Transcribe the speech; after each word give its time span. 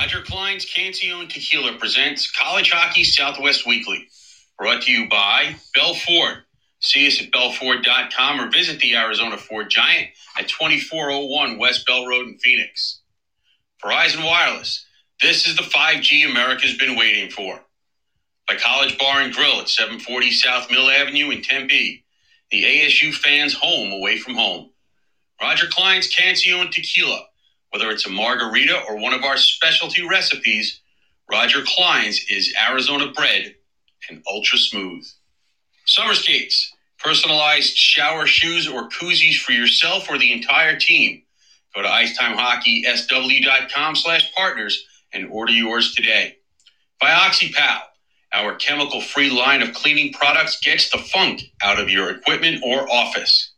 Roger 0.00 0.22
Clyne's 0.22 0.64
Cancion 0.64 1.28
Tequila 1.28 1.76
presents 1.76 2.30
College 2.30 2.70
Hockey 2.70 3.04
Southwest 3.04 3.66
Weekly. 3.66 4.08
Brought 4.58 4.80
to 4.84 4.90
you 4.90 5.06
by 5.10 5.56
Bell 5.74 5.92
Ford. 5.92 6.38
See 6.78 7.06
us 7.06 7.20
at 7.20 7.30
bellford.com 7.30 8.40
or 8.40 8.50
visit 8.50 8.80
the 8.80 8.96
Arizona 8.96 9.36
Ford 9.36 9.68
Giant 9.68 10.08
at 10.38 10.48
2401 10.48 11.58
West 11.58 11.86
Bell 11.86 12.06
Road 12.06 12.28
in 12.28 12.38
Phoenix. 12.38 13.00
Verizon 13.84 14.24
Wireless. 14.24 14.86
This 15.20 15.46
is 15.46 15.56
the 15.56 15.64
5G 15.64 16.30
America's 16.30 16.78
been 16.78 16.96
waiting 16.96 17.28
for. 17.28 17.60
By 18.48 18.56
College 18.56 18.96
Bar 18.96 19.20
and 19.20 19.34
Grill 19.34 19.60
at 19.60 19.68
740 19.68 20.30
South 20.30 20.70
Mill 20.70 20.88
Avenue 20.88 21.28
in 21.28 21.42
Tempe. 21.42 22.06
The 22.50 22.64
ASU 22.64 23.12
fans' 23.12 23.52
home 23.52 23.92
away 23.92 24.16
from 24.16 24.36
home. 24.36 24.70
Roger 25.42 25.66
Clyne's 25.66 26.10
Cancion 26.10 26.70
Tequila. 26.70 27.26
Whether 27.70 27.90
it's 27.90 28.06
a 28.06 28.10
margarita 28.10 28.80
or 28.88 28.98
one 28.98 29.12
of 29.14 29.24
our 29.24 29.36
specialty 29.36 30.06
recipes, 30.08 30.80
Roger 31.30 31.62
Clyne's 31.66 32.20
is 32.30 32.54
Arizona 32.70 33.12
bred 33.12 33.56
and 34.10 34.22
ultra 34.28 34.58
smooth. 34.58 35.06
Summer 35.86 36.14
skates, 36.14 36.72
personalized 36.98 37.76
shower 37.76 38.26
shoes 38.26 38.66
or 38.68 38.88
koozies 38.88 39.36
for 39.38 39.52
yourself 39.52 40.08
or 40.10 40.18
the 40.18 40.32
entire 40.32 40.78
team. 40.78 41.22
Go 41.74 41.82
to 41.82 41.88
IcetimeHockeySW.com 41.88 43.96
slash 43.96 44.32
partners 44.34 44.82
and 45.12 45.28
order 45.30 45.52
yours 45.52 45.94
today. 45.94 46.36
By 47.00 47.10
OxyPal, 47.10 47.80
our 48.32 48.54
chemical-free 48.56 49.30
line 49.30 49.62
of 49.62 49.72
cleaning 49.74 50.12
products 50.12 50.58
gets 50.60 50.90
the 50.90 50.98
funk 50.98 51.42
out 51.62 51.78
of 51.80 51.88
your 51.90 52.10
equipment 52.10 52.62
or 52.64 52.90
office. 52.90 53.52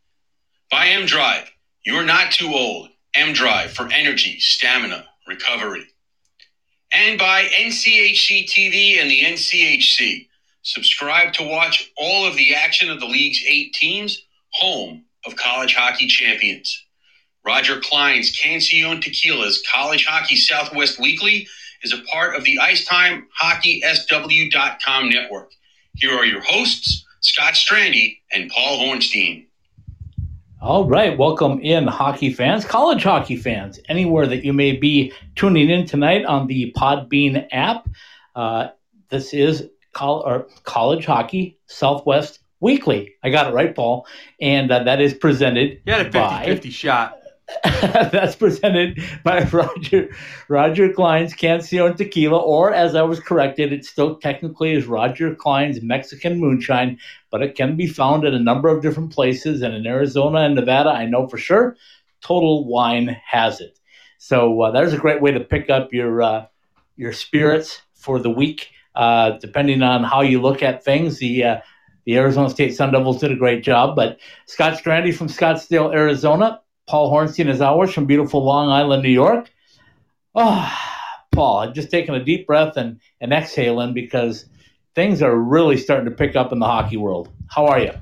By 0.70 0.88
M-Drive, 0.88 1.50
you're 1.86 2.04
not 2.04 2.32
too 2.32 2.52
old. 2.54 2.90
M-Drive 3.14 3.72
for 3.72 3.88
energy, 3.92 4.40
stamina, 4.40 5.06
recovery. 5.26 5.86
And 6.92 7.18
by 7.18 7.44
NCHC 7.44 8.48
TV 8.48 9.00
and 9.00 9.10
the 9.10 9.22
NCHC. 9.22 10.28
Subscribe 10.62 11.32
to 11.34 11.42
watch 11.42 11.90
all 11.96 12.26
of 12.26 12.36
the 12.36 12.54
action 12.54 12.90
of 12.90 13.00
the 13.00 13.06
league's 13.06 13.42
eight 13.46 13.74
teams, 13.74 14.24
home 14.50 15.04
of 15.26 15.36
college 15.36 15.74
hockey 15.74 16.06
champions. 16.06 16.84
Roger 17.44 17.80
Clyne's 17.80 18.38
Cancion 18.38 19.02
Tequila's 19.02 19.62
College 19.70 20.06
Hockey 20.06 20.36
Southwest 20.36 20.98
Weekly 21.00 21.46
is 21.82 21.92
a 21.92 22.00
part 22.12 22.36
of 22.36 22.44
the 22.44 22.58
IcetimeHockeySW.com 22.58 25.08
network. 25.08 25.50
Here 25.96 26.16
are 26.16 26.24
your 26.24 26.42
hosts, 26.42 27.04
Scott 27.20 27.54
Strandy 27.54 28.18
and 28.30 28.48
Paul 28.50 28.78
Hornstein. 28.78 29.46
All 30.62 30.86
right, 30.86 31.18
welcome 31.18 31.58
in, 31.58 31.88
hockey 31.88 32.32
fans, 32.32 32.64
college 32.64 33.02
hockey 33.02 33.34
fans, 33.34 33.80
anywhere 33.88 34.28
that 34.28 34.44
you 34.44 34.52
may 34.52 34.76
be 34.76 35.12
tuning 35.34 35.68
in 35.68 35.86
tonight 35.86 36.24
on 36.24 36.46
the 36.46 36.72
Podbean 36.76 37.48
app. 37.50 37.88
Uh, 38.36 38.68
this 39.08 39.34
is 39.34 39.68
col- 39.92 40.46
College 40.62 41.04
Hockey 41.04 41.58
Southwest 41.66 42.38
Weekly. 42.60 43.16
I 43.24 43.30
got 43.30 43.48
it 43.48 43.54
right, 43.54 43.74
Paul. 43.74 44.06
And 44.40 44.70
uh, 44.70 44.84
that 44.84 45.00
is 45.00 45.14
presented 45.14 45.80
You 45.84 45.94
had 45.94 46.02
a 46.02 46.04
50 46.04 46.18
by 46.20 46.44
50 46.44 46.70
shot. 46.70 47.18
that's 47.64 48.36
presented 48.36 49.02
by 49.24 49.42
Roger 49.52 50.10
Roger 50.48 50.92
Clyne's 50.92 51.34
Cancion 51.34 51.96
Tequila, 51.96 52.38
or 52.38 52.72
as 52.72 52.94
I 52.94 53.02
was 53.02 53.18
corrected, 53.18 53.72
it 53.72 53.84
still 53.84 54.14
technically 54.16 54.72
is 54.72 54.86
Roger 54.86 55.34
Clyne's 55.34 55.82
Mexican 55.82 56.38
Moonshine, 56.38 56.98
but 57.32 57.42
it 57.42 57.56
can 57.56 57.76
be 57.76 57.86
found 57.86 58.24
at 58.24 58.34
a 58.34 58.38
number 58.38 58.68
of 58.68 58.82
different 58.82 59.12
places. 59.12 59.62
And 59.62 59.74
in 59.74 59.86
Arizona 59.86 60.40
and 60.40 60.54
Nevada, 60.54 60.90
I 60.90 61.06
know 61.06 61.26
for 61.26 61.38
sure, 61.38 61.76
Total 62.20 62.64
Wine 62.64 63.16
has 63.26 63.60
it. 63.60 63.78
So 64.18 64.60
uh, 64.60 64.70
there's 64.70 64.92
a 64.92 64.98
great 64.98 65.20
way 65.20 65.32
to 65.32 65.40
pick 65.40 65.68
up 65.70 65.92
your 65.92 66.22
uh, 66.22 66.46
your 66.96 67.12
spirits 67.12 67.80
for 67.94 68.20
the 68.20 68.30
week, 68.30 68.68
uh, 68.94 69.30
depending 69.40 69.82
on 69.82 70.04
how 70.04 70.20
you 70.20 70.40
look 70.40 70.62
at 70.62 70.84
things. 70.84 71.18
The 71.18 71.42
uh, 71.42 71.60
the 72.04 72.18
Arizona 72.18 72.50
State 72.50 72.76
Sun 72.76 72.92
Devils 72.92 73.20
did 73.20 73.32
a 73.32 73.36
great 73.36 73.64
job, 73.64 73.96
but 73.96 74.18
Scott 74.46 74.78
Strandy 74.78 75.14
from 75.14 75.28
Scottsdale, 75.28 75.92
Arizona, 75.92 76.60
Paul 76.88 77.12
Hornstein 77.12 77.48
is 77.48 77.60
ours 77.60 77.92
from 77.92 78.06
beautiful 78.06 78.44
Long 78.44 78.68
Island, 78.70 79.02
New 79.02 79.08
York. 79.08 79.50
Oh, 80.34 80.72
Paul, 81.30 81.60
I'm 81.60 81.74
just 81.74 81.90
taking 81.90 82.14
a 82.14 82.24
deep 82.24 82.46
breath 82.46 82.76
and, 82.76 83.00
and 83.20 83.32
exhaling 83.32 83.94
because 83.94 84.46
things 84.94 85.22
are 85.22 85.34
really 85.34 85.76
starting 85.76 86.06
to 86.06 86.10
pick 86.10 86.36
up 86.36 86.52
in 86.52 86.58
the 86.58 86.66
hockey 86.66 86.96
world. 86.96 87.30
How 87.48 87.66
are 87.66 87.80
you? 87.80 87.92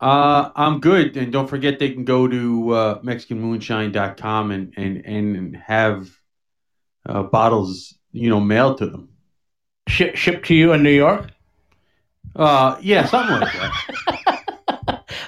Uh, 0.00 0.50
I'm 0.54 0.80
good. 0.80 1.16
And 1.16 1.32
don't 1.32 1.48
forget, 1.48 1.78
they 1.78 1.90
can 1.90 2.04
go 2.04 2.28
to 2.28 2.70
uh, 2.70 3.00
MexicanMoonshine.com 3.02 4.50
and, 4.50 4.72
and, 4.76 5.04
and 5.04 5.56
have 5.56 6.10
uh, 7.06 7.24
bottles, 7.24 7.94
you 8.12 8.30
know, 8.30 8.40
mailed 8.40 8.78
to 8.78 8.86
them. 8.86 9.08
Ship, 9.88 10.14
shipped 10.14 10.46
to 10.46 10.54
you 10.54 10.72
in 10.72 10.82
New 10.82 10.90
York? 10.92 11.30
Uh, 12.36 12.76
yeah, 12.80 13.06
something 13.06 13.40
like 13.40 13.52
that. 13.52 13.74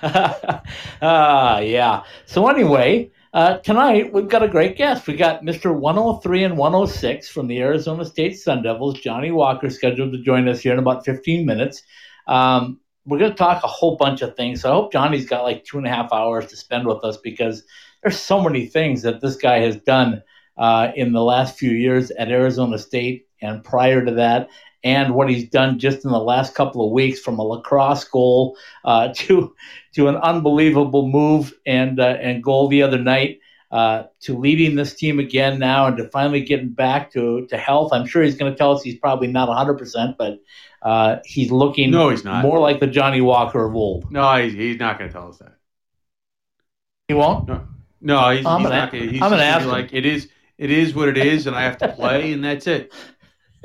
Ah, 1.03 1.59
yeah. 1.61 2.03
So 2.27 2.49
anyway, 2.49 3.11
uh, 3.33 3.59
tonight 3.59 4.13
we've 4.13 4.29
got 4.29 4.43
a 4.43 4.49
great 4.49 4.77
guest. 4.77 5.07
We 5.07 5.15
got 5.15 5.43
Mr. 5.43 5.75
103 5.75 6.45
and 6.45 6.57
106 6.57 7.29
from 7.29 7.47
the 7.47 7.61
Arizona 7.61 8.05
State 8.05 8.39
Sun 8.39 8.63
Devils, 8.63 8.99
Johnny 9.01 9.31
Walker, 9.31 9.71
scheduled 9.71 10.13
to 10.13 10.23
join 10.23 10.49
us 10.49 10.61
here 10.61 10.73
in 10.73 10.81
about 10.81 11.05
15 11.05 11.47
minutes. 11.47 11.83
Um, 12.27 12.81
we're 13.07 13.19
going 13.19 13.31
to 13.31 13.37
talk 13.37 13.63
a 13.63 13.69
whole 13.69 13.97
bunch 13.97 14.23
of 14.23 14.37
things. 14.37 14.63
So 14.63 14.71
I 14.71 14.75
hope 14.75 14.93
Johnny's 14.93 15.29
got 15.29 15.45
like 15.45 15.65
two 15.65 15.79
and 15.79 15.87
a 15.87 15.91
half 15.91 16.13
hours 16.13 16.47
to 16.47 16.57
spend 16.57 16.87
with 16.87 17.05
us 17.05 17.19
because 17.19 17.63
there's 18.03 18.19
so 18.19 18.41
many 18.41 18.67
things 18.67 19.03
that 19.03 19.21
this 19.21 19.37
guy 19.37 19.61
has 19.61 19.77
done 19.77 20.23
uh, 20.59 20.91
in 20.97 21.13
the 21.13 21.23
last 21.23 21.57
few 21.57 21.71
years 21.71 22.11
at 22.11 22.31
Arizona 22.31 22.79
State 22.79 23.29
and 23.41 23.65
prior 23.65 24.05
to 24.05 24.13
that, 24.13 24.49
and 24.83 25.15
what 25.15 25.29
he's 25.29 25.49
done 25.49 25.79
just 25.79 26.05
in 26.05 26.11
the 26.11 26.19
last 26.19 26.55
couple 26.55 26.85
of 26.87 26.93
weeks 26.93 27.21
from 27.21 27.39
a 27.39 27.43
lacrosse 27.43 28.05
goal 28.05 28.57
uh, 28.85 29.09
to 29.15 29.55
to 29.95 30.09
an 30.09 30.17
unbelievable 30.17 31.09
move 31.09 31.53
and 31.67 32.01
uh, 32.01 32.17
and 32.21 32.43
goal 32.43 32.69
the 32.69 32.83
other 32.83 32.99
night. 32.99 33.41
Uh, 33.71 34.09
to 34.19 34.37
leading 34.37 34.75
this 34.75 34.95
team 34.95 35.21
again 35.21 35.61
now 35.61 35.87
and 35.87 35.97
to 35.97 36.09
finally 36.09 36.41
getting 36.41 36.71
back 36.71 37.13
to, 37.13 37.47
to 37.47 37.57
health. 37.57 37.93
I'm 37.93 38.05
sure 38.05 38.21
he's 38.21 38.35
going 38.35 38.51
to 38.51 38.59
tell 38.59 38.73
us 38.73 38.83
he's 38.83 38.99
probably 38.99 39.29
not 39.29 39.49
100%, 39.49 40.17
but 40.19 40.41
uh, 40.83 41.19
he's 41.25 41.53
looking 41.53 41.93
No, 41.93 42.09
he's 42.09 42.25
not. 42.25 42.43
more 42.43 42.59
like 42.59 42.81
the 42.81 42.89
Johnny 42.89 43.21
Walker 43.21 43.65
of 43.65 43.77
old. 43.77 44.11
No, 44.11 44.35
he's, 44.43 44.55
he's 44.55 44.81
not 44.81 44.99
going 44.99 45.09
to 45.09 45.15
tell 45.17 45.29
us 45.29 45.39
that. 45.39 45.53
He 47.07 47.15
won't? 47.15 47.47
No, 47.47 47.69
no 48.01 48.31
he's, 48.31 48.45
I'm 48.45 48.59
he's 48.59 48.69
gonna- 48.69 48.81
not 48.81 48.91
going 48.91 49.05
to. 49.05 49.13
He's 49.13 49.23
I'm 49.23 49.31
gonna 49.31 49.43
ask 49.45 49.65
gonna 49.65 49.77
be 49.77 49.83
like, 49.83 49.93
it 49.95 50.05
is, 50.05 50.29
it 50.59 50.73
is 50.73 50.93
what 50.93 51.09
it 51.09 51.17
is, 51.17 51.47
and 51.47 51.55
I 51.55 51.63
have 51.63 51.79
to 51.79 51.93
play, 51.93 52.33
and 52.33 52.43
that's 52.45 52.67
it. 52.67 52.93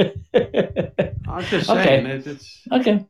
I'm 1.28 1.44
just 1.46 1.70
Okay. 1.70 1.84
saying. 1.84 2.06
It's, 2.06 2.28
it's, 2.28 2.62
Okay. 2.72 3.06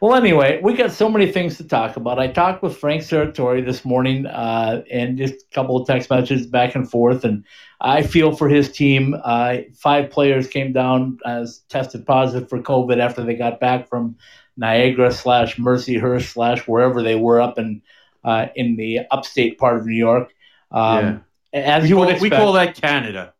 Well, 0.00 0.16
anyway, 0.16 0.60
we 0.62 0.74
got 0.74 0.90
so 0.90 1.08
many 1.08 1.30
things 1.30 1.56
to 1.58 1.64
talk 1.64 1.96
about. 1.96 2.18
I 2.18 2.26
talked 2.26 2.62
with 2.62 2.76
Frank 2.76 3.02
Serratore 3.02 3.64
this 3.64 3.84
morning 3.84 4.26
uh, 4.26 4.82
and 4.90 5.16
just 5.16 5.34
a 5.34 5.54
couple 5.54 5.76
of 5.76 5.86
text 5.86 6.10
messages 6.10 6.46
back 6.46 6.74
and 6.74 6.90
forth. 6.90 7.24
And 7.24 7.44
I 7.80 8.02
feel 8.02 8.34
for 8.34 8.48
his 8.48 8.72
team. 8.72 9.14
Uh, 9.22 9.58
five 9.76 10.10
players 10.10 10.48
came 10.48 10.72
down 10.72 11.18
as 11.24 11.60
tested 11.68 12.04
positive 12.06 12.48
for 12.48 12.60
COVID 12.60 12.98
after 12.98 13.22
they 13.22 13.34
got 13.34 13.60
back 13.60 13.88
from 13.88 14.16
Niagara 14.56 15.12
slash 15.12 15.56
Mercyhurst 15.56 16.32
slash 16.32 16.66
wherever 16.66 17.02
they 17.02 17.14
were 17.14 17.40
up 17.40 17.58
in 17.58 17.82
uh, 18.24 18.46
in 18.56 18.76
the 18.76 19.00
upstate 19.10 19.58
part 19.58 19.78
of 19.78 19.86
New 19.86 19.96
York. 19.96 20.32
Um, 20.70 21.24
As 21.52 21.84
we, 21.84 21.90
you 21.90 21.96
call, 21.96 22.06
would 22.06 22.20
we 22.20 22.30
call 22.30 22.52
that 22.54 22.74
Canada. 22.74 23.34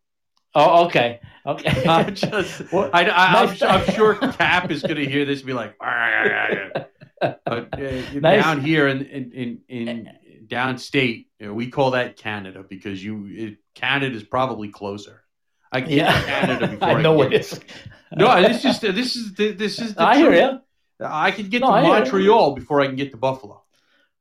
Oh, 0.55 0.85
okay. 0.85 1.19
Okay. 1.45 1.83
I'm 1.89 2.15
just, 2.15 2.61
I, 2.73 2.87
I, 2.93 3.45
nice- 3.45 3.93
sure 3.95 4.15
Cap 4.15 4.71
is 4.71 4.81
going 4.81 4.95
to 4.95 5.05
hear 5.05 5.25
this 5.25 5.39
and 5.39 5.47
be 5.47 5.53
like, 5.53 5.75
but 5.79 7.39
uh, 7.49 7.67
Nice. 8.15 8.43
down 8.43 8.61
here 8.61 8.87
in 8.87 9.01
in 9.05 9.31
in, 9.31 9.61
in 9.67 10.09
downstate, 10.47 11.27
you 11.39 11.47
know, 11.47 11.53
we 11.53 11.69
call 11.69 11.91
that 11.91 12.17
Canada 12.17 12.63
because 12.67 13.03
you 13.03 13.27
it, 13.29 13.57
Canada 13.75 14.15
is 14.15 14.23
probably 14.23 14.69
closer. 14.69 15.23
I 15.71 15.81
can 15.81 15.89
get 15.89 16.13
to 16.13 16.25
Canada 16.27 16.67
before 16.67 16.87
I, 16.87 16.93
I 16.93 17.01
know 17.01 17.17
can 17.23 17.33
it 17.33 17.39
is. 17.41 17.59
No, 18.15 18.41
this 18.41 18.63
is 18.65 18.79
this 18.79 19.15
is 19.15 19.33
the, 19.33 19.51
this 19.53 19.79
is. 19.79 19.95
The 19.95 20.03
I 20.03 20.17
hear 20.17 20.33
you. 20.33 20.59
I 20.99 21.31
can 21.31 21.49
get 21.49 21.61
No, 21.61 21.67
to 21.67 21.73
I. 21.73 21.81
Montreal 21.81 22.55
before 22.55 22.79
I 22.81 22.87
can 22.87 22.95
get 22.95 23.11
to 23.11 23.17
Buffalo. 23.17 23.63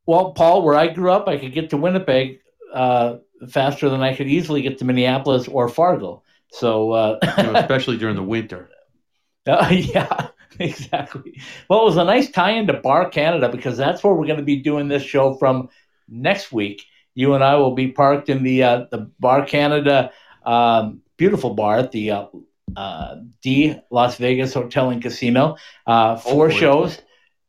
Well, 0.07 0.33
Paul, 0.33 0.63
where 0.63 0.75
I 0.75 0.89
grew 0.89 1.11
up, 1.13 1.29
I 1.29 1.37
could 1.37 1.53
get 1.53 1.71
to 1.71 1.77
Winnipeg 1.77 2.41
uh, 2.73 3.19
faster 3.49 3.89
than 3.89 4.03
I 4.03 4.15
could 4.15 4.29
easily 4.29 4.63
get 4.63 4.79
to 4.79 4.85
Minneapolis 4.85 5.49
or 5.49 5.69
Fargo. 5.69 6.23
So, 6.51 6.93
uh, 6.93 7.19
You 7.39 7.43
know, 7.45 7.55
especially 7.57 7.97
during 7.99 8.17
the 8.17 8.23
winter. 8.23 8.69
uh, 9.47 9.69
yeah, 9.71 10.29
exactly. 10.59 11.41
Well, 11.69 11.83
it 11.83 11.85
was 11.85 11.97
a 11.97 12.05
nice 12.05 12.31
tie 12.31 12.53
into 12.53 12.75
Bar 12.75 13.11
Canada 13.11 13.49
because 13.49 13.77
that's 13.77 14.03
where 14.05 14.13
we're 14.15 14.27
going 14.27 14.39
to 14.39 14.45
be 14.45 14.57
doing 14.57 14.89
this 14.89 15.03
show 15.03 15.35
from 15.35 15.69
next 16.09 16.53
week. 16.53 16.85
You 17.15 17.35
and 17.35 17.43
I 17.45 17.57
will 17.57 17.75
be 17.75 17.89
parked 17.89 18.29
in 18.29 18.43
the 18.43 18.63
uh, 18.63 18.85
the 18.91 19.11
Bar 19.21 19.45
Canada 19.47 20.13
um, 20.45 21.03
beautiful 21.17 21.55
bar 21.55 21.79
at 21.79 21.93
the 21.93 22.11
uh, 22.11 22.27
uh, 22.77 23.17
D 23.43 23.77
Las 23.91 24.17
Vegas 24.17 24.55
Hotel 24.55 24.91
and 24.91 25.03
Casino. 25.03 25.57
Uh, 25.87 26.17
four 26.17 26.49
Hopefully. 26.49 26.61
shows. 26.61 26.99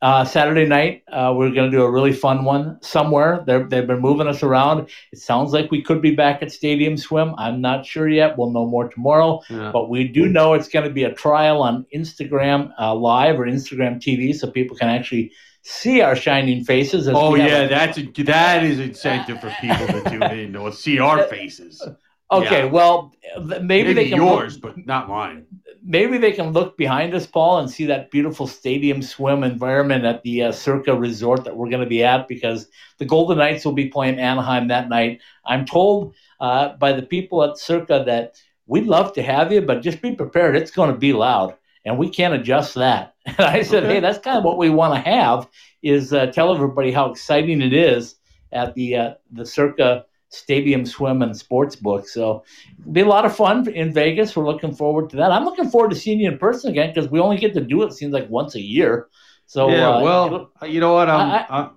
Uh, 0.04 0.26
Saturday 0.26 0.66
night, 0.66 1.04
uh, 1.12 1.34
we're 1.34 1.50
going 1.52 1.72
to 1.72 1.78
do 1.78 1.82
a 1.82 1.90
really 1.90 2.12
fun 2.12 2.44
one 2.44 2.78
somewhere. 2.82 3.42
They're, 3.48 3.64
they've 3.64 3.88
been 3.88 4.02
moving 4.02 4.28
us 4.28 4.44
around. 4.44 4.90
It 5.14 5.20
sounds 5.20 5.54
like 5.54 5.72
we 5.72 5.82
could 5.82 6.02
be 6.02 6.14
back 6.14 6.44
at 6.44 6.52
Stadium 6.52 6.98
Swim. 6.98 7.34
I'm 7.38 7.62
not 7.62 7.86
sure 7.86 8.10
yet. 8.10 8.38
We'll 8.38 8.52
know 8.52 8.68
more 8.68 8.90
tomorrow. 8.90 9.40
Yeah. 9.50 9.72
But 9.72 9.90
we 9.90 10.10
do 10.10 10.28
know 10.28 10.56
it's 10.56 10.68
going 10.68 10.86
to 10.86 10.92
be 10.92 11.06
a 11.06 11.14
trial 11.14 11.62
on 11.62 11.86
Instagram 11.96 12.74
uh, 12.78 12.94
Live 12.94 13.40
or 13.40 13.46
Instagram 13.46 14.02
TV, 14.02 14.36
so 14.36 14.52
people 14.52 14.76
can 14.76 14.90
actually 14.90 15.32
see 15.62 16.02
our 16.02 16.18
shining 16.18 16.66
faces. 16.66 17.08
as 17.08 17.16
Oh 17.18 17.36
yeah, 17.36 17.62
a- 17.62 17.70
that's 17.70 17.98
a, 17.98 18.04
that 18.24 18.64
is 18.64 18.80
incentive 18.80 19.40
for 19.40 19.56
people 19.62 19.88
to 19.88 20.10
tune 20.10 20.24
in 20.24 20.52
to 20.54 20.72
see 20.74 21.00
our 21.00 21.24
faces. 21.36 21.82
okay. 22.30 22.66
yeah. 22.66 22.66
Well, 22.66 23.14
maybe, 23.42 23.64
Maybe, 23.64 23.94
they 23.94 24.10
can 24.10 24.18
yours, 24.18 24.56
Look, 24.56 24.76
but 24.76 24.86
not 24.86 25.08
mine. 25.08 25.46
Maybe 25.86 26.18
they 26.18 26.32
can 26.32 26.52
look 26.52 26.78
behind 26.78 27.14
us, 27.14 27.28
Paul, 27.28 27.60
and 27.60 27.70
see 27.70 27.86
that 27.88 28.12
beautiful 28.12 28.48
stadium 28.48 29.02
swim 29.02 29.44
environment 29.44 30.06
at 30.06 30.24
the 30.24 30.44
uh, 30.44 30.52
Circa 30.52 30.96
Resort 30.96 31.44
that 31.44 31.56
we're 31.56 31.70
going 31.70 31.84
to 31.84 31.90
be 31.90 32.04
at 32.04 32.28
because 32.28 32.68
the 33.00 33.06
Golden 33.06 33.38
Knights 33.38 33.66
will 33.66 33.74
be 33.74 33.90
playing 33.90 34.20
Anaheim 34.20 34.68
that 34.70 34.90
night. 34.90 35.22
I'm 35.46 35.66
told 35.66 36.14
uh, 36.40 36.74
by 36.78 36.94
the 36.94 37.02
people 37.04 37.44
at 37.44 37.58
Circa 37.58 38.04
that 38.06 38.36
we'd 38.66 38.86
love 38.88 39.14
to 39.14 39.24
have 39.24 39.52
you, 39.52 39.62
but 39.62 39.82
just 39.82 40.02
be 40.02 40.16
prepared. 40.16 40.56
It's 40.56 40.72
going 40.72 40.92
to 40.92 40.98
be 40.98 41.14
loud, 41.14 41.56
and 41.86 41.98
we 41.98 42.10
can't 42.10 42.34
adjust 42.34 42.76
that. 42.76 43.16
And 43.26 43.40
I 43.40 43.64
said, 43.64 43.84
Okay. 43.86 43.96
hey, 43.96 44.00
that's 44.02 44.20
kind 44.20 44.38
of 44.38 44.44
what 44.44 44.58
we 44.58 44.70
want 44.70 44.94
to 44.96 45.10
have 45.10 45.48
is 45.82 46.12
uh, 46.14 46.26
tell 46.28 46.54
everybody 46.54 46.92
how 46.92 47.10
exciting 47.12 47.62
it 47.62 47.74
is 47.74 48.16
at 48.52 48.74
the 48.76 48.96
uh, 48.96 49.14
the 49.32 49.46
Circa 49.46 50.06
Stadium 50.34 50.86
Swim 50.86 51.22
and 51.22 51.36
Sports 51.36 51.76
Book. 51.76 52.08
So 52.08 52.44
it'll 52.80 52.92
be 52.92 53.02
a 53.02 53.06
lot 53.06 53.26
of 53.26 53.36
fun 53.36 53.68
in 53.70 53.94
Vegas. 53.94 54.36
We're 54.36 54.46
looking 54.46 54.74
forward 54.74 55.10
to 55.12 55.18
that. 55.18 55.32
I'm 55.32 55.46
looking 55.46 55.70
forward 55.70 55.92
to 55.92 55.96
seeing 55.96 56.20
you 56.20 56.32
in 56.32 56.38
person 56.38 56.72
again 56.72 56.92
because 56.94 57.10
we 57.10 57.20
only 57.20 57.38
get 57.38 57.54
to 57.54 57.62
do 57.62 57.84
it, 57.84 57.94
seems 57.94 58.14
like 58.14 58.30
once 58.30 58.56
a 58.56 58.62
year. 58.62 59.10
So 59.46 59.70
yeah, 59.70 59.90
uh, 59.90 60.02
well, 60.02 60.52
you 60.68 60.80
know 60.80 60.94
what? 60.94 61.10
I'm, 61.10 61.32
I- 61.32 61.46
I, 61.50 61.60
am 61.60 61.70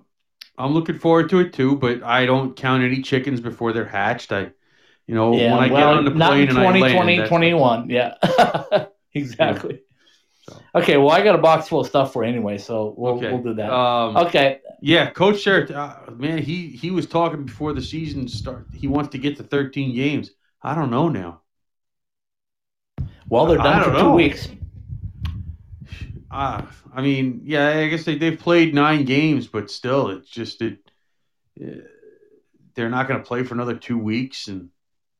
i 0.57 0.65
am 0.65 0.71
looking 0.71 0.97
forward 0.97 1.29
to 1.29 1.39
it 1.39 1.53
too, 1.53 1.75
but 1.75 2.01
I 2.01 2.25
don't 2.25 2.55
count 2.55 2.83
any 2.83 3.01
chickens 3.01 3.39
before 3.39 3.73
they're 3.73 3.85
hatched. 3.85 4.31
I, 4.31 4.51
you 5.05 5.15
know, 5.15 5.35
yeah, 5.35 5.53
when 5.53 5.63
I 5.63 5.71
well, 5.71 5.91
get 5.91 5.97
on 5.99 6.05
the 6.05 6.11
not 6.11 6.29
plane 6.31 6.43
in 6.43 6.49
and 6.49 6.59
I 6.59 6.73
2020, 6.73 6.97
land, 6.97 7.19
that's- 7.19 7.29
21. 7.29 7.89
Yeah, 7.89 8.85
exactly. 9.13 9.81
So. 10.49 10.61
Okay, 10.75 10.97
well, 10.97 11.11
I 11.11 11.23
got 11.23 11.35
a 11.35 11.39
box 11.39 11.67
full 11.67 11.81
of 11.81 11.87
stuff 11.87 12.13
for 12.13 12.23
you 12.23 12.29
anyway, 12.29 12.57
so 12.57 12.93
we'll, 12.97 13.13
Okay. 13.15 13.31
we'll 13.31 13.43
do 13.43 13.53
that. 13.55 13.71
Um, 13.71 14.15
okay, 14.27 14.59
Yeah, 14.81 15.09
Coach 15.09 15.37
Sherritt, 15.37 15.71
uh, 15.71 16.11
man, 16.11 16.37
he 16.37 16.67
he 16.67 16.91
was 16.91 17.05
talking 17.07 17.43
before 17.45 17.73
the 17.73 17.81
season 17.81 18.27
start. 18.27 18.67
He 18.73 18.87
wants 18.87 19.09
to 19.09 19.17
get 19.17 19.37
to 19.37 19.43
13 19.43 19.93
games. 19.95 20.31
I 20.63 20.73
don't 20.75 20.89
know 20.91 21.09
now. 21.09 21.41
well, 23.29 23.45
they're 23.47 23.57
done 23.57 23.83
for 23.83 23.91
two 23.91 23.97
know. 24.03 24.15
weeks. 24.15 24.47
Uh, 26.29 26.61
I 26.93 27.01
mean, 27.01 27.41
yeah, 27.45 27.69
I 27.69 27.87
guess 27.87 28.03
they 28.03 28.17
they've 28.17 28.37
played 28.39 28.73
nine 28.73 29.05
games, 29.05 29.47
but 29.47 29.71
still, 29.71 30.09
it's 30.09 30.29
just 30.29 30.61
it. 30.61 30.79
uh, 31.61 31.81
They're 32.75 32.89
not 32.89 33.07
going 33.07 33.19
to 33.19 33.25
play 33.25 33.43
for 33.43 33.53
another 33.53 33.75
two 33.75 33.97
weeks, 33.97 34.47
and 34.47 34.69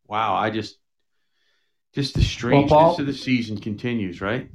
wow, 0.05 0.35
I 0.35 0.49
just 0.51 0.77
just 1.93 2.13
the 2.15 2.21
strangeness 2.23 2.69
Paul- 2.71 2.99
of 2.99 3.05
the 3.05 3.13
season 3.13 3.57
continues, 3.57 4.21
right? 4.21 4.49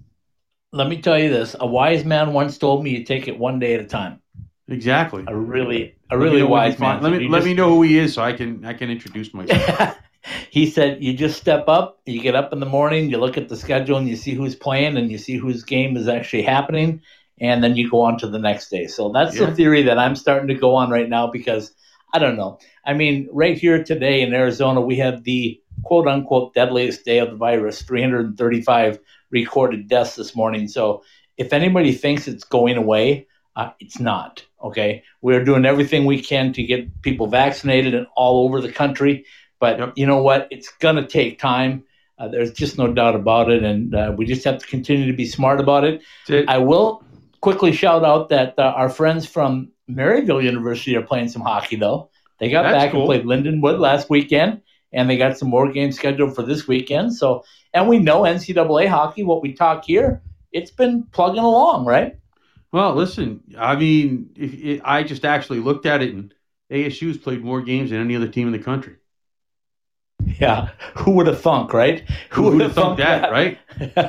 Let 0.72 0.88
me 0.88 1.00
tell 1.02 1.18
you 1.18 1.28
this: 1.28 1.54
a 1.58 1.66
wise 1.66 2.04
man 2.04 2.32
once 2.32 2.58
told 2.58 2.82
me 2.82 2.90
you 2.90 3.04
take 3.04 3.28
it 3.28 3.38
one 3.38 3.58
day 3.58 3.74
at 3.74 3.80
a 3.80 3.84
time. 3.84 4.20
Exactly. 4.68 5.24
A 5.26 5.36
really, 5.36 5.94
a 6.10 6.18
really 6.18 6.40
know 6.40 6.46
wise 6.48 6.78
man. 6.78 7.02
Let 7.02 7.12
me 7.12 7.24
You 7.24 7.28
let 7.28 7.38
just- 7.38 7.46
me 7.46 7.54
know 7.54 7.68
who 7.74 7.82
he 7.82 7.98
is 7.98 8.14
so 8.14 8.22
I 8.22 8.32
can 8.32 8.64
I 8.64 8.72
can 8.72 8.90
introduce 8.90 9.34
myself. 9.34 9.96
he 10.50 10.70
said 10.70 11.02
you 11.02 11.12
just 11.12 11.36
step 11.40 11.64
up 11.68 11.98
you 12.06 12.20
get 12.22 12.36
up 12.36 12.52
in 12.52 12.60
the 12.60 12.66
morning 12.66 13.10
you 13.10 13.18
look 13.18 13.36
at 13.36 13.48
the 13.48 13.56
schedule 13.56 13.96
and 13.98 14.08
you 14.08 14.14
see 14.14 14.34
who's 14.34 14.54
playing 14.54 14.96
and 14.96 15.10
you 15.10 15.18
see 15.18 15.36
whose 15.36 15.64
game 15.64 15.96
is 15.96 16.06
actually 16.06 16.42
happening 16.42 17.00
and 17.40 17.62
then 17.64 17.74
you 17.74 17.90
go 17.90 18.00
on 18.02 18.16
to 18.16 18.28
the 18.28 18.38
next 18.38 18.68
day 18.70 18.86
so 18.86 19.10
that's 19.10 19.36
Yeah. 19.36 19.46
the 19.46 19.54
theory 19.56 19.82
that 19.82 19.98
i'm 19.98 20.14
starting 20.14 20.46
to 20.46 20.54
go 20.54 20.76
on 20.76 20.90
right 20.90 21.08
now 21.08 21.26
because 21.26 21.74
i 22.14 22.20
don't 22.20 22.36
know 22.36 22.60
i 22.86 22.92
mean 22.94 23.28
right 23.32 23.58
here 23.58 23.82
today 23.82 24.22
in 24.22 24.32
arizona 24.32 24.80
we 24.80 24.94
have 24.98 25.24
the 25.24 25.60
quote 25.82 26.06
unquote 26.06 26.54
deadliest 26.54 27.04
day 27.04 27.18
of 27.18 27.30
the 27.30 27.36
virus 27.36 27.82
335 27.82 29.00
recorded 29.32 29.88
deaths 29.88 30.14
this 30.16 30.36
morning 30.36 30.68
so 30.68 31.02
if 31.36 31.52
anybody 31.52 31.92
thinks 31.92 32.28
it's 32.28 32.44
going 32.44 32.76
away 32.76 33.26
uh, 33.56 33.70
it's 33.80 33.98
not 33.98 34.44
okay 34.62 35.02
we're 35.22 35.44
doing 35.44 35.64
everything 35.64 36.04
we 36.04 36.20
can 36.22 36.52
to 36.52 36.62
get 36.62 37.02
people 37.02 37.26
vaccinated 37.26 37.94
and 37.94 38.06
all 38.16 38.44
over 38.44 38.60
the 38.60 38.72
country 38.72 39.24
but 39.58 39.78
Yep. 39.78 39.92
you 39.94 40.06
know 40.06 40.20
what? 40.20 40.48
It's 40.50 40.70
going 40.80 40.96
to 40.96 41.06
take 41.06 41.38
time. 41.38 41.84
Uh, 42.18 42.26
there's 42.26 42.52
just 42.52 42.78
no 42.78 42.92
doubt 42.92 43.14
about 43.14 43.48
it, 43.48 43.62
and 43.62 43.94
uh, 43.94 44.12
we 44.16 44.26
just 44.26 44.42
have 44.44 44.58
to 44.58 44.66
continue 44.66 45.06
to 45.06 45.12
be 45.16 45.24
smart 45.24 45.60
about 45.60 45.84
it. 45.84 46.02
I 46.48 46.58
will 46.58 47.04
quickly 47.40 47.70
shout 47.70 48.04
out 48.04 48.28
that 48.30 48.58
uh, 48.58 48.62
our 48.74 48.88
friends 48.88 49.24
from 49.24 49.70
Maryville 49.88 50.42
University 50.42 50.96
are 50.96 51.02
playing 51.02 51.28
some 51.28 51.42
hockey, 51.42 51.76
though. 51.76 52.10
They 52.40 52.50
got 52.50 52.62
That's 52.64 52.74
back 52.74 52.90
cool. 52.90 53.02
and 53.02 53.06
played 53.06 53.24
Lindenwood 53.24 53.78
last 53.78 54.10
weekend, 54.10 54.62
and 54.92 55.08
they 55.08 55.16
got 55.16 55.38
some 55.38 55.48
more 55.48 55.70
games 55.70 55.94
scheduled 55.94 56.34
for 56.34 56.42
this 56.42 56.66
weekend. 56.66 57.14
So, 57.14 57.44
and 57.74 57.88
we 57.88 57.98
know 57.98 58.22
NCAA 58.22 58.88
hockey. 58.88 59.22
What 59.22 59.42
we 59.42 59.52
talk 59.52 59.84
here, 59.84 60.22
it's 60.52 60.70
been 60.70 61.04
plugging 61.12 61.42
along, 61.42 61.86
right? 61.86 62.16
Well, 62.72 62.94
listen, 62.94 63.42
I 63.58 63.76
mean, 63.76 64.30
if, 64.34 64.80
I 64.84 65.02
just 65.02 65.24
actually 65.24 65.60
looked 65.60 65.84
at 65.84 66.02
it, 66.02 66.14
and 66.14 66.34
ASU's 66.70 67.18
played 67.18 67.44
more 67.44 67.60
games 67.60 67.90
than 67.90 68.00
any 68.00 68.16
other 68.16 68.28
team 68.28 68.46
in 68.46 68.52
the 68.52 68.58
country. 68.58 68.96
Yeah, 70.40 70.70
who 70.96 71.12
would 71.12 71.26
have 71.26 71.40
thunk, 71.40 71.72
right? 71.72 72.04
Who 72.30 72.44
would 72.44 72.60
have 72.60 72.72
thunk 72.74 72.98
that, 72.98 73.30
right? 73.30 73.58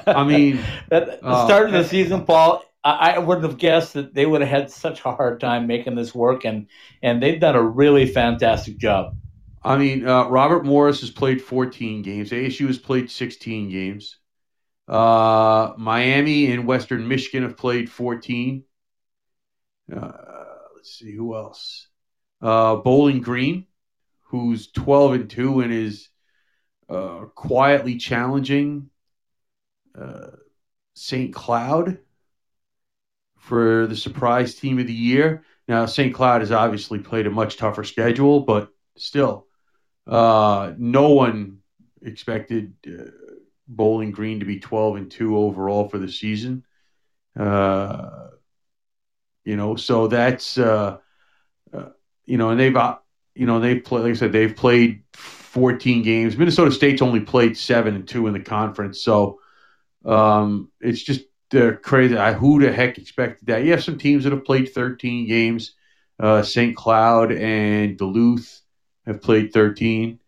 I 0.08 0.24
mean, 0.24 0.60
at 0.92 1.22
the 1.22 1.26
uh, 1.26 1.46
start 1.46 1.68
of 1.68 1.74
the 1.74 1.84
season, 1.84 2.24
Paul, 2.24 2.64
I, 2.84 3.14
I 3.14 3.20
wouldn't 3.20 3.46
have 3.46 3.58
guessed 3.58 3.94
that 3.94 4.14
they 4.14 4.26
would 4.26 4.42
have 4.42 4.50
had 4.50 4.72
such 4.72 5.00
a 5.06 5.12
hard 5.12 5.40
time 5.40 5.68
making 5.68 5.96
this 5.96 6.14
work, 6.14 6.46
and 6.46 6.68
and 7.02 7.22
they've 7.22 7.40
done 7.40 7.56
a 7.56 7.64
really 7.64 8.06
fantastic 8.06 8.78
job. 8.78 9.16
I 9.64 9.78
mean, 9.78 10.08
uh, 10.08 10.28
Robert 10.28 10.66
Morris 10.66 11.02
has 11.02 11.12
played 11.12 11.42
14 11.42 12.02
games. 12.02 12.32
ASU 12.32 12.68
has 12.68 12.78
played 12.78 13.10
16 13.10 13.70
games. 13.70 14.18
Uh, 14.88 15.74
Miami 15.78 16.52
and 16.52 16.68
Western 16.68 17.08
Michigan 17.08 17.44
have 17.44 17.56
played 17.56 17.90
14. 17.90 18.64
Uh, 19.96 20.12
let's 20.76 20.98
see 20.98 21.14
who 21.14 21.36
else. 21.36 21.88
Uh, 22.42 22.76
Bowling 22.76 23.22
Green, 23.22 23.68
who's 24.24 24.70
12 24.72 25.14
and 25.14 25.30
two 25.30 25.62
and 25.62 25.72
is 25.72 26.10
uh, 26.90 27.26
quietly 27.34 27.98
challenging 27.98 28.90
uh, 29.98 30.32
St. 30.94 31.34
Cloud 31.34 32.00
for 33.38 33.88
the 33.88 33.96
surprise 33.96 34.56
team 34.56 34.80
of 34.80 34.88
the 34.88 34.94
year. 34.94 35.44
Now, 35.68 35.86
St. 35.86 36.14
Cloud 36.14 36.42
has 36.42 36.52
obviously 36.52 37.00
played 37.00 37.28
a 37.28 37.32
much 37.32 37.56
tougher 37.56 37.86
schedule, 37.86 38.42
but 38.42 38.70
still, 38.98 39.48
uh, 40.08 40.74
no 40.78 41.10
one 41.10 41.60
expected 42.02 42.74
uh, 42.88 43.12
Bowling 43.68 44.12
Green 44.12 44.40
to 44.40 44.46
be 44.46 44.60
12 44.60 44.96
and 44.98 45.12
2 45.12 45.38
overall 45.38 45.88
for 45.88 45.98
the 45.98 46.12
season. 46.12 46.66
Uh, 47.38 48.28
you 49.46 49.56
know, 49.56 49.76
so 49.76 50.08
that's, 50.08 50.58
uh, 50.58 50.98
uh, 51.74 51.90
you 52.26 52.38
know, 52.38 52.50
and 52.50 52.60
they've, 52.60 52.76
uh, 52.76 52.98
you 53.36 53.46
know, 53.46 53.60
they've 53.60 53.84
played, 53.84 54.04
like 54.04 54.12
I 54.12 54.16
said, 54.16 54.32
they've 54.32 54.56
played 54.56 55.04
14 55.14 56.04
games. 56.04 56.38
Minnesota 56.38 56.72
State's 56.72 57.02
only 57.02 57.22
played 57.22 57.58
7 57.58 57.96
and 57.96 58.08
2 58.08 58.28
in 58.28 58.34
the 58.34 58.40
conference. 58.40 59.02
So 59.02 59.40
um, 60.06 60.72
it's 60.80 61.02
just 61.02 61.22
uh, 61.56 61.74
crazy. 61.82 62.18
I, 62.18 62.34
who 62.34 62.62
the 62.62 62.72
heck 62.72 62.98
expected 62.98 63.48
that? 63.48 63.64
You 63.64 63.72
have 63.72 63.84
some 63.84 63.98
teams 63.98 64.24
that 64.24 64.34
have 64.34 64.46
played 64.46 64.74
13 64.74 65.28
games. 65.28 65.76
Uh, 66.20 66.44
St. 66.44 66.76
Cloud 66.76 67.32
and 67.32 67.98
Duluth 67.98 68.63
have 69.06 69.22
played 69.22 69.54
13. 69.54 70.20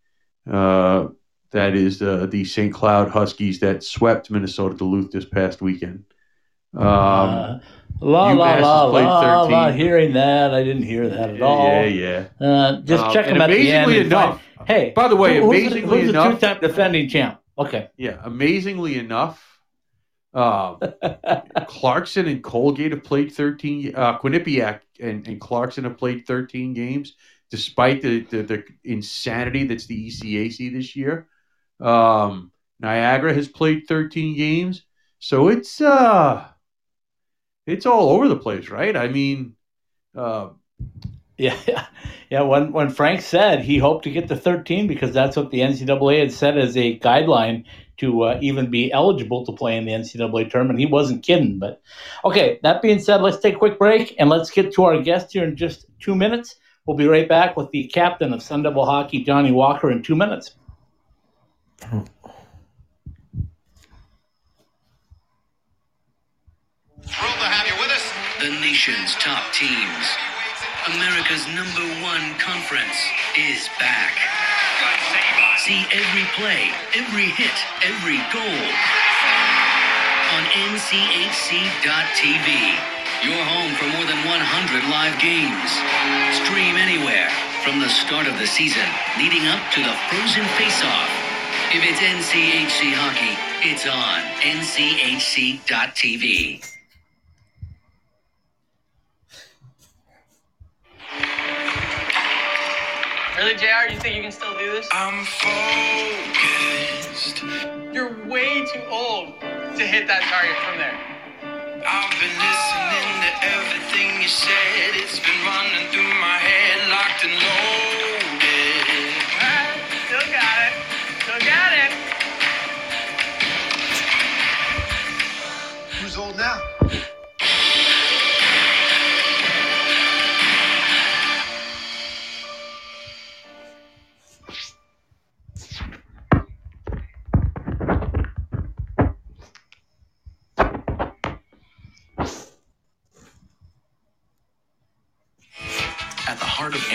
Uh, 0.50 1.08
that 1.52 1.74
is 1.76 2.02
uh, 2.02 2.26
the 2.30 2.44
St. 2.46 2.74
Cloud 2.74 3.10
Huskies 3.10 3.60
that 3.62 3.84
swept 3.84 4.30
Minnesota 4.30 4.76
Duluth 4.76 5.12
this 5.12 5.26
past 5.26 5.62
weekend. 5.62 6.04
Um, 6.76 6.86
Uh, 6.88 7.60
la 8.02 8.32
la 8.34 8.56
la 8.58 8.84
la 8.86 9.42
la. 9.44 9.72
Hearing 9.72 10.14
that, 10.14 10.54
I 10.54 10.64
didn't 10.64 10.84
hear 10.84 11.08
that 11.08 11.30
at 11.36 11.42
all. 11.42 11.66
yeah, 11.68 11.86
yeah. 11.86 12.46
Uh, 12.46 12.82
just 12.82 13.06
Um, 13.06 13.14
check 13.14 13.28
them 13.28 13.40
at 13.42 13.50
the 13.50 13.72
end. 13.72 13.86
amazingly 13.90 14.00
and 14.02 14.12
find- 14.12 14.30
enough, 14.32 14.68
hey, 14.68 14.92
by 14.94 15.08
the 15.08 15.16
way, 15.16 15.38
who- 15.38 15.52
who's, 15.52 15.72
amazingly 15.72 16.02
who's 16.02 16.10
enough- 16.10 16.40
the 16.42 16.48
two-time 16.48 16.62
defending 16.62 17.08
champ? 17.08 17.40
Okay. 17.58 17.88
Yeah, 17.96 18.18
amazingly 18.24 19.00
enough, 19.00 19.62
um, 20.34 20.80
Clarkson 21.68 22.28
and 22.28 22.44
Colgate 22.44 22.92
have 22.92 23.04
played 23.06 23.32
13. 23.32 23.94
Uh, 23.96 24.18
Quinnipiac 24.20 24.82
and, 25.00 25.26
and 25.28 25.40
Clarkson 25.40 25.86
have 25.86 25.98
played 25.98 26.26
13 26.28 26.74
games, 26.74 27.14
despite 27.52 28.02
the, 28.02 28.22
the, 28.22 28.44
the 28.44 28.64
insanity 28.84 29.66
that's 29.66 29.88
the 29.88 30.08
ECAC 30.08 30.74
this 30.74 30.96
year. 30.96 31.28
Um, 31.80 32.52
Niagara 32.80 33.34
has 33.34 33.48
played 33.48 33.88
13 33.88 34.36
games, 34.38 34.84
so 35.20 35.50
it's 35.50 35.82
uh, 35.82 36.46
it's 37.66 37.86
all 37.86 38.10
over 38.10 38.28
the 38.28 38.38
place, 38.38 38.70
right? 38.70 38.96
I 38.96 39.08
mean, 39.08 39.56
uh, 40.16 40.50
Yeah, 41.38 41.58
yeah, 41.68 41.88
yeah. 42.30 42.42
When 42.42 42.72
when 42.72 42.90
Frank 42.90 43.22
said 43.22 43.62
he 43.62 43.78
hoped 43.78 44.04
to 44.06 44.12
get 44.12 44.28
to 44.30 44.36
13 44.36 44.88
because 44.88 45.14
that's 45.14 45.38
what 45.38 45.52
the 45.52 45.60
NCAA 45.62 46.20
had 46.20 46.32
said 46.32 46.58
as 46.58 46.78
a 46.78 47.00
guideline 47.00 47.66
to 47.98 48.24
uh, 48.24 48.40
even 48.42 48.70
be 48.72 48.92
eligible 48.92 49.46
to 49.46 49.52
play 49.54 49.78
in 49.78 49.86
the 49.86 49.92
NCAA 49.94 50.50
tournament. 50.52 50.80
He 50.80 50.86
wasn't 50.86 51.24
kidding. 51.24 51.60
But 51.60 51.82
okay, 52.26 52.60
that 52.64 52.82
being 52.82 53.00
said, 53.00 53.22
let's 53.22 53.40
take 53.40 53.56
a 53.56 53.60
quick 53.60 53.80
break 53.80 54.16
and 54.20 54.30
let's 54.30 54.52
get 54.52 54.74
to 54.74 54.84
our 54.86 55.02
guest 55.02 55.34
here 55.34 55.46
in 55.46 55.56
just 55.56 55.86
two 56.00 56.16
minutes. 56.16 56.56
We'll 56.86 56.98
be 56.98 57.08
right 57.08 57.28
back 57.28 57.58
with 57.58 57.72
the 57.72 57.88
captain 57.88 58.32
of 58.32 58.44
Sun 58.44 58.62
Devil 58.64 58.86
Hockey, 58.86 59.24
Johnny 59.24 59.52
Walker, 59.52 59.90
in 59.90 60.04
two 60.04 60.16
minutes. 60.16 60.52
Thrilled 61.80 62.06
to 67.04 67.48
have 67.50 67.66
you 67.66 67.74
with 67.82 67.90
us. 67.90 68.06
The 68.40 68.52
nation's 68.62 69.16
top 69.16 69.52
teams. 69.52 70.06
America's 70.94 71.48
number 71.58 71.82
one 72.06 72.38
conference 72.38 73.02
is 73.34 73.68
back. 73.80 74.14
See 75.58 75.88
every 75.92 76.26
play, 76.38 76.70
every 76.94 77.34
hit, 77.34 77.58
every 77.82 78.22
goal 78.30 78.62
on 80.38 80.44
NCHC.TV. 80.70 82.95
Your 83.26 83.42
home 83.42 83.74
for 83.74 83.90
more 83.90 84.06
than 84.06 84.22
100 84.22 84.86
live 84.86 85.18
games. 85.18 85.74
Stream 86.46 86.78
anywhere 86.78 87.26
from 87.66 87.80
the 87.80 87.90
start 87.90 88.28
of 88.28 88.38
the 88.38 88.46
season 88.46 88.86
leading 89.18 89.48
up 89.48 89.72
to 89.74 89.82
the 89.82 89.96
Frozen 90.14 90.46
Face-Off. 90.62 91.10
If 91.74 91.82
it's 91.82 91.98
NCHC 92.06 92.94
hockey, 92.94 93.34
it's 93.68 93.88
on 93.90 94.22
NCHC.TV. 94.46 96.62
Really, 103.38 103.56
JR? 103.56 103.88
Do 103.88 103.94
you 103.96 104.00
think 104.02 104.18
you 104.18 104.22
can 104.22 104.32
still 104.32 104.56
do 104.56 104.72
this? 104.72 104.88
I'm 104.92 105.26
focused. 105.26 107.42
You're 107.92 108.14
way 108.28 108.66
too 108.66 108.84
old 108.92 109.42
to 109.42 109.84
hit 109.84 110.06
that 110.06 110.22
target 110.30 110.56
from 110.64 110.78
there. 110.78 111.15
I've 111.88 112.10
been 112.20 112.34
listening 112.34 113.22
to 113.22 113.32
everything 113.46 114.22
you 114.22 114.28
said. 114.28 114.96
It's 114.96 115.20
been 115.20 115.38
running 115.46 115.88
through 115.92 116.20
my 116.20 116.38
head, 116.42 116.90
locked 116.90 117.24
and 117.24 117.34
loaded. 117.34 117.85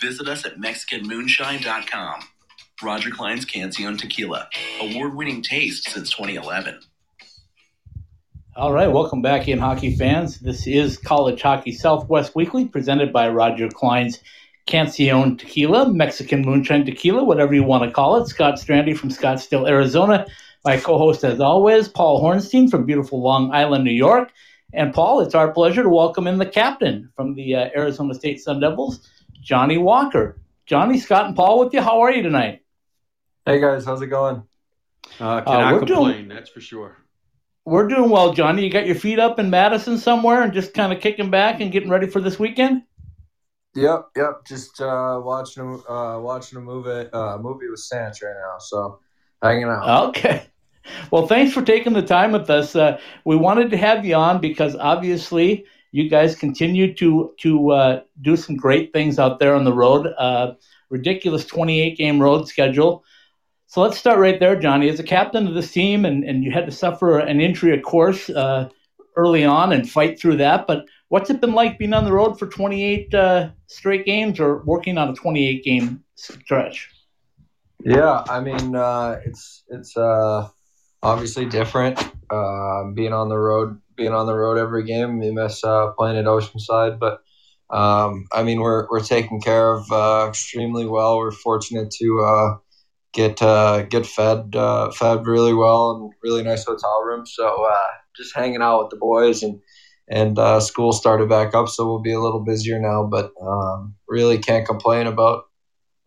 Visit 0.00 0.28
us 0.28 0.46
at 0.46 0.56
MexicanMoonshine.com. 0.56 2.20
Roger 2.82 3.10
Clyne's 3.10 3.44
Cancion 3.44 3.98
Tequila, 3.98 4.48
award 4.80 5.14
winning 5.14 5.42
taste 5.42 5.90
since 5.90 6.10
2011. 6.10 6.80
All 8.56 8.72
right, 8.72 8.90
welcome 8.90 9.20
back 9.20 9.46
in, 9.46 9.58
hockey 9.58 9.94
fans. 9.94 10.40
This 10.40 10.66
is 10.66 10.96
College 10.96 11.42
Hockey 11.42 11.72
Southwest 11.72 12.34
Weekly, 12.34 12.64
presented 12.64 13.12
by 13.12 13.28
Roger 13.28 13.68
Clyne's 13.68 14.20
Cancion 14.66 15.38
Tequila, 15.38 15.92
Mexican 15.92 16.46
Moonshine 16.46 16.86
Tequila, 16.86 17.22
whatever 17.22 17.54
you 17.54 17.64
want 17.64 17.84
to 17.84 17.90
call 17.90 18.16
it. 18.22 18.26
Scott 18.28 18.54
Strandy 18.54 18.96
from 18.96 19.10
Scottsdale, 19.10 19.68
Arizona. 19.68 20.26
My 20.64 20.78
co 20.78 20.96
host, 20.96 21.24
as 21.24 21.40
always, 21.40 21.88
Paul 21.88 22.22
Hornstein 22.22 22.70
from 22.70 22.86
beautiful 22.86 23.20
Long 23.20 23.52
Island, 23.52 23.84
New 23.84 23.90
York. 23.90 24.32
And 24.72 24.94
Paul, 24.94 25.20
it's 25.20 25.34
our 25.34 25.52
pleasure 25.52 25.82
to 25.82 25.88
welcome 25.90 26.26
in 26.26 26.38
the 26.38 26.46
captain 26.46 27.10
from 27.16 27.34
the 27.34 27.54
uh, 27.54 27.68
Arizona 27.76 28.14
State 28.14 28.40
Sun 28.40 28.60
Devils, 28.60 29.06
Johnny 29.50 29.78
Walker. 29.78 30.38
Johnny, 30.64 30.96
Scott, 31.00 31.26
and 31.26 31.34
Paul 31.34 31.58
with 31.58 31.74
you. 31.74 31.80
How 31.80 32.02
are 32.02 32.12
you 32.12 32.22
tonight? 32.22 32.62
Hey 33.44 33.60
guys, 33.60 33.84
how's 33.84 34.00
it 34.00 34.06
going? 34.06 34.44
Uh, 35.18 35.40
cannot 35.40 35.72
we're 35.72 35.78
complain, 35.80 36.12
doing- 36.14 36.28
that's 36.28 36.50
for 36.50 36.60
sure. 36.60 36.98
We're 37.64 37.88
doing 37.88 38.10
well, 38.10 38.32
Johnny. 38.32 38.62
You 38.62 38.70
got 38.70 38.86
your 38.86 38.94
feet 38.94 39.18
up 39.18 39.40
in 39.40 39.50
Madison 39.50 39.98
somewhere 39.98 40.42
and 40.42 40.52
just 40.52 40.72
kind 40.72 40.92
of 40.92 41.00
kicking 41.00 41.30
back 41.30 41.60
and 41.60 41.72
getting 41.72 41.90
ready 41.90 42.06
for 42.06 42.20
this 42.20 42.38
weekend? 42.38 42.84
Yep, 43.74 44.10
yep. 44.16 44.44
Just 44.46 44.80
uh, 44.80 45.20
watching 45.20 45.64
a 45.64 45.92
uh, 45.92 46.20
watching 46.20 46.58
a 46.58 46.60
movie 46.60 47.10
uh, 47.12 47.36
movie 47.38 47.68
with 47.68 47.80
Stance 47.80 48.22
right 48.22 48.32
now. 48.32 48.58
So 48.60 49.00
hanging 49.42 49.64
out. 49.64 50.10
Okay. 50.10 50.44
Well, 51.10 51.26
thanks 51.26 51.52
for 51.52 51.62
taking 51.62 51.92
the 51.92 52.02
time 52.02 52.30
with 52.30 52.48
us. 52.50 52.76
Uh, 52.76 53.00
we 53.24 53.34
wanted 53.34 53.70
to 53.72 53.76
have 53.76 54.06
you 54.06 54.14
on 54.14 54.40
because 54.40 54.76
obviously 54.76 55.66
you 55.92 56.08
guys 56.08 56.36
continue 56.36 56.94
to 56.94 57.34
to 57.38 57.70
uh, 57.70 58.00
do 58.20 58.36
some 58.36 58.56
great 58.56 58.92
things 58.92 59.18
out 59.18 59.38
there 59.38 59.54
on 59.54 59.64
the 59.64 59.72
road. 59.72 60.06
Uh, 60.18 60.54
ridiculous 60.88 61.44
28 61.44 61.96
game 61.96 62.20
road 62.20 62.48
schedule. 62.48 63.04
So 63.66 63.80
let's 63.80 63.96
start 63.96 64.18
right 64.18 64.40
there, 64.40 64.58
Johnny. 64.58 64.88
As 64.88 64.98
a 64.98 65.04
captain 65.04 65.46
of 65.46 65.54
this 65.54 65.70
team, 65.70 66.04
and, 66.04 66.24
and 66.24 66.42
you 66.42 66.50
had 66.50 66.66
to 66.66 66.72
suffer 66.72 67.20
an 67.20 67.40
injury, 67.40 67.76
of 67.76 67.84
course, 67.84 68.28
uh, 68.28 68.68
early 69.16 69.44
on 69.44 69.72
and 69.72 69.88
fight 69.88 70.18
through 70.18 70.38
that. 70.38 70.66
But 70.66 70.86
what's 71.08 71.30
it 71.30 71.40
been 71.40 71.54
like 71.54 71.78
being 71.78 71.92
on 71.92 72.04
the 72.04 72.12
road 72.12 72.38
for 72.38 72.48
28 72.48 73.14
uh, 73.14 73.50
straight 73.68 74.04
games 74.04 74.40
or 74.40 74.62
working 74.64 74.98
on 74.98 75.10
a 75.10 75.14
28 75.14 75.62
game 75.62 76.02
stretch? 76.16 76.88
Yeah, 77.84 78.24
I 78.28 78.40
mean 78.40 78.74
uh, 78.74 79.20
it's 79.24 79.62
it's 79.68 79.96
uh, 79.96 80.48
obviously 81.02 81.46
different. 81.46 81.98
Uh, 82.30 82.90
being 82.94 83.12
on 83.12 83.28
the 83.28 83.38
road, 83.38 83.80
being 84.00 84.14
on 84.14 84.26
the 84.26 84.34
road 84.34 84.56
every 84.56 84.82
game, 84.82 85.20
We 85.20 85.30
miss 85.30 85.62
uh, 85.62 85.92
playing 85.92 86.16
at 86.16 86.24
Oceanside, 86.24 86.98
but 86.98 87.20
um, 87.68 88.26
I 88.32 88.42
mean 88.42 88.60
we're 88.60 88.88
we're 88.90 89.04
taken 89.04 89.40
care 89.40 89.74
of 89.74 89.92
uh, 89.92 90.26
extremely 90.28 90.86
well. 90.86 91.18
We're 91.18 91.30
fortunate 91.30 91.90
to 92.00 92.20
uh, 92.20 92.56
get 93.12 93.42
uh, 93.42 93.82
get 93.82 94.06
fed 94.06 94.56
uh, 94.56 94.90
fed 94.90 95.26
really 95.26 95.52
well 95.52 95.90
and 95.92 96.12
really 96.22 96.42
nice 96.42 96.64
hotel 96.64 97.02
room. 97.04 97.26
So 97.26 97.64
uh, 97.64 97.90
just 98.16 98.34
hanging 98.34 98.62
out 98.62 98.80
with 98.80 98.90
the 98.90 98.96
boys 98.96 99.42
and 99.42 99.60
and 100.08 100.38
uh, 100.38 100.60
school 100.60 100.92
started 100.92 101.28
back 101.28 101.54
up, 101.54 101.68
so 101.68 101.86
we'll 101.86 102.02
be 102.02 102.14
a 102.14 102.20
little 102.20 102.42
busier 102.42 102.80
now. 102.80 103.06
But 103.08 103.32
um, 103.40 103.94
really 104.08 104.38
can't 104.38 104.66
complain 104.66 105.06
about 105.06 105.44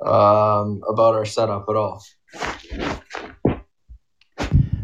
um, 0.03 0.81
about 0.89 1.13
our 1.13 1.25
setup 1.25 1.65
at 1.69 1.75
all. 1.75 2.03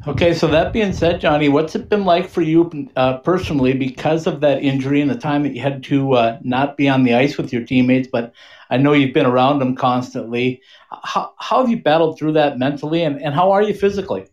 Okay, 0.09 0.33
so 0.33 0.47
that 0.47 0.73
being 0.73 0.91
said, 0.91 1.21
Johnny, 1.21 1.49
what's 1.49 1.75
it 1.75 1.87
been 1.87 2.03
like 2.03 2.27
for 2.27 2.41
you 2.41 2.89
uh, 2.95 3.19
personally 3.19 3.73
because 3.73 4.25
of 4.25 4.41
that 4.41 4.63
injury 4.63 5.01
and 5.01 5.09
the 5.11 5.15
time 5.15 5.43
that 5.43 5.53
you 5.53 5.61
had 5.61 5.83
to 5.83 6.13
uh, 6.13 6.39
not 6.41 6.77
be 6.77 6.89
on 6.89 7.03
the 7.03 7.13
ice 7.13 7.37
with 7.37 7.53
your 7.53 7.63
teammates? 7.63 8.07
But 8.11 8.33
I 8.71 8.77
know 8.77 8.93
you've 8.93 9.13
been 9.13 9.27
around 9.27 9.59
them 9.59 9.75
constantly. 9.75 10.63
How, 10.89 11.35
how 11.37 11.61
have 11.61 11.69
you 11.69 11.79
battled 11.83 12.17
through 12.17 12.33
that 12.33 12.57
mentally, 12.57 13.03
and, 13.03 13.21
and 13.21 13.35
how 13.35 13.51
are 13.51 13.61
you 13.61 13.75
physically? 13.75 14.25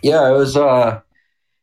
Yeah, 0.00 0.30
it 0.30 0.34
was 0.38 0.56
uh, 0.56 1.00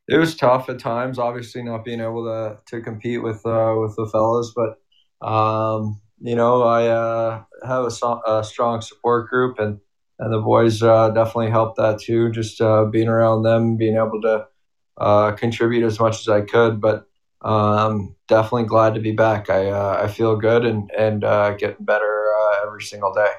it 0.10 0.18
was 0.18 0.36
tough 0.36 0.68
at 0.68 0.80
times. 0.80 1.18
Obviously, 1.18 1.64
not 1.64 1.86
being 1.86 2.02
able 2.02 2.26
to 2.26 2.58
to 2.66 2.84
compete 2.84 3.24
with 3.24 3.46
uh, 3.46 3.76
with 3.78 3.96
the 3.96 4.10
fellas, 4.12 4.54
but 4.54 5.26
um, 5.26 6.02
you 6.20 6.36
know, 6.36 6.64
I 6.64 6.88
uh, 6.88 7.44
have 7.66 7.86
a, 7.86 7.92
so- 7.92 8.22
a 8.28 8.44
strong 8.44 8.82
support 8.82 9.30
group, 9.30 9.58
and 9.58 9.80
and 10.20 10.32
the 10.32 10.40
boys 10.40 10.82
uh, 10.84 11.10
definitely 11.10 11.50
helped 11.50 11.78
that 11.78 12.00
too. 12.00 12.32
Just 12.32 12.62
uh, 12.62 12.86
being 12.86 13.08
around 13.08 13.44
them, 13.44 13.78
being 13.78 13.96
able 13.96 14.22
to 14.22 14.48
uh, 14.98 15.32
contribute 15.32 15.86
as 15.86 16.00
much 16.00 16.20
as 16.20 16.30
I 16.30 16.42
could, 16.42 16.80
but 16.80 17.08
um, 17.42 18.16
definitely 18.28 18.66
glad 18.66 18.94
to 18.94 19.02
be 19.02 19.12
back. 19.12 19.50
I 19.50 19.70
uh, 19.70 20.00
I 20.04 20.08
feel 20.08 20.36
good 20.36 20.66
and 20.66 20.92
and 20.92 21.24
uh, 21.24 21.56
getting 21.56 21.84
better 21.86 22.28
uh, 22.32 22.68
every 22.68 22.84
single 22.84 23.14
day. 23.14 23.32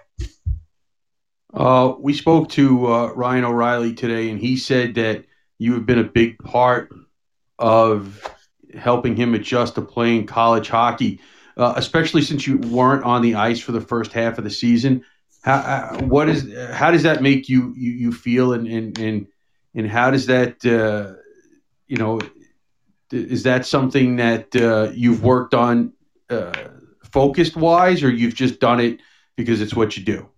We 2.00 2.12
spoke 2.12 2.48
to 2.50 3.12
Ryan 3.14 3.44
O'Reilly 3.44 3.94
today, 3.94 4.30
and 4.30 4.40
he 4.40 4.56
said 4.56 4.96
that 4.96 5.24
you 5.58 5.74
have 5.74 5.86
been 5.86 6.00
a 6.00 6.04
big 6.04 6.38
part 6.38 6.92
of 7.58 8.20
helping 8.76 9.14
him 9.14 9.34
adjust 9.34 9.76
to 9.76 9.82
playing 9.82 10.26
college 10.26 10.68
hockey, 10.68 11.20
especially 11.56 12.22
since 12.22 12.44
you 12.46 12.58
weren't 12.58 13.04
on 13.04 13.22
the 13.22 13.36
ice 13.36 13.60
for 13.60 13.70
the 13.70 13.80
first 13.80 14.12
half 14.12 14.36
of 14.36 14.44
the 14.44 14.50
season. 14.50 15.04
How, 15.44 15.56
uh, 15.56 16.04
what 16.04 16.28
is 16.28 16.50
how 16.72 16.90
does 16.90 17.02
that 17.02 17.20
make 17.20 17.48
you 17.50 17.74
you, 17.76 17.92
you 17.92 18.12
feel, 18.12 18.54
and, 18.54 18.66
and 18.66 18.98
and 18.98 19.26
and 19.74 19.90
how 19.90 20.10
does 20.10 20.26
that 20.26 20.64
uh, 20.64 21.20
you 21.86 21.98
know, 21.98 22.18
is 23.10 23.42
that 23.42 23.66
something 23.66 24.16
that 24.16 24.56
uh, 24.56 24.90
you've 24.94 25.22
worked 25.22 25.52
on 25.52 25.92
uh, 26.30 26.52
focused 27.12 27.56
wise, 27.56 28.02
or 28.02 28.10
you've 28.10 28.34
just 28.34 28.58
done 28.58 28.80
it 28.80 29.00
because 29.36 29.60
it's 29.60 29.74
what 29.74 29.98
you 29.98 30.04
do? 30.04 30.28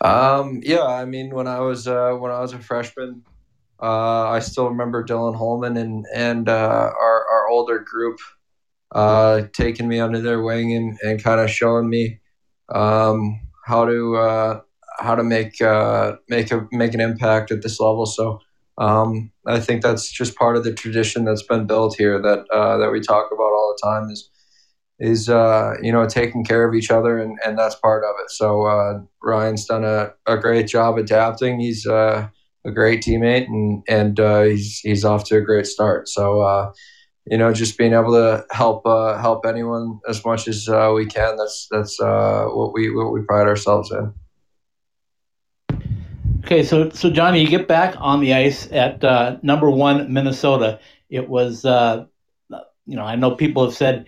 Um, 0.00 0.60
yeah, 0.62 0.84
I 0.84 1.04
mean, 1.04 1.34
when 1.34 1.48
I 1.48 1.58
was 1.58 1.88
uh, 1.88 2.12
when 2.12 2.30
I 2.30 2.40
was 2.40 2.52
a 2.52 2.60
freshman, 2.60 3.24
I 3.80 4.38
still 4.38 4.68
remember 4.68 5.04
Dylan 5.04 5.36
Holman 5.36 5.76
and 5.76 6.06
and 6.14 6.48
our 6.48 7.26
our 7.28 7.48
older 7.48 7.80
group 7.80 8.20
uh, 8.92 9.42
taking 9.52 9.88
me 9.88 9.98
under 9.98 10.20
their 10.20 10.40
wing 10.40 10.72
and, 10.72 10.98
and 11.02 11.22
kind 11.22 11.40
of 11.40 11.50
showing 11.50 11.88
me 11.88 12.20
um, 12.68 13.40
how 13.64 13.84
to 13.84 14.16
uh, 14.16 14.60
how 14.98 15.14
to 15.14 15.22
make 15.24 15.60
uh, 15.60 16.16
make 16.28 16.50
a 16.50 16.66
make 16.72 16.94
an 16.94 17.00
impact 17.00 17.50
at 17.50 17.62
this 17.62 17.80
level. 17.80 18.06
So 18.06 18.40
um, 18.78 19.30
I 19.46 19.60
think 19.60 19.82
that's 19.82 20.10
just 20.10 20.36
part 20.36 20.56
of 20.56 20.64
the 20.64 20.72
tradition 20.72 21.24
that's 21.24 21.42
been 21.42 21.66
built 21.66 21.96
here 21.96 22.20
that 22.20 22.46
uh, 22.50 22.78
that 22.78 22.90
we 22.90 23.00
talk 23.00 23.30
about 23.32 23.52
all 23.52 23.76
the 23.76 23.86
time 23.86 24.10
is 24.10 24.28
is 24.98 25.28
uh, 25.28 25.74
you 25.82 25.92
know 25.92 26.06
taking 26.06 26.44
care 26.44 26.66
of 26.66 26.74
each 26.74 26.90
other 26.90 27.18
and, 27.18 27.38
and 27.44 27.58
that's 27.58 27.74
part 27.76 28.04
of 28.04 28.14
it. 28.22 28.30
So 28.30 28.66
uh, 28.66 29.00
Ryan's 29.22 29.66
done 29.66 29.84
a, 29.84 30.12
a 30.26 30.38
great 30.38 30.68
job 30.68 30.98
adapting. 30.98 31.60
He's 31.60 31.86
uh, 31.86 32.28
a 32.64 32.70
great 32.70 33.02
teammate 33.02 33.46
and 33.46 33.82
and 33.88 34.20
uh, 34.20 34.42
he's 34.42 34.78
he's 34.78 35.04
off 35.04 35.24
to 35.24 35.36
a 35.38 35.42
great 35.42 35.66
start. 35.66 36.08
So 36.08 36.40
uh, 36.40 36.72
you 37.26 37.38
know 37.38 37.52
just 37.52 37.78
being 37.78 37.92
able 37.92 38.12
to 38.12 38.44
help 38.50 38.84
uh, 38.86 39.18
help 39.18 39.46
anyone 39.46 40.00
as 40.08 40.24
much 40.24 40.48
as 40.48 40.68
we 40.68 41.06
can. 41.06 41.36
That's 41.36 41.68
that's 41.70 41.98
what 42.00 42.72
we 42.72 42.94
what 42.94 43.12
we 43.12 43.22
pride 43.22 43.46
ourselves 43.46 43.90
in. 43.92 44.12
Okay, 46.44 46.64
so 46.64 46.90
so 46.90 47.08
Johnny, 47.08 47.40
you 47.40 47.48
get 47.48 47.68
back 47.68 47.94
on 47.98 48.20
the 48.20 48.34
ice 48.34 48.70
at 48.72 49.02
uh, 49.04 49.38
number 49.42 49.70
one 49.70 50.12
Minnesota. 50.12 50.80
It 51.08 51.28
was, 51.28 51.64
uh, 51.64 52.06
you 52.84 52.96
know, 52.96 53.04
I 53.04 53.14
know 53.14 53.36
people 53.36 53.64
have 53.64 53.74
said 53.74 54.06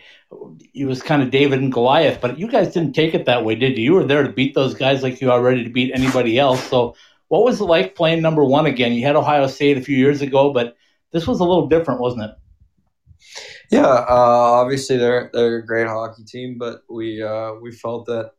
it 0.74 0.84
was 0.84 1.00
kind 1.00 1.22
of 1.22 1.30
David 1.30 1.60
and 1.60 1.72
Goliath, 1.72 2.20
but 2.20 2.38
you 2.38 2.48
guys 2.48 2.72
didn't 2.72 2.94
take 2.94 3.14
it 3.14 3.26
that 3.26 3.44
way, 3.44 3.54
did 3.54 3.78
you? 3.78 3.84
You 3.84 3.92
were 3.94 4.04
there 4.04 4.24
to 4.24 4.32
beat 4.32 4.54
those 4.54 4.74
guys 4.74 5.02
like 5.02 5.20
you 5.20 5.30
are 5.30 5.40
ready 5.40 5.62
to 5.62 5.70
beat 5.70 5.92
anybody 5.94 6.38
else. 6.38 6.62
So, 6.64 6.96
what 7.28 7.44
was 7.44 7.60
it 7.60 7.64
like 7.64 7.94
playing 7.94 8.20
number 8.20 8.44
one 8.44 8.66
again? 8.66 8.92
You 8.92 9.06
had 9.06 9.16
Ohio 9.16 9.46
State 9.46 9.78
a 9.78 9.82
few 9.82 9.96
years 9.96 10.20
ago, 10.20 10.52
but 10.52 10.76
this 11.12 11.28
was 11.28 11.38
a 11.38 11.44
little 11.44 11.68
different, 11.68 12.00
wasn't 12.00 12.24
it? 12.24 12.30
Yeah, 13.70 13.86
uh, 13.86 14.04
obviously 14.08 14.96
they're 14.96 15.30
they're 15.32 15.56
a 15.56 15.66
great 15.66 15.86
hockey 15.86 16.24
team, 16.24 16.56
but 16.58 16.82
we 16.88 17.22
uh, 17.22 17.54
we 17.60 17.72
felt 17.72 18.06
that 18.06 18.32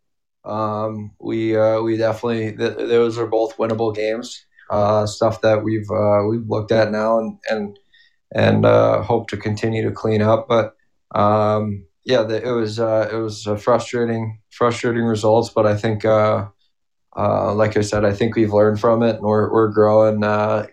um, 0.43 1.11
we 1.19 1.55
uh, 1.57 1.81
we 1.81 1.97
definitely 1.97 2.55
th- 2.55 2.77
those 2.77 3.17
are 3.17 3.27
both 3.27 3.57
winnable 3.57 3.95
games. 3.95 4.45
Uh, 4.69 5.05
stuff 5.05 5.41
that 5.41 5.63
we've 5.63 5.89
uh, 5.91 6.23
we've 6.27 6.47
looked 6.47 6.71
at 6.71 6.91
now 6.91 7.19
and 7.19 7.37
and 7.49 7.79
and 8.33 8.65
uh, 8.65 9.01
hope 9.01 9.27
to 9.29 9.37
continue 9.37 9.83
to 9.83 9.91
clean 9.91 10.21
up. 10.21 10.47
But 10.47 10.75
um, 11.13 11.85
yeah, 12.03 12.23
the, 12.23 12.41
it 12.43 12.51
was 12.51 12.79
it 12.79 13.13
was 13.13 13.47
frustrating 13.59 14.39
frustrating 14.51 15.03
results. 15.03 15.49
But 15.49 15.65
I 15.65 15.75
think, 15.75 16.03
like 16.03 17.77
I 17.77 17.81
said, 17.81 18.05
I 18.05 18.13
think 18.13 18.35
we've 18.35 18.53
learned 18.53 18.79
from 18.79 19.03
it, 19.03 19.15
and 19.17 19.23
we're 19.23 19.51
we're 19.51 19.69
growing 19.69 20.21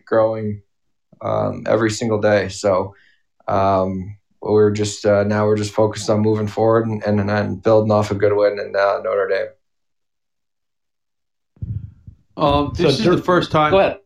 growing 0.06 0.62
um, 1.20 1.64
every 1.66 1.90
single 1.90 2.20
day. 2.20 2.48
So. 2.48 2.94
Um, 3.48 4.16
we're 4.40 4.70
just 4.72 5.04
now 5.04 5.46
we're 5.46 5.56
just 5.56 5.72
focused 5.72 6.10
on 6.10 6.20
moving 6.20 6.48
forward 6.48 6.86
and, 6.86 7.02
and, 7.04 7.30
and 7.30 7.62
building 7.62 7.92
off 7.92 8.10
a 8.10 8.14
good 8.14 8.34
win 8.34 8.58
in 8.58 8.72
Notre 8.72 9.28
Dame. 9.28 9.48
Um, 12.36 12.72
this 12.76 12.96
so, 12.96 13.12
is 13.12 13.16
the 13.16 13.22
first 13.22 13.52
time. 13.52 13.70
Go 13.70 13.78
ahead. 13.78 13.98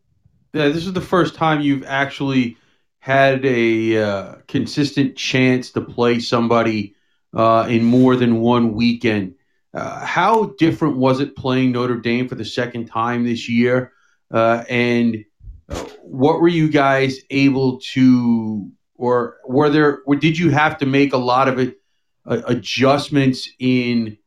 Yeah, 0.53 0.69
this 0.69 0.87
is 0.87 0.93
the 0.93 1.01
first 1.01 1.35
time 1.35 1.61
you've 1.61 1.85
actually 1.85 2.57
had 2.99 3.45
a 3.45 4.03
uh, 4.03 4.35
consistent 4.49 5.17
chance 5.17 5.71
to 5.71 5.81
play 5.81 6.19
somebody 6.19 6.95
uh, 7.35 7.67
in 7.69 7.85
more 7.85 8.17
than 8.17 8.41
one 8.41 8.75
weekend. 8.75 9.35
Uh, 9.73 10.05
how 10.05 10.55
different 10.59 10.97
was 10.97 11.21
it 11.21 11.37
playing 11.37 11.73
Notre 11.73 12.01
Dame 12.01 12.29
for 12.29 12.35
the 12.35 12.45
second 12.45 12.87
time 12.87 13.25
this 13.25 13.49
year? 13.49 13.93
Uh, 14.33 14.65
and 14.69 15.25
uh, 15.69 15.85
what 16.03 16.41
were 16.41 16.49
you 16.49 16.69
guys 16.69 17.19
able 17.31 17.79
to, 17.93 18.71
or 18.97 19.37
were 19.47 19.71
there, 19.71 20.01
or 20.07 20.17
did 20.17 20.39
you 20.39 20.51
have 20.51 20.79
to 20.79 20.87
make 20.87 21.13
a 21.13 21.19
lot 21.19 21.49
of 21.49 21.59
it, 21.59 21.79
uh, 22.27 22.43
adjustments 22.47 23.49
in 23.59 24.19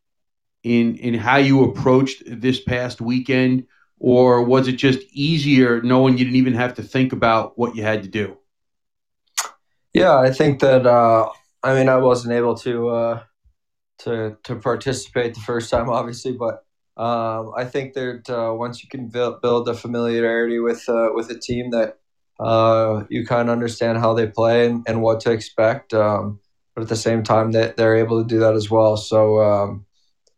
in 0.63 0.95
in 0.97 1.13
how 1.13 1.37
you 1.37 1.63
approached 1.63 2.23
this 2.25 2.59
past 2.59 3.01
weekend? 3.01 3.65
or 3.99 4.41
was 4.41 4.67
it 4.67 4.73
just 4.73 4.99
easier 5.11 5.81
knowing 5.81 6.17
you 6.17 6.23
didn't 6.25 6.37
even 6.37 6.53
have 6.53 6.73
to 6.75 6.83
think 6.83 7.13
about 7.13 7.57
what 7.57 7.75
you 7.75 7.83
had 7.83 8.03
to 8.03 8.09
do? 8.09 8.37
Yeah, 9.93 10.17
I 10.17 10.31
think 10.31 10.59
that. 10.61 10.85
Uh, 10.85 11.29
I 11.61 11.75
mean, 11.75 11.89
I 11.89 11.97
wasn't 11.97 12.33
able 12.33 12.55
to 12.55 12.89
uh, 12.89 13.23
to 13.99 14.37
to 14.43 14.55
participate 14.55 15.33
the 15.33 15.41
first 15.41 15.69
time, 15.69 15.89
obviously, 15.89 16.31
but 16.31 16.63
um, 16.95 17.51
I 17.55 17.65
think 17.65 17.93
that 17.93 18.29
uh, 18.29 18.53
once 18.53 18.81
you 18.83 18.89
can 18.89 19.09
build, 19.09 19.41
build 19.41 19.67
a 19.67 19.73
familiarity 19.73 20.59
with 20.59 20.87
uh, 20.87 21.09
with 21.13 21.29
a 21.31 21.39
team 21.39 21.71
that 21.71 21.98
uh, 22.39 23.03
you 23.09 23.25
kind 23.25 23.49
of 23.49 23.53
understand 23.53 23.97
how 23.97 24.13
they 24.13 24.27
play 24.27 24.65
and, 24.65 24.83
and 24.87 25.01
what 25.01 25.19
to 25.21 25.31
expect, 25.31 25.93
um, 25.93 26.39
but 26.73 26.81
at 26.81 26.87
the 26.87 26.95
same 26.95 27.23
time 27.23 27.51
that 27.51 27.75
they're 27.75 27.97
able 27.97 28.21
to 28.21 28.27
do 28.27 28.39
that 28.39 28.55
as 28.55 28.69
well. 28.69 28.95
So 28.95 29.41
um, 29.41 29.85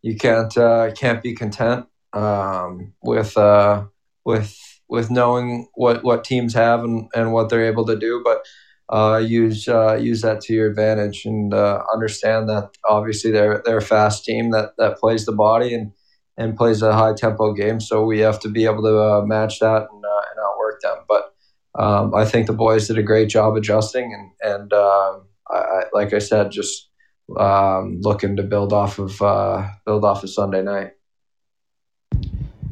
you 0.01 0.17
can't 0.17 0.55
uh, 0.57 0.91
can't 0.93 1.21
be 1.21 1.35
content 1.35 1.85
um, 2.13 2.93
with 3.03 3.37
uh, 3.37 3.85
with 4.25 4.57
with 4.89 5.09
knowing 5.09 5.69
what, 5.75 6.03
what 6.03 6.25
teams 6.25 6.53
have 6.53 6.83
and, 6.83 7.07
and 7.15 7.31
what 7.31 7.47
they're 7.47 7.65
able 7.65 7.85
to 7.85 7.97
do, 7.97 8.21
but 8.25 8.43
uh, 8.93 9.17
use 9.17 9.69
uh, 9.69 9.95
use 9.95 10.21
that 10.21 10.41
to 10.41 10.53
your 10.53 10.69
advantage 10.69 11.23
and 11.23 11.53
understand 11.53 12.49
that 12.49 12.71
obviously 12.89 13.31
they're 13.31 13.61
they're 13.63 13.77
a 13.77 13.81
fast 13.81 14.25
team 14.25 14.51
that, 14.51 14.73
that 14.77 14.97
plays 14.97 15.25
the 15.25 15.31
body 15.31 15.73
and, 15.73 15.93
and 16.35 16.57
plays 16.57 16.81
a 16.81 16.93
high 16.93 17.13
tempo 17.13 17.53
game. 17.53 17.79
So 17.79 18.03
we 18.03 18.19
have 18.19 18.39
to 18.41 18.49
be 18.49 18.65
able 18.65 18.83
to 18.83 19.25
match 19.25 19.59
that 19.59 19.87
and, 19.89 20.03
and 20.03 20.39
outwork 20.45 20.81
them. 20.81 20.97
But 21.07 21.30
um, 21.77 22.13
I 22.13 22.25
think 22.25 22.47
the 22.47 22.53
boys 22.53 22.87
did 22.87 22.97
a 22.97 23.03
great 23.03 23.29
job 23.29 23.55
adjusting 23.55 24.13
and 24.13 24.53
and 24.53 24.73
um, 24.73 25.23
I, 25.47 25.83
like 25.93 26.13
I 26.13 26.19
said, 26.19 26.51
just 26.51 26.89
um, 27.37 27.99
looking 28.01 28.35
to 28.37 28.43
build 28.43 28.73
off 28.73 28.99
of 28.99 29.17
build 29.85 30.05
off 30.05 30.23
of 30.23 30.29
Sunday 30.29 30.61
night. 30.61 30.91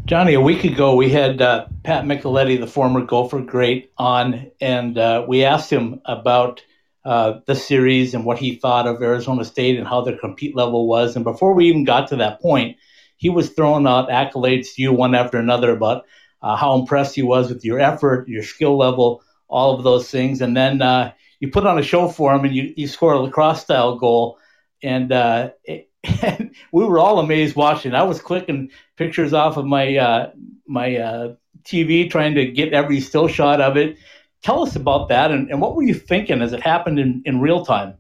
Johnny, 0.05 0.33
a 0.33 0.41
week 0.41 0.63
ago 0.63 0.95
we 0.95 1.09
had 1.09 1.39
uh, 1.39 1.67
Pat 1.83 2.03
Micheletti, 2.03 2.59
the 2.59 2.65
former 2.65 3.05
Gopher 3.05 3.41
great, 3.41 3.91
on, 3.95 4.49
and 4.59 4.97
uh, 4.97 5.23
we 5.27 5.45
asked 5.45 5.69
him 5.69 6.01
about 6.05 6.63
uh, 7.05 7.39
the 7.45 7.55
series 7.55 8.15
and 8.15 8.25
what 8.25 8.39
he 8.39 8.55
thought 8.55 8.87
of 8.87 9.01
Arizona 9.01 9.45
State 9.45 9.77
and 9.77 9.87
how 9.87 10.01
their 10.01 10.17
compete 10.17 10.55
level 10.55 10.87
was. 10.87 11.15
And 11.15 11.23
before 11.23 11.53
we 11.53 11.67
even 11.67 11.83
got 11.83 12.07
to 12.07 12.15
that 12.15 12.41
point, 12.41 12.77
he 13.17 13.29
was 13.29 13.51
throwing 13.51 13.85
out 13.85 14.09
accolades 14.09 14.73
to 14.73 14.81
you 14.81 14.93
one 14.93 15.13
after 15.13 15.37
another 15.37 15.71
about 15.71 16.05
uh, 16.41 16.55
how 16.55 16.77
impressed 16.79 17.15
he 17.15 17.21
was 17.21 17.49
with 17.49 17.65
your 17.65 17.79
effort, 17.79 18.27
your 18.27 18.43
skill 18.43 18.77
level, 18.77 19.23
all 19.47 19.75
of 19.75 19.83
those 19.83 20.09
things. 20.09 20.41
And 20.41 20.55
then 20.55 20.81
uh, 20.81 21.11
you 21.39 21.49
put 21.49 21.65
on 21.65 21.79
a 21.79 21.83
show 21.83 22.07
for 22.07 22.33
him 22.33 22.45
and 22.45 22.55
you, 22.55 22.73
you 22.75 22.87
score 22.87 23.13
a 23.13 23.19
lacrosse 23.19 23.61
style 23.61 23.97
goal. 23.97 24.37
And 24.81 25.11
uh, 25.11 25.51
it, 25.63 25.89
and 26.21 26.55
we 26.71 26.85
were 26.85 26.99
all 26.99 27.19
amazed 27.19 27.55
watching. 27.55 27.93
I 27.93 28.03
was 28.03 28.21
clicking 28.21 28.71
pictures 28.95 29.33
off 29.33 29.57
of 29.57 29.65
my 29.65 29.97
uh, 29.97 30.31
my 30.67 30.97
uh, 30.97 31.35
TV, 31.63 32.09
trying 32.09 32.35
to 32.35 32.45
get 32.45 32.73
every 32.73 33.01
still 33.01 33.27
shot 33.27 33.61
of 33.61 33.77
it. 33.77 33.97
Tell 34.41 34.63
us 34.63 34.75
about 34.77 35.09
that, 35.09 35.31
and, 35.31 35.49
and 35.49 35.59
what 35.59 35.75
were 35.75 35.83
you 35.83 35.93
thinking 35.93 36.41
as 36.41 36.53
it 36.53 36.61
happened 36.61 36.97
in, 36.97 37.21
in 37.25 37.41
real 37.41 37.65
time? 37.65 37.95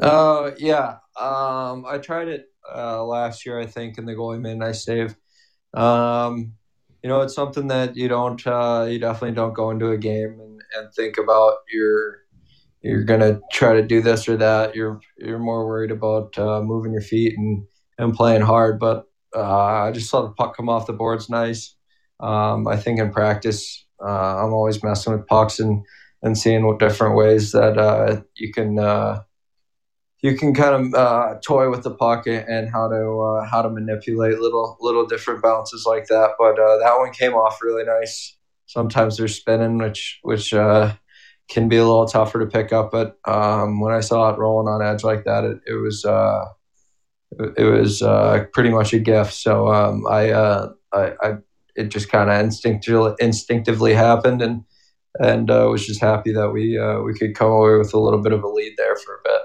Uh, 0.00 0.50
yeah, 0.58 0.98
um, 1.18 1.86
I 1.86 1.98
tried 2.02 2.28
it 2.28 2.46
last 2.74 3.46
year, 3.46 3.58
I 3.58 3.64
think, 3.64 3.96
in 3.96 4.04
the 4.04 4.12
goalie 4.12 4.38
midnight 4.38 4.76
save. 4.76 5.16
Um, 5.72 6.52
you 7.02 7.08
know, 7.08 7.20
it's 7.20 7.34
something 7.34 7.68
that 7.68 7.96
you 7.96 8.08
don't, 8.08 8.44
uh, 8.46 8.86
you 8.88 8.98
definitely 8.98 9.34
don't 9.34 9.54
go 9.54 9.70
into 9.70 9.90
a 9.90 9.98
game 9.98 10.38
and, 10.40 10.60
and 10.76 10.92
think 10.94 11.18
about 11.18 11.58
your 11.72 12.18
you're 12.82 13.04
gonna 13.04 13.40
try 13.52 13.74
to 13.74 13.82
do 13.82 14.00
this 14.00 14.28
or 14.28 14.36
that. 14.36 14.74
You're 14.74 15.00
you're 15.16 15.38
more 15.38 15.66
worried 15.66 15.90
about 15.90 16.38
uh, 16.38 16.62
moving 16.62 16.92
your 16.92 17.02
feet 17.02 17.36
and 17.36 17.64
and 17.98 18.14
playing 18.14 18.42
hard. 18.42 18.78
But 18.78 19.06
uh, 19.34 19.84
I 19.84 19.92
just 19.92 20.10
saw 20.10 20.22
the 20.22 20.30
puck 20.30 20.56
come 20.56 20.68
off 20.68 20.86
the 20.86 20.92
boards 20.92 21.28
nice. 21.28 21.74
Um, 22.20 22.66
I 22.66 22.76
think 22.76 23.00
in 23.00 23.12
practice, 23.12 23.84
uh, 24.00 24.44
I'm 24.44 24.52
always 24.52 24.82
messing 24.82 25.12
with 25.12 25.26
pucks 25.26 25.58
and 25.58 25.84
and 26.22 26.36
seeing 26.38 26.66
what 26.66 26.78
different 26.78 27.16
ways 27.16 27.52
that 27.52 27.78
uh, 27.78 28.22
you 28.36 28.52
can 28.52 28.78
uh, 28.78 29.22
you 30.20 30.36
can 30.36 30.54
kind 30.54 30.74
of 30.74 30.94
uh, 30.94 31.34
toy 31.44 31.70
with 31.70 31.82
the 31.82 31.94
pocket 31.94 32.46
and 32.48 32.68
how 32.70 32.88
to 32.88 33.46
how 33.50 33.62
to 33.62 33.70
manipulate 33.70 34.38
little 34.38 34.76
little 34.80 35.06
different 35.06 35.42
bounces 35.42 35.84
like 35.86 36.06
that. 36.06 36.30
But 36.38 36.56
that 36.56 36.96
one 36.98 37.12
came 37.12 37.34
off 37.34 37.62
really 37.62 37.84
nice. 37.84 38.36
Sometimes 38.66 39.16
they're 39.16 39.28
spinning, 39.28 39.78
which 39.78 40.18
which 40.22 40.52
can 41.48 41.68
be 41.68 41.76
a 41.76 41.84
little 41.84 42.06
tougher 42.06 42.38
to 42.38 42.46
pick 42.46 42.72
up. 42.72 42.90
But 42.90 43.18
um, 43.26 43.80
when 43.80 43.92
I 43.92 44.00
saw 44.00 44.30
it 44.32 44.38
rolling 44.38 44.68
on 44.68 44.82
edge 44.82 45.02
like 45.02 45.24
that, 45.24 45.44
it, 45.44 45.58
it 45.66 45.74
was 45.74 46.04
uh, 46.04 46.44
it, 47.56 47.64
was 47.64 48.02
uh, 48.02 48.44
pretty 48.52 48.70
much 48.70 48.92
a 48.92 48.98
gift. 48.98 49.32
So 49.32 49.68
um, 49.68 50.06
I, 50.06 50.30
uh, 50.30 50.68
I, 50.92 51.12
I, 51.22 51.32
it 51.74 51.88
just 51.88 52.10
kind 52.10 52.30
of 52.30 52.40
instinctively 52.40 53.14
instinctively 53.18 53.94
happened, 53.94 54.42
and 54.42 54.64
and 55.20 55.50
uh, 55.50 55.68
was 55.70 55.86
just 55.86 56.00
happy 56.00 56.32
that 56.32 56.50
we 56.50 56.78
uh, 56.78 57.00
we 57.00 57.14
could 57.14 57.34
come 57.34 57.50
away 57.50 57.76
with 57.76 57.94
a 57.94 57.98
little 57.98 58.22
bit 58.22 58.32
of 58.32 58.42
a 58.42 58.48
lead 58.48 58.74
there 58.76 58.96
for 58.96 59.14
a 59.14 59.20
bit. 59.24 59.42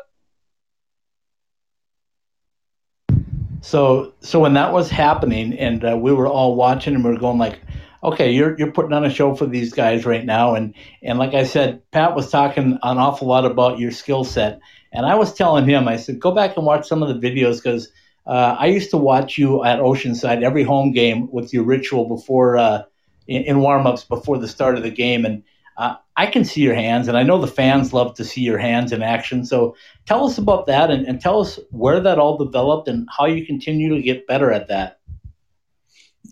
So, 3.64 4.14
so 4.20 4.42
when 4.42 4.54
that 4.56 4.74
was 4.74 4.90
happening, 4.90 5.58
and 5.58 5.86
uh, 5.86 5.98
we 5.98 6.12
were 6.12 6.28
all 6.28 6.56
watching, 6.56 6.96
and 6.96 7.04
we 7.04 7.12
were 7.12 7.18
going 7.18 7.38
like, 7.38 7.62
"Okay, 8.04 8.30
you're 8.30 8.58
you're 8.60 8.74
putting 8.74 8.92
on 8.92 9.06
a 9.06 9.10
show 9.10 9.36
for 9.36 9.46
these 9.46 9.72
guys 9.72 10.06
right 10.06 10.26
now," 10.26 10.54
and 10.54 10.74
and 11.02 11.18
like 11.18 11.34
I 11.34 11.46
said, 11.46 11.82
Pat 11.92 12.14
was 12.14 12.30
talking 12.30 12.74
an 12.84 12.98
awful 12.98 13.30
lot 13.30 13.46
about 13.46 13.80
your 13.80 13.92
skill 13.92 14.26
set, 14.26 14.60
and 14.92 15.06
I 15.06 15.16
was 15.16 15.34
telling 15.34 15.66
him, 15.66 15.88
I 15.88 15.96
said, 15.96 16.20
"Go 16.20 16.32
back 16.32 16.58
and 16.58 16.66
watch 16.66 16.86
some 16.90 17.02
of 17.02 17.08
the 17.08 17.26
videos 17.26 17.64
because 17.64 17.88
uh, 18.28 18.58
I 18.60 18.66
used 18.68 18.92
to 18.92 18.98
watch 18.98 19.38
you 19.38 19.64
at 19.64 19.80
Oceanside 19.80 20.44
every 20.44 20.64
home 20.64 20.92
game 20.92 21.32
with 21.32 21.54
your 21.54 21.64
ritual 21.64 22.10
before 22.10 22.58
uh, 22.58 22.84
in, 23.28 23.44
in 23.44 23.60
warm-ups 23.62 24.04
before 24.04 24.38
the 24.40 24.48
start 24.50 24.76
of 24.76 24.84
the 24.84 24.92
game, 24.92 25.24
and 25.24 25.42
uh, 25.78 25.96
I 26.16 26.28
can 26.28 26.46
see 26.46 26.62
your 26.62 26.76
hands, 26.76 27.08
and 27.08 27.18
I 27.18 27.24
know 27.24 27.42
the 27.42 27.48
fans 27.48 27.92
love 27.92 28.14
to 28.16 28.24
see 28.24 28.42
your 28.42 28.60
hands 28.60 28.92
in 28.92 29.02
action. 29.02 29.46
So 29.46 29.76
tell 30.06 30.26
us 30.26 30.38
about 30.38 30.68
that, 30.68 30.92
and, 30.92 31.08
and 31.08 31.20
tell 31.20 31.40
us 31.40 31.60
where 31.72 32.00
that 32.00 32.20
all 32.20 32.38
developed 32.38 32.88
and 32.88 33.08
how 33.16 33.26
you 33.26 33.46
continue 33.46 33.96
to 33.96 34.02
get 34.02 34.28
better 34.28 34.52
at 34.52 34.68
that. 34.68 35.00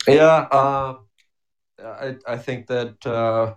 Yeah, 0.07 0.47
uh, 0.51 0.95
I 1.83 2.15
I 2.27 2.37
think 2.37 2.67
that 2.67 3.05
uh, 3.05 3.55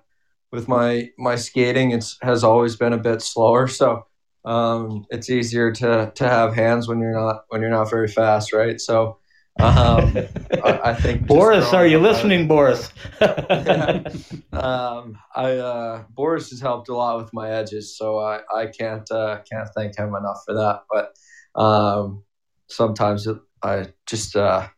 with 0.51 0.69
my 0.69 1.11
my 1.19 1.37
skating, 1.37 1.91
it's 1.91 2.17
has 2.23 2.43
always 2.43 2.77
been 2.77 2.93
a 2.93 2.99
bit 2.99 3.21
slower. 3.21 3.69
So 3.69 4.07
um, 4.45 5.07
it's 5.11 5.29
easier 5.31 5.73
to 5.73 6.13
to 6.15 6.29
have 6.29 6.55
hands 6.55 6.89
when 6.89 7.01
you're 7.01 7.19
not 7.19 7.45
when 7.49 7.61
you're 7.61 7.71
not 7.71 7.91
very 7.91 8.09
fast, 8.09 8.53
right? 8.53 8.81
So 8.81 9.19
um, 9.61 10.17
I, 10.65 10.81
I 10.85 10.95
think 10.95 11.27
Boris, 11.27 11.73
are 11.73 11.87
you 11.87 11.99
listening, 11.99 12.49
Boris? 12.49 12.91
um, 13.21 15.19
I 15.35 15.53
uh, 15.53 16.05
Boris 16.11 16.51
has 16.51 16.61
helped 16.61 16.89
a 16.89 16.95
lot 16.95 17.19
with 17.19 17.33
my 17.33 17.51
edges, 17.51 17.97
so 17.97 18.19
I, 18.19 18.41
I 18.55 18.67
can't 18.67 19.09
uh, 19.11 19.41
can't 19.51 19.69
thank 19.77 19.97
him 19.97 20.15
enough 20.15 20.43
for 20.47 20.55
that. 20.55 20.83
But 20.91 21.15
um, 21.61 22.25
sometimes 22.69 23.27
it, 23.27 23.39
I 23.63 23.89
just 24.07 24.37
uh, 24.37 24.67
a 24.69 24.71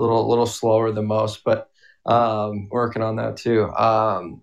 little 0.00 0.28
little 0.28 0.46
slower 0.46 0.90
than 0.92 1.06
most, 1.06 1.44
but 1.44 1.70
um, 2.06 2.68
working 2.70 3.02
on 3.02 3.16
that 3.16 3.36
too. 3.36 3.70
Um, 3.70 4.42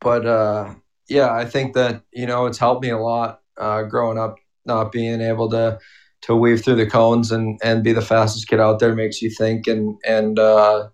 but 0.00 0.26
uh, 0.26 0.74
yeah, 1.08 1.32
I 1.32 1.44
think 1.44 1.74
that 1.74 2.02
you 2.12 2.26
know 2.26 2.46
it's 2.46 2.58
helped 2.58 2.82
me 2.82 2.90
a 2.90 2.98
lot 2.98 3.40
uh, 3.58 3.82
growing 3.82 4.18
up, 4.18 4.36
not 4.64 4.92
being 4.92 5.20
able 5.20 5.50
to 5.50 5.78
to 6.26 6.34
weave 6.34 6.64
through 6.64 6.74
the 6.74 6.86
cones 6.86 7.30
and 7.30 7.58
and 7.62 7.84
be 7.84 7.92
the 7.92 8.02
fastest 8.02 8.48
kid 8.48 8.60
out 8.60 8.80
there 8.80 8.94
makes 8.94 9.22
you 9.22 9.30
think 9.30 9.66
and 9.66 9.96
and 10.06 10.38
uh, 10.38 10.88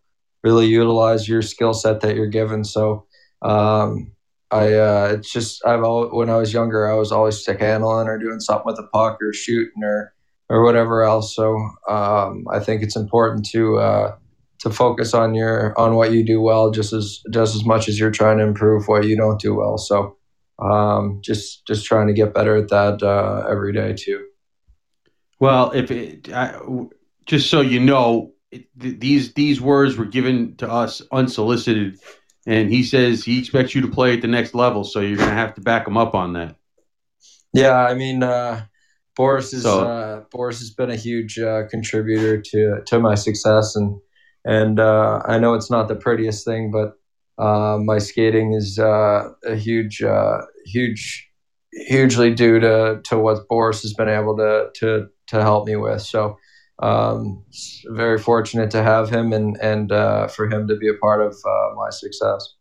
really 0.45 0.67
utilize 0.67 1.29
your 1.29 1.43
skill 1.43 1.75
set 1.75 2.01
that 2.01 2.17
you're 2.17 2.27
given. 2.27 2.65
So 2.65 3.07
um, 3.43 4.13
I 4.51 4.75
uh, 4.75 5.15
it's 5.17 5.33
just 5.33 5.65
I've 5.67 5.83
always, 5.83 6.11
when 6.13 6.31
I 6.31 6.37
was 6.37 6.53
younger 6.53 6.91
I 6.91 6.95
was 6.95 7.11
always 7.13 7.39
stick 7.39 7.61
handling 7.61 8.09
or 8.09 8.19
doing 8.19 8.41
something 8.41 8.67
with 8.67 8.77
the 8.77 8.89
puck 8.93 9.19
or 9.23 9.33
shooting 9.33 9.83
or 9.83 10.13
or 10.51 10.63
whatever 10.63 11.03
else. 11.03 11.35
So 11.35 11.57
um, 11.89 12.45
I 12.53 12.61
think 12.61 12.83
it's 12.83 12.97
important 12.97 13.47
to 13.53 13.79
uh, 13.79 14.17
to 14.61 14.71
focus 14.71 15.15
on 15.15 15.35
your 15.35 15.79
on 15.81 15.95
what 15.95 16.13
you 16.13 16.25
do 16.25 16.43
well 16.43 16.71
just 16.71 16.93
as 16.93 17.23
just 17.33 17.55
as 17.55 17.65
much 17.65 17.89
as 17.89 17.99
you're 17.99 18.11
trying 18.11 18.37
to 18.39 18.45
improve 18.45 18.87
what 18.87 19.05
you 19.07 19.17
don't 19.17 19.41
do 19.41 19.55
well. 19.55 19.79
So 19.79 20.19
um, 20.59 21.21
just 21.25 21.67
just 21.67 21.87
trying 21.87 22.09
to 22.09 22.13
get 22.13 22.35
better 22.35 22.55
at 22.57 22.69
that 22.69 23.03
uh, 23.03 23.47
every 23.49 23.73
day 23.73 23.95
too. 23.95 24.27
Well, 25.43 25.73
if 25.73 25.91
it, 25.91 26.33
I, 26.33 26.55
just 27.27 27.51
so 27.51 27.63
you 27.63 27.81
know, 27.81 28.33
it, 28.53 28.67
th- 28.81 29.01
these 29.01 29.35
these 29.35 29.61
words 29.61 29.97
were 29.97 30.05
given 30.05 30.55
to 30.59 30.71
us 30.71 31.03
unsolicited, 31.11 31.99
and 32.47 32.71
he 32.71 32.85
says 32.85 33.25
he 33.25 33.41
expects 33.41 33.75
you 33.75 33.81
to 33.81 33.89
play 33.89 34.15
at 34.15 34.23
the 34.23 34.29
next 34.29 34.55
level. 34.55 34.85
So 34.85 35.01
you're 35.01 35.17
going 35.17 35.31
to 35.31 35.35
have 35.35 35.55
to 35.57 35.61
back 35.61 35.89
him 35.89 35.97
up 35.97 36.15
on 36.15 36.35
that. 36.35 36.55
Yeah, 37.53 37.77
I 37.77 37.95
mean, 37.95 38.23
uh, 38.23 38.67
Boris 39.17 39.53
is 39.53 39.65
So- 39.65 39.85
uh, 39.85 40.21
Boris 40.31 40.61
has 40.61 40.71
been 40.71 40.91
a 40.91 40.97
huge 40.97 41.41
uh, 41.41 41.67
contributor 41.69 42.41
to 42.41 42.83
to 42.87 43.01
my 43.01 43.17
success, 43.17 43.75
and 43.75 43.99
and 44.45 44.79
uh, 44.79 45.23
I 45.27 45.41
know 45.41 45.55
it's 45.55 45.73
not 45.73 45.89
the 45.89 45.97
prettiest 45.97 46.45
thing, 46.45 46.71
but 46.71 46.93
uh, 47.45 47.79
my 47.79 47.99
skating 47.99 48.53
is 48.53 48.79
uh, 48.79 49.31
a 49.45 49.57
huge, 49.57 50.05
uh, 50.05 50.43
huge, 50.67 51.29
hugely 51.73 52.33
due 52.33 52.61
to 52.61 53.01
to 53.07 53.19
what 53.19 53.49
Boris 53.49 53.83
has 53.83 53.93
been 53.93 54.09
able 54.09 54.37
to 54.37 54.69
to 54.77 55.09
to 55.33 55.43
help 55.43 55.67
me 55.67 55.77
with. 55.77 56.03
So. 56.03 56.39
Um, 56.79 57.45
very 57.91 58.19
fortunate 58.19 58.71
to 58.73 58.83
have 58.83 59.09
him 59.09 59.33
and 59.33 59.57
and 59.59 59.93
uh, 59.93 60.27
for 60.27 60.49
him 60.49 60.67
to 60.67 60.75
be 60.75 60.89
a 60.89 60.95
part 60.95 61.21
of 61.21 61.37
uh, 61.47 61.75
my 61.77 61.91
success. 61.91 62.55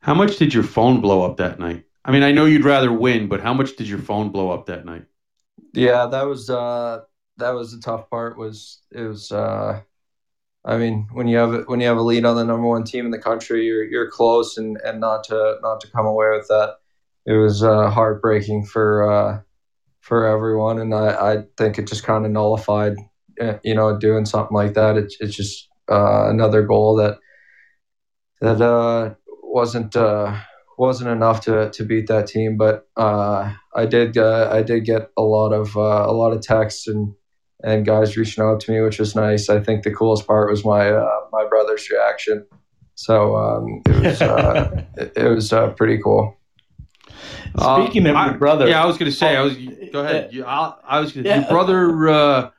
How 0.00 0.14
much 0.14 0.38
did 0.38 0.54
your 0.54 0.62
phone 0.62 1.00
blow 1.00 1.22
up 1.22 1.36
that 1.36 1.58
night? 1.58 1.84
I 2.04 2.12
mean, 2.12 2.22
I 2.22 2.30
know 2.30 2.46
you'd 2.46 2.64
rather 2.64 2.92
win, 2.92 3.26
but 3.28 3.40
how 3.40 3.52
much 3.52 3.74
did 3.76 3.88
your 3.88 3.98
phone 3.98 4.30
blow 4.30 4.50
up 4.50 4.66
that 4.66 4.86
night? 4.86 5.04
Yeah, 5.72 6.06
that 6.06 6.22
was 6.26 6.48
uh, 6.48 7.00
that 7.38 7.50
was 7.50 7.72
the 7.72 7.80
tough 7.80 8.08
part. 8.08 8.38
Was 8.38 8.80
it 8.92 9.02
was 9.02 9.32
uh, 9.32 9.82
I 10.64 10.76
mean 10.78 11.08
when 11.12 11.26
you 11.26 11.36
have 11.38 11.64
when 11.66 11.80
you 11.80 11.88
have 11.88 11.96
a 11.96 12.02
lead 12.02 12.24
on 12.24 12.36
the 12.36 12.44
number 12.44 12.66
one 12.66 12.84
team 12.84 13.04
in 13.04 13.10
the 13.10 13.18
country, 13.18 13.66
you're 13.66 13.84
you're 13.84 14.10
close, 14.10 14.56
and, 14.56 14.78
and 14.84 15.00
not 15.00 15.24
to 15.24 15.56
not 15.62 15.80
to 15.80 15.90
come 15.90 16.06
away 16.06 16.30
with 16.30 16.46
that, 16.48 16.76
it 17.26 17.34
was 17.34 17.64
uh, 17.64 17.90
heartbreaking 17.90 18.64
for 18.64 19.10
uh, 19.10 19.40
for 20.06 20.24
everyone, 20.26 20.78
and 20.78 20.94
I, 20.94 21.32
I 21.32 21.36
think 21.58 21.78
it 21.78 21.88
just 21.88 22.04
kind 22.04 22.24
of 22.24 22.30
nullified, 22.30 22.94
uh, 23.40 23.54
you 23.64 23.74
know, 23.74 23.98
doing 23.98 24.24
something 24.24 24.54
like 24.54 24.74
that. 24.74 24.96
It's 24.96 25.16
it's 25.18 25.34
just 25.34 25.68
uh, 25.90 26.28
another 26.30 26.62
goal 26.62 26.96
that 26.96 27.18
that 28.40 28.60
uh, 28.60 29.14
wasn't 29.42 29.96
uh, 29.96 30.38
wasn't 30.78 31.10
enough 31.10 31.40
to, 31.42 31.70
to 31.70 31.84
beat 31.84 32.06
that 32.06 32.28
team, 32.28 32.56
but 32.56 32.86
uh, 32.96 33.52
I 33.74 33.86
did 33.86 34.16
uh, 34.16 34.48
I 34.52 34.62
did 34.62 34.84
get 34.84 35.10
a 35.16 35.22
lot 35.22 35.52
of 35.52 35.76
uh, 35.76 36.04
a 36.06 36.12
lot 36.12 36.32
of 36.32 36.40
texts 36.42 36.86
and 36.86 37.12
and 37.64 37.84
guys 37.84 38.16
reaching 38.16 38.44
out 38.44 38.60
to 38.60 38.72
me, 38.72 38.80
which 38.82 39.00
was 39.00 39.16
nice. 39.16 39.48
I 39.48 39.60
think 39.60 39.82
the 39.82 39.92
coolest 39.92 40.26
part 40.26 40.50
was 40.50 40.64
my 40.64 40.90
uh, 40.90 41.20
my 41.32 41.46
brother's 41.48 41.90
reaction. 41.90 42.46
So 42.94 43.36
um, 43.36 43.82
it 43.86 44.04
was 44.04 44.22
uh, 44.22 44.84
it, 44.96 45.12
it 45.16 45.28
was 45.28 45.52
uh, 45.52 45.70
pretty 45.70 46.00
cool. 46.00 46.35
Speaking 47.58 48.06
of 48.06 48.16
Uh, 48.16 48.18
I- 48.18 48.26
your 48.26 48.38
brother, 48.38 48.68
yeah, 48.68 48.82
I 48.82 48.86
was 48.86 48.98
going 48.98 49.10
to 49.10 49.16
say, 49.16 49.36
I 49.36 49.42
was. 49.42 49.56
Oh, 49.56 49.86
Go 49.92 50.00
ahead. 50.04 50.32
You, 50.32 50.44
I, 50.44 50.74
I 50.84 51.00
was. 51.00 51.12
Gonna, 51.12 51.28
Yeah. 51.28 51.40
Your 51.40 51.48
brother 51.48 52.08
uh, 52.08 52.50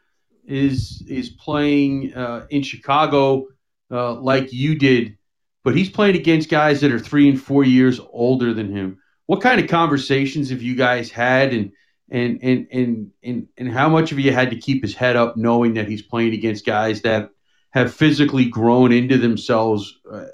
is 0.46 1.04
is 1.08 1.30
playing 1.30 2.14
uh, 2.14 2.48
in 2.50 2.64
Chicago 2.64 3.48
uh, 3.92 4.14
like 4.14 4.52
you 4.52 4.76
did, 4.76 5.18
but 5.64 5.76
he's 5.76 5.90
playing 5.90 6.16
against 6.16 6.50
guys 6.50 6.82
that 6.82 6.92
are 6.92 7.00
three 7.00 7.30
and 7.30 7.42
four 7.42 7.64
years 7.64 8.00
older 8.12 8.54
than 8.54 8.72
him. 8.76 8.98
What 9.28 9.42
kind 9.42 9.60
of 9.62 9.68
conversations 9.68 10.50
have 10.50 10.62
you 10.62 10.76
guys 10.76 11.12
had, 11.12 11.54
and 11.54 11.72
and 12.10 12.40
and 12.42 12.68
and 12.72 13.12
and, 13.24 13.48
and 13.58 13.72
how 13.72 13.90
much 13.90 14.12
of 14.12 14.20
you 14.20 14.32
had 14.32 14.50
to 14.52 14.56
keep 14.58 14.82
his 14.82 14.96
head 14.96 15.16
up, 15.16 15.38
knowing 15.38 15.74
that 15.76 15.88
he's 15.88 16.02
playing 16.02 16.34
against 16.34 16.66
guys 16.66 17.02
that 17.02 17.30
have 17.72 17.94
physically 17.94 18.46
grown 18.46 18.92
into 18.92 19.18
themselves 19.18 20.00
uh, 20.12 20.26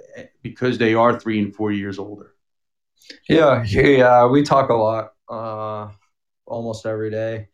because 0.43 0.77
they 0.77 0.93
are 0.93 1.19
three 1.19 1.39
and 1.41 1.55
four 1.55 1.71
years 1.71 1.97
older? 1.99 2.32
Yeah, 3.29 3.63
yeah, 3.67 4.25
we 4.27 4.43
talk 4.43 4.69
a 4.69 4.73
lot, 4.73 5.11
uh, 5.29 5.89
almost 6.45 6.85
every 6.85 7.09
day. 7.11 7.47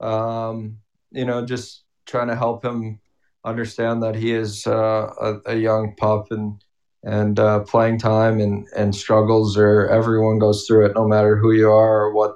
Um, 0.00 0.78
you 1.10 1.24
know, 1.24 1.44
just 1.44 1.84
trying 2.06 2.28
to 2.28 2.36
help 2.36 2.64
him 2.64 3.00
understand 3.44 4.02
that 4.02 4.14
he 4.16 4.32
is 4.32 4.66
uh, 4.66 5.12
a, 5.20 5.52
a 5.52 5.56
young 5.56 5.94
pup 5.96 6.28
and 6.30 6.62
and 7.04 7.38
uh, 7.38 7.60
playing 7.60 7.98
time 7.98 8.40
and 8.40 8.66
and 8.76 8.94
struggles 8.94 9.56
or 9.56 9.88
everyone 9.88 10.38
goes 10.38 10.66
through 10.66 10.86
it, 10.86 10.94
no 10.94 11.06
matter 11.06 11.36
who 11.36 11.52
you 11.52 11.70
are 11.70 12.06
or 12.06 12.14
what 12.14 12.34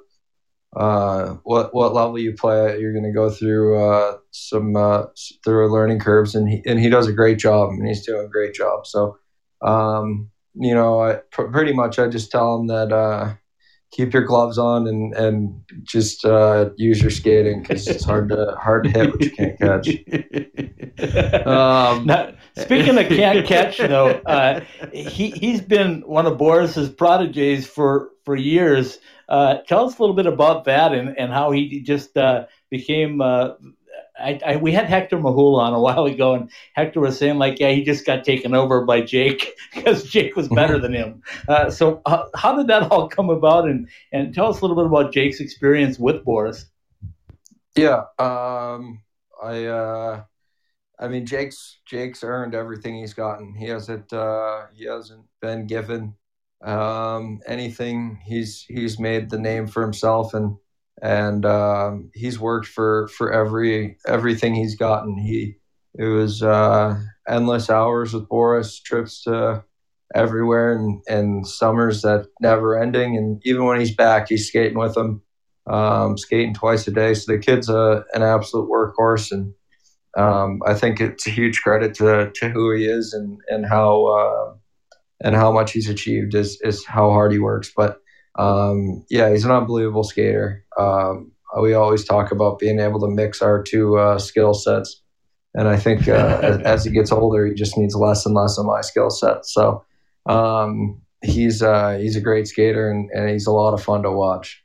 uh, 0.77 1.35
what 1.45 1.75
what 1.75 1.95
level 1.95 2.19
you 2.19 2.35
play 2.35 2.67
at. 2.73 2.81
You're 2.81 2.93
going 2.93 3.05
to 3.05 3.13
go 3.13 3.31
through 3.31 3.83
uh, 3.83 4.19
some 4.31 4.77
uh, 4.77 5.05
through 5.45 5.73
learning 5.73 6.01
curves, 6.01 6.35
and 6.35 6.49
he 6.49 6.63
and 6.67 6.81
he 6.81 6.89
does 6.89 7.09
a 7.09 7.13
great 7.13 7.39
job, 7.39 7.71
and 7.71 7.87
he's 7.87 8.07
doing 8.07 8.27
a 8.27 8.31
great 8.31 8.55
job. 8.55 8.87
So. 8.87 9.17
Um, 9.63 10.31
you 10.55 10.75
know, 10.75 11.01
I 11.01 11.15
pr- 11.31 11.45
pretty 11.45 11.73
much 11.73 11.99
I 11.99 12.09
just 12.09 12.31
tell 12.31 12.59
them 12.59 12.67
that 12.69 12.93
uh, 12.93 13.35
keep 13.93 14.13
your 14.13 14.23
gloves 14.23 14.59
on 14.59 14.87
and 14.89 15.15
and 15.15 15.63
just 15.83 16.25
uh, 16.25 16.71
use 16.77 17.01
your 17.01 17.11
skating 17.11 17.63
because 17.63 17.87
it's 17.87 18.05
hard 18.05 18.29
to 18.31 18.57
hard 18.61 18.85
to 18.85 18.91
hit 18.91 19.11
what 19.11 19.23
you 19.23 19.31
can't 19.31 19.59
catch. 19.59 19.89
Um, 21.47 22.09
speaking 22.57 22.97
of 22.99 23.09
can't 23.09 23.47
catch, 23.47 23.79
though, 23.79 24.11
uh, 24.27 24.61
he 24.93 25.31
he's 25.31 25.61
been 25.61 26.03
one 26.03 26.27
of 26.27 26.39
Boris's 26.39 26.91
prodigies 26.91 27.67
for 27.67 28.11
for 28.25 28.37
years. 28.37 28.99
Uh, 29.29 29.57
tell 29.67 29.87
us 29.87 29.99
a 29.99 30.03
little 30.03 30.15
bit 30.15 30.27
about 30.27 30.65
that 30.67 30.93
and, 30.93 31.19
and 31.19 31.33
how 31.33 31.51
he 31.51 31.81
just 31.81 32.17
uh, 32.17 32.45
became. 32.71 33.21
I, 34.19 34.39
I, 34.45 34.57
we 34.57 34.73
had 34.73 34.87
Hector 34.87 35.19
Mahula 35.19 35.61
on 35.61 35.75
a 35.75 35.81
while 35.81 36.05
ago, 36.05 36.35
and 36.35 36.51
Hector 36.75 37.01
was 37.01 37.19
saying 37.19 37.39
like, 37.39 37.59
yeah, 37.59 37.71
he 37.71 37.83
just 37.83 38.07
got 38.07 38.25
taken 38.25 38.55
over 38.55 38.85
by 38.85 39.01
Jake 39.01 39.55
because 39.75 40.05
Jake 40.05 40.37
was 40.37 40.49
better 40.49 40.79
than 40.79 40.93
him. 40.93 41.23
Uh, 41.49 41.71
so 41.71 42.03
uh, 42.07 42.25
how 42.35 42.57
did 42.57 42.67
that 42.69 42.83
all 42.91 43.09
come 43.09 43.31
about? 43.31 43.69
And 43.69 43.89
and 44.13 44.35
tell 44.35 44.49
us 44.49 44.61
a 44.61 44.65
little 44.65 44.77
bit 44.77 44.87
about 44.87 45.13
Jake's 45.13 45.41
experience 45.41 45.99
with 45.99 46.25
Boris. 46.25 46.67
Yeah, 47.75 48.03
um, 48.19 49.03
I 49.43 49.65
uh, 49.65 50.25
I 50.99 51.09
mean 51.09 51.27
Jake's 51.27 51.79
Jake's 51.87 52.23
earned 52.23 52.55
everything 52.55 52.97
he's 52.97 53.15
gotten. 53.15 53.55
He 53.55 53.67
hasn't 53.67 54.13
uh, 54.13 54.67
he 54.75 54.85
hasn't 54.85 55.25
been 55.41 55.67
given 55.67 56.15
um, 56.63 57.41
anything. 57.47 58.21
He's 58.25 58.65
he's 58.69 58.99
made 58.99 59.31
the 59.31 59.39
name 59.39 59.67
for 59.67 59.83
himself, 59.83 60.35
and 60.35 60.57
and 61.03 61.45
um, 61.45 62.11
he's 62.15 62.39
worked 62.39 62.69
for 62.69 63.09
for 63.09 63.33
every 63.33 63.99
everything 64.07 64.55
he's 64.55 64.77
gotten. 64.77 65.19
He 65.19 65.57
it 65.99 66.07
was 66.07 66.43
uh, 66.43 66.99
endless 67.29 67.69
hours 67.69 68.15
with 68.15 68.29
Boris, 68.29 68.81
trips 68.81 69.25
to 69.25 69.65
everywhere, 70.15 70.73
and 70.73 71.03
and 71.09 71.47
summers 71.47 72.03
that 72.03 72.27
never 72.41 72.81
ending. 72.81 73.17
And 73.17 73.43
even 73.45 73.65
when 73.65 73.81
he's 73.81 73.95
back, 73.95 74.29
he's 74.29 74.47
skating 74.47 74.79
with 74.79 74.95
them, 74.95 75.23
um, 75.67 76.17
skating 76.17 76.55
twice 76.55 76.87
a 76.87 76.93
day. 76.93 77.15
So 77.15 77.33
the 77.33 77.39
kid's 77.39 77.69
a, 77.69 78.05
an 78.15 78.23
absolute 78.23 78.71
workhorse, 78.71 79.33
and 79.33 79.53
um, 80.17 80.61
I 80.65 80.75
think 80.75 81.01
it's 81.01 81.27
a 81.27 81.31
huge 81.31 81.61
credit 81.63 81.95
to 81.95 82.31
to 82.33 82.49
who 82.49 82.73
he 82.73 82.87
is 82.87 83.13
and 83.13 83.41
and 83.49 83.67
how. 83.67 84.07
Uh, 84.07 84.55
and 85.25 85.37
how 85.37 85.53
much 85.53 85.71
he's 85.71 85.89
achieved 85.89 86.35
is 86.35 86.61
is 86.63 86.85
how 86.85 87.11
hard 87.11 87.31
he 87.31 87.39
works. 87.39 87.71
But 87.77 88.02
um, 88.37 89.05
yeah, 89.11 89.31
he's 89.31 89.45
an 89.45 89.51
unbelievable 89.51 90.05
skater. 90.05 90.65
Um, 90.79 91.33
we 91.61 91.75
always 91.75 92.05
talk 92.05 92.33
about 92.33 92.59
being 92.59 92.81
able 92.81 93.01
to 93.01 93.09
mix 93.09 93.43
our 93.43 93.63
two 93.63 93.99
uh, 93.99 94.19
skill 94.19 94.55
sets, 94.55 95.03
and 95.55 95.69
I 95.69 95.77
think 95.77 96.09
uh, 96.09 96.13
as, 96.43 96.61
as, 96.63 96.85
he 96.85 96.91
gets 96.93 97.13
older, 97.13 97.47
he 97.47 97.55
just 97.55 97.77
needs 97.77 97.95
less 97.95 98.25
and 98.25 98.35
less 98.35 98.57
of 98.59 98.65
my 98.65 98.81
skill 98.81 99.11
set. 99.11 99.45
So 99.45 99.85
um, 100.27 101.01
he's 101.23 101.63
uh, 101.63 101.99
he's 102.01 102.17
a 102.17 102.21
great 102.21 102.49
skater, 102.49 102.91
and, 102.91 103.11
and 103.11 103.29
he's 103.29 103.47
a 103.47 103.53
lot 103.53 103.75
of 103.75 103.83
fun 103.83 104.03
to 104.05 104.11
watch. 104.11 104.63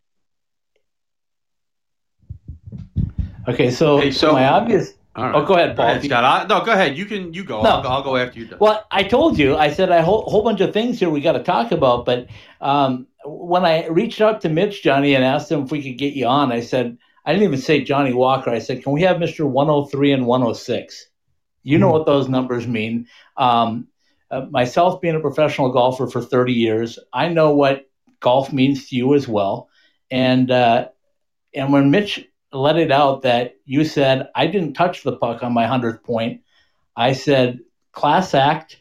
Okay, 3.48 3.72
so, 3.72 4.00
Hey, 4.00 4.12
so- 4.12 4.34
my 4.34 4.46
obvious. 4.48 4.94
All 5.16 5.24
right. 5.24 5.34
Oh, 5.36 5.46
go 5.46 5.56
ahead, 5.56 5.76
Go 5.76 5.82
Paul. 5.82 5.90
ahead, 5.90 6.04
Scott. 6.04 6.24
I, 6.24 6.46
no, 6.46 6.64
go 6.64 6.72
ahead. 6.74 6.96
You 6.96 7.06
can 7.06 7.34
you 7.34 7.44
go. 7.44 7.64
No. 7.64 7.70
I'll, 7.70 7.82
go- 7.82 7.90
I'll 7.90 8.04
go 8.04 8.18
after 8.18 8.40
you. 8.40 8.46
done. 8.46 8.60
Well, 8.60 8.86
I 8.92 9.02
told 9.02 9.40
you, 9.40 9.56
I 9.56 9.72
said 9.72 9.90
a 9.90 10.04
whole, 10.04 10.22
whole 10.30 10.44
bunch 10.44 10.62
of 10.62 10.74
things 10.74 11.00
here 11.00 11.10
we 11.10 11.22
got 11.22 11.32
to 11.32 11.42
talk 11.44 11.72
about. 11.72 12.06
But 12.06 12.28
um, 12.62 13.08
when 13.28 13.66
I 13.66 13.88
reached 13.88 14.22
out 14.22 14.42
to 14.42 14.50
Mitch, 14.50 14.84
Johnny, 14.84 15.14
and 15.14 15.24
asked 15.24 15.52
him 15.52 15.64
if 15.64 15.72
we 15.72 15.84
could 15.84 15.98
get 15.98 16.14
you 16.14 16.28
on, 16.28 16.52
I 16.52 16.62
said, 16.62 16.98
I 17.26 17.34
didn't 17.34 17.48
even 17.48 17.60
say 17.60 17.84
Johnny 17.84 18.14
Walker. 18.14 18.50
I 18.50 18.60
said, 18.60 18.84
can 18.84 18.94
we 18.94 19.02
have 19.02 19.18
Mr. 19.18 19.46
103 19.46 20.14
and 20.14 20.26
106? 20.26 21.08
You 21.64 21.78
know 21.78 21.92
what 21.92 22.06
those 22.06 22.30
numbers 22.30 22.66
mean. 22.66 23.08
Um, 23.36 23.90
uh, 24.32 24.46
myself 24.50 25.02
being 25.02 25.16
a 25.16 25.20
professional 25.20 25.72
golfer 25.72 26.08
for 26.08 26.22
30 26.22 26.54
years, 26.54 26.98
I 27.12 27.28
know 27.28 27.54
what 27.54 27.90
golf 28.22 28.54
means 28.54 28.88
to 28.90 28.96
you 28.96 29.14
as 29.16 29.28
well. 29.28 29.70
And 30.10 30.50
uh, 30.50 30.88
and 31.54 31.74
when 31.74 31.92
Mitch 31.92 32.26
let 32.54 32.78
it 32.78 32.92
out 32.92 33.24
that 33.24 33.56
you 33.66 33.84
said 33.84 34.30
I 34.34 34.48
didn't 34.48 34.74
touch 34.74 35.04
the 35.04 35.18
puck 35.18 35.44
on 35.44 35.54
my 35.54 35.68
hundredth 35.68 36.04
point, 36.04 36.42
I 36.96 37.14
said 37.14 37.60
class 37.92 38.34
act, 38.34 38.78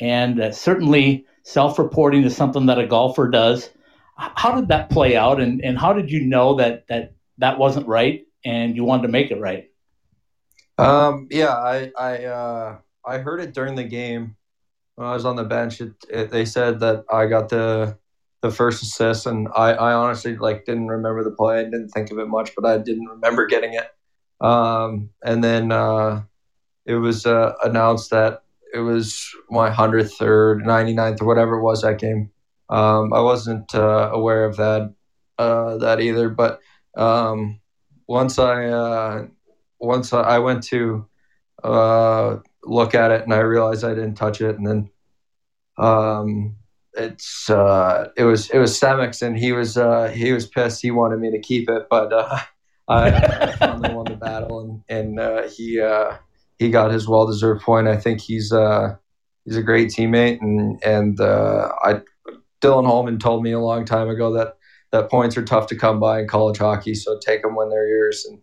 and 0.00 0.40
uh, 0.40 0.52
certainly 0.52 1.26
self-reporting 1.42 2.22
is 2.22 2.36
something 2.36 2.66
that 2.66 2.78
a 2.78 2.86
golfer 2.86 3.28
does. 3.28 3.70
How 4.18 4.58
did 4.58 4.68
that 4.68 4.90
play 4.90 5.16
out, 5.16 5.40
and, 5.40 5.64
and 5.64 5.78
how 5.78 5.92
did 5.92 6.10
you 6.10 6.26
know 6.26 6.56
that 6.56 6.86
that 6.88 7.14
that 7.38 7.58
wasn't 7.58 7.86
right, 7.86 8.26
and 8.44 8.74
you 8.74 8.84
wanted 8.84 9.02
to 9.02 9.08
make 9.08 9.30
it 9.30 9.40
right? 9.40 9.70
Um, 10.76 11.28
yeah, 11.30 11.54
I 11.54 11.92
I 11.96 12.24
uh, 12.24 12.78
I 13.06 13.18
heard 13.18 13.40
it 13.40 13.54
during 13.54 13.76
the 13.76 13.84
game 13.84 14.36
when 14.96 15.06
I 15.06 15.14
was 15.14 15.24
on 15.24 15.36
the 15.36 15.44
bench. 15.44 15.80
It, 15.80 15.92
it, 16.10 16.30
they 16.30 16.44
said 16.44 16.80
that 16.80 17.04
I 17.12 17.26
got 17.26 17.48
the 17.48 17.96
the 18.42 18.50
first 18.50 18.82
assist, 18.82 19.26
and 19.26 19.48
I, 19.56 19.72
I 19.72 19.92
honestly 19.92 20.36
like 20.36 20.64
didn't 20.64 20.88
remember 20.88 21.22
the 21.22 21.30
play. 21.30 21.60
I 21.60 21.64
didn't 21.64 21.90
think 21.90 22.10
of 22.10 22.18
it 22.18 22.26
much, 22.26 22.50
but 22.56 22.64
I 22.64 22.78
didn't 22.78 23.06
remember 23.06 23.46
getting 23.46 23.74
it. 23.74 23.88
Um, 24.40 25.10
and 25.22 25.42
then 25.42 25.72
uh, 25.72 26.22
it 26.86 26.94
was 26.94 27.26
uh, 27.26 27.54
announced 27.64 28.10
that 28.10 28.42
it 28.72 28.80
was 28.80 29.28
my 29.50 29.70
hundredth 29.70 30.20
or 30.20 30.60
99th 30.64 31.22
or 31.22 31.26
whatever 31.26 31.58
it 31.58 31.62
was 31.62 31.82
that 31.82 31.98
game. 31.98 32.30
Um, 32.70 33.12
I 33.12 33.20
wasn't 33.20 33.74
uh, 33.74 34.10
aware 34.12 34.44
of 34.44 34.56
that 34.56 34.94
uh, 35.38 35.78
that 35.78 36.00
either, 36.00 36.28
but 36.28 36.60
um, 36.96 37.60
once 38.06 38.38
I 38.38 38.66
uh, 38.66 39.26
once 39.80 40.12
I 40.12 40.38
went 40.38 40.64
to 40.64 41.06
uh, 41.64 42.36
look 42.64 42.94
at 42.94 43.10
it 43.10 43.22
and 43.22 43.32
I 43.32 43.38
realized 43.38 43.84
I 43.84 43.94
didn't 43.94 44.16
touch 44.16 44.40
it, 44.40 44.58
and 44.58 44.66
then 44.66 44.90
um, 45.78 46.56
it's 46.94 47.48
uh, 47.48 48.08
it 48.16 48.24
was 48.24 48.50
it 48.50 48.58
was 48.58 48.78
Stemix, 48.78 49.22
and 49.22 49.38
he 49.38 49.52
was 49.52 49.78
uh, 49.78 50.08
he 50.08 50.32
was 50.32 50.46
pissed. 50.46 50.82
He 50.82 50.90
wanted 50.90 51.20
me 51.20 51.30
to 51.30 51.40
keep 51.40 51.70
it, 51.70 51.86
but 51.88 52.12
I, 52.88 53.52
finally 53.58 53.94
won 53.94 54.06
the 54.06 54.16
battle, 54.16 54.82
and 54.88 55.18
and 55.18 55.50
he 55.50 55.82
he 56.58 56.70
got 56.70 56.90
his 56.90 57.08
well 57.08 57.26
deserved 57.26 57.62
point. 57.62 57.88
I 57.88 57.96
think 57.96 58.20
he's 58.20 58.52
he's 59.44 59.56
a 59.56 59.62
great 59.62 59.88
teammate, 59.88 60.40
and 60.42 60.82
and 60.84 61.18
uh, 61.18 61.70
I 61.82 62.02
Dylan 62.60 62.86
Holman 62.86 63.18
told 63.18 63.42
me 63.42 63.52
a 63.52 63.60
long 63.60 63.84
time 63.84 64.08
ago 64.08 64.32
that 64.34 64.54
that 64.90 65.10
points 65.10 65.36
are 65.36 65.44
tough 65.44 65.66
to 65.68 65.76
come 65.76 66.00
by 66.00 66.20
in 66.20 66.28
college 66.28 66.58
hockey, 66.58 66.94
so 66.94 67.18
take 67.18 67.42
them 67.42 67.54
when 67.54 67.68
they're 67.68 67.88
yours, 67.88 68.26
and 68.28 68.40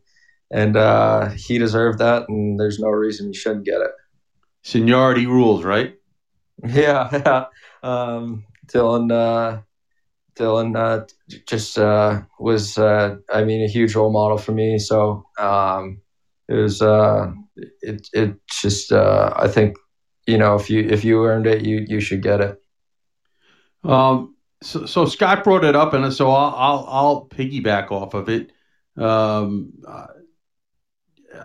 and 0.52 0.78
uh, 0.78 1.30
he 1.30 1.58
deserved 1.58 2.00
that, 2.00 2.30
and 2.30 2.60
there's 2.60 2.80
no 2.80 2.90
reason 2.90 3.28
he 3.28 3.34
shouldn't 3.34 3.66
get 3.66 3.82
it. 3.82 3.92
Seniority 4.64 5.28
rules, 5.28 5.64
right? 5.64 5.96
Yeah, 6.66 7.10
yeah. 7.12 7.46
Um, 7.84 8.46
Dylan, 8.68 9.12
uh, 9.12 9.62
Dylan 10.36 10.76
uh, 10.76 11.06
just 11.48 11.78
uh, 11.78 12.22
was, 12.40 12.78
uh, 12.78 13.18
I 13.32 13.44
mean, 13.44 13.62
a 13.62 13.68
huge 13.68 13.94
role 13.94 14.12
model 14.12 14.38
for 14.38 14.54
me. 14.54 14.80
So 14.80 15.26
um, 15.38 16.02
it 16.48 16.54
was, 16.54 16.82
uh, 16.82 17.32
it, 17.82 18.08
it 18.14 18.36
just, 18.50 18.94
uh, 18.94 19.34
I 19.36 19.50
think, 19.50 19.76
you 20.26 20.38
know, 20.38 20.56
if 20.56 20.70
you 20.70 20.80
if 20.80 21.04
you 21.04 21.24
earned 21.26 21.46
it, 21.46 21.66
you 21.66 21.86
you 21.88 22.00
should 22.00 22.24
get 22.24 22.42
it. 22.42 22.58
Um, 23.86 24.36
so, 24.62 24.86
so 24.86 25.06
Scott 25.06 25.44
brought 25.44 25.64
it 25.64 25.76
up, 25.76 25.94
and 25.94 26.12
so 26.14 26.32
I'll 26.32 26.56
I'll, 26.56 26.88
I'll 26.88 27.28
piggyback 27.30 27.92
off 27.92 28.14
of 28.14 28.30
it. 28.30 28.52
Um, 28.98 29.74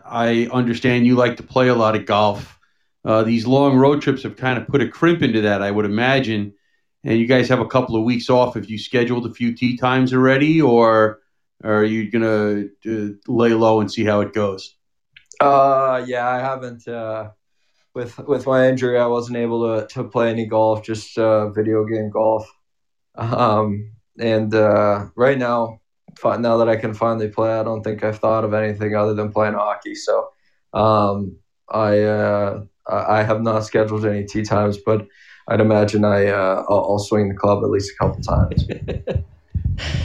I 0.05 0.49
understand 0.53 1.07
you 1.07 1.17
like 1.17 1.37
to 1.39 1.43
play 1.43 1.69
a 1.69 1.75
lot 1.75 1.97
of 1.97 2.07
golf. 2.07 2.59
Uh, 3.05 3.23
these 3.23 3.47
long 3.47 3.77
road 3.77 4.03
trips 4.03 4.23
have 4.23 4.37
kind 4.37 4.59
of 4.59 4.67
put 4.69 4.83
a 4.83 4.89
crimp 4.89 5.23
into 5.23 5.43
that, 5.43 5.63
I 5.63 5.71
would 5.71 5.85
imagine. 5.85 6.55
And 7.03 7.19
you 7.19 7.27
guys 7.27 7.49
have 7.49 7.61
a 7.61 7.67
couple 7.67 7.97
of 7.97 8.05
weeks 8.05 8.29
off. 8.29 8.55
Have 8.55 8.69
you 8.69 8.79
scheduled 8.79 9.27
a 9.27 9.33
few 9.33 9.55
tee 9.55 9.77
times 9.77 10.13
already, 10.13 10.61
or 10.61 11.21
are 11.65 11.85
you 11.85 12.11
gonna 12.11 12.67
uh, 12.87 13.09
lay 13.27 13.55
low 13.55 13.81
and 13.81 13.91
see 13.91 14.05
how 14.05 14.21
it 14.21 14.33
goes? 14.33 14.77
Uh, 15.41 16.05
yeah, 16.07 16.29
I 16.29 16.39
haven't. 16.39 16.87
Uh, 16.87 17.31
with 17.95 18.19
with 18.19 18.47
my 18.47 18.69
injury, 18.69 18.99
I 18.99 19.07
wasn't 19.07 19.39
able 19.39 19.81
to 19.81 19.87
to 19.95 20.05
play 20.05 20.31
any 20.31 20.47
golf, 20.47 20.85
just 20.85 21.19
uh, 21.19 21.51
video 21.51 21.85
game 21.85 22.11
golf. 22.11 22.51
Um, 23.17 23.93
and 24.19 24.55
uh, 24.55 25.07
right 25.17 25.39
now, 25.39 25.81
now 26.25 26.57
that 26.59 26.69
I 26.69 26.77
can 26.77 26.95
finally 26.95 27.29
play, 27.29 27.53
I 27.53 27.63
don't 27.63 27.83
think 27.83 28.05
I've 28.05 28.19
thought 28.19 28.45
of 28.45 28.55
anything 28.55 28.95
other 28.95 29.15
than 29.15 29.33
playing 29.33 29.55
hockey. 29.55 29.95
So, 29.95 30.31
um, 30.73 31.37
I 31.69 32.01
uh, 32.01 32.63
I 32.89 33.21
I 33.21 33.23
have 33.23 33.43
not 33.43 33.65
scheduled 33.65 34.05
any 34.05 34.25
tee 34.25 34.43
times, 34.43 34.79
but 34.79 35.07
I'd 35.49 35.61
imagine 35.61 36.05
I 36.05 36.27
uh, 36.27 36.65
I'll, 36.69 36.93
I'll 36.93 36.99
swing 36.99 37.29
the 37.29 37.35
club 37.35 37.65
at 37.65 37.71
least 37.71 37.93
a 37.93 38.05
couple 38.05 38.23
times. 38.23 38.65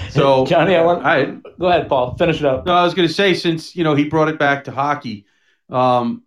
So, 0.09 0.45
Johnny, 0.45 0.75
I 0.75 0.83
want. 0.83 0.99
all 0.99 1.03
right. 1.03 1.43
Go 1.59 1.67
ahead, 1.67 1.89
Paul. 1.89 2.15
Finish 2.15 2.39
it 2.39 2.45
up. 2.45 2.65
No, 2.65 2.73
I 2.73 2.83
was 2.83 2.93
going 2.93 3.07
to 3.07 3.13
say 3.13 3.33
since 3.33 3.75
you 3.75 3.83
know 3.83 3.95
he 3.95 4.07
brought 4.07 4.29
it 4.29 4.39
back 4.39 4.63
to 4.65 4.71
hockey, 4.71 5.25
um, 5.69 6.23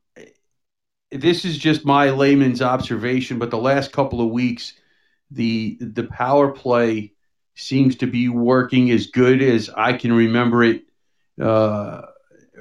this 1.11 1.45
is 1.45 1.59
just 1.59 1.85
my 1.85 2.11
layman's 2.11 2.63
observation. 2.63 3.39
But 3.39 3.51
the 3.51 3.59
last 3.59 3.93
couple 3.93 4.21
of 4.21 4.31
weeks, 4.31 4.75
the 5.31 5.79
the 5.81 6.05
power 6.05 6.51
play 6.53 7.13
seems 7.55 7.97
to 7.97 8.07
be 8.07 8.29
working 8.29 8.91
as 8.91 9.09
good 9.09 9.43
as 9.43 9.69
I 9.71 9.95
can 9.95 10.13
remember 10.13 10.63
it 10.63 10.83
uh, 11.41 12.03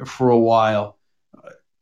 for 0.05 0.29
a 0.29 0.39
while. 0.39 0.97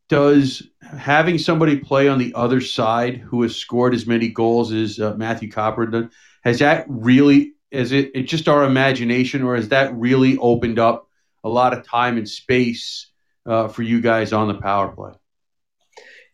Does 0.08 0.63
having 0.82 1.39
somebody 1.39 1.78
play 1.78 2.08
on 2.08 2.19
the 2.19 2.34
other 2.36 2.62
side 2.62 3.17
who 3.17 3.41
has 3.41 3.56
scored 3.56 3.95
as 3.95 4.06
many 4.06 4.30
goals 4.30 4.71
as 4.71 4.99
uh, 4.99 5.15
Matthew 5.15 5.49
Kopperud 5.49 6.12
has 6.43 6.60
that 6.60 6.86
really 6.88 7.54
is 7.71 7.91
it, 7.91 8.12
it 8.13 8.23
just 8.23 8.47
our 8.47 8.63
imagination 8.63 9.41
or 9.41 9.56
has 9.56 9.69
that 9.69 9.95
really 9.95 10.38
opened 10.38 10.78
up 10.78 11.10
a 11.43 11.49
lot 11.49 11.75
of 11.75 11.86
time 11.86 12.17
and 12.17 12.30
space 12.30 13.12
uh, 13.45 13.67
for 13.67 13.82
you 13.82 13.99
guys 13.99 14.32
on 14.32 14.47
the 14.47 14.54
power 14.56 14.89
play. 14.89 15.13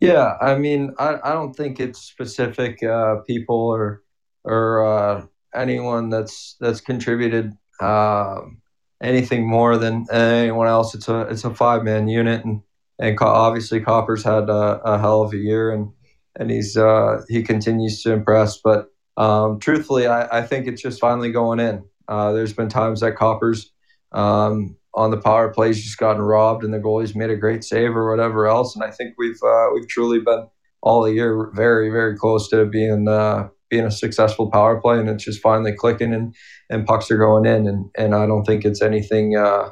Yeah, 0.02 0.36
I 0.42 0.58
mean, 0.58 0.96
I, 0.98 1.20
I 1.24 1.34
don't 1.34 1.54
think 1.56 1.80
it's 1.80 2.02
specific 2.02 2.84
uh, 2.84 3.18
people 3.28 3.56
or 3.56 4.02
or 4.44 4.86
uh, 4.86 5.26
anyone 5.54 6.10
that's 6.10 6.58
that's 6.60 6.82
contributed 6.82 7.54
um, 7.80 8.62
anything 9.02 9.48
more 9.48 9.78
than 9.78 10.08
anyone 10.12 10.68
else. 10.68 10.96
It's 10.96 11.08
a 11.08 11.22
it's 11.22 11.44
a 11.44 11.54
five 11.54 11.84
man 11.84 12.08
unit, 12.08 12.44
and 12.46 12.62
and 13.00 13.18
obviously 13.22 13.80
Copper's 13.82 14.24
had 14.24 14.50
a, 14.50 14.82
a 14.84 15.00
hell 15.00 15.22
of 15.22 15.34
a 15.34 15.38
year, 15.38 15.72
and 15.72 15.92
and 16.36 16.50
he's 16.50 16.76
uh, 16.78 17.22
he 17.30 17.44
continues 17.44 18.02
to 18.04 18.14
impress. 18.14 18.58
But 18.58 18.88
um, 19.18 19.60
truthfully, 19.60 20.08
I, 20.08 20.40
I 20.40 20.42
think 20.42 20.68
it's 20.68 20.82
just 20.82 21.00
finally 21.00 21.32
going 21.32 21.60
in. 21.60 21.84
Uh, 22.08 22.32
there's 22.34 22.54
been 22.54 22.70
times 22.70 23.02
that 23.02 23.18
Copper's 23.18 23.72
um, 24.14 24.78
on 24.94 25.12
the 25.12 25.18
power 25.18 25.50
plays 25.50 25.82
just 25.82 25.98
gotten 25.98 26.22
robbed, 26.22 26.64
and 26.64 26.74
the 26.74 26.80
goalie's 26.80 27.16
made 27.16 27.30
a 27.30 27.36
great 27.36 27.64
save 27.64 27.96
or 27.96 28.10
whatever 28.10 28.48
else. 28.48 28.76
And 28.76 28.84
I 28.84 28.92
think 28.92 29.16
we've 29.18 29.42
uh, 29.44 29.68
we've 29.74 29.88
truly 29.88 30.20
been 30.20 30.48
all 30.82 31.08
year 31.08 31.52
very 31.54 31.90
very 31.90 32.18
close 32.18 32.50
to 32.50 32.66
being 32.66 33.08
uh, 33.08 33.50
being 33.70 33.86
a 33.86 33.92
successful 33.92 34.52
power 34.52 34.80
play, 34.80 35.00
and 35.00 35.10
it's 35.10 35.24
just 35.24 35.42
finally 35.42 35.74
clicking 35.74 36.14
and 36.14 36.36
and 36.70 36.86
pucks 36.86 37.10
are 37.12 37.18
going 37.18 37.46
in, 37.46 37.68
and 37.68 37.90
and 37.98 38.16
I 38.16 38.26
don't 38.26 38.44
think 38.44 38.66
it's 38.66 38.82
anything. 38.82 39.36
Uh, 39.36 39.72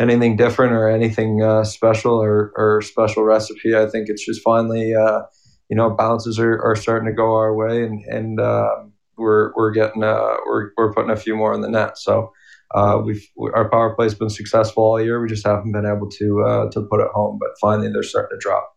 anything 0.00 0.34
different 0.34 0.72
or 0.72 0.88
anything 0.88 1.42
uh, 1.42 1.62
special 1.62 2.14
or, 2.14 2.52
or 2.56 2.80
special 2.80 3.22
recipe. 3.22 3.76
I 3.76 3.86
think 3.86 4.08
it's 4.08 4.24
just 4.24 4.40
finally, 4.42 4.94
uh, 4.94 5.20
you 5.68 5.76
know, 5.76 5.90
bounces 5.90 6.38
are, 6.38 6.60
are 6.62 6.74
starting 6.74 7.06
to 7.06 7.14
go 7.14 7.34
our 7.34 7.54
way, 7.54 7.84
and 7.84 8.02
and 8.06 8.40
uh, 8.40 8.70
we're 9.16 9.52
we're 9.54 9.70
getting 9.70 10.02
uh, 10.02 10.36
we're 10.46 10.70
we're 10.76 10.92
putting 10.92 11.10
a 11.10 11.16
few 11.16 11.36
more 11.36 11.54
in 11.54 11.60
the 11.60 11.68
net. 11.68 11.98
So 11.98 12.32
uh, 12.72 13.00
we've 13.04 13.26
our 13.54 13.68
power 13.68 13.94
play's 13.94 14.14
been 14.14 14.30
successful 14.30 14.84
all 14.84 15.00
year. 15.00 15.20
We 15.20 15.28
just 15.28 15.46
haven't 15.46 15.72
been 15.72 15.86
able 15.86 16.08
to 16.08 16.42
uh, 16.42 16.70
to 16.70 16.82
put 16.82 17.00
it 17.00 17.08
home, 17.12 17.38
but 17.40 17.50
finally 17.60 17.90
they're 17.92 18.02
starting 18.02 18.38
to 18.38 18.40
drop. 18.40 18.76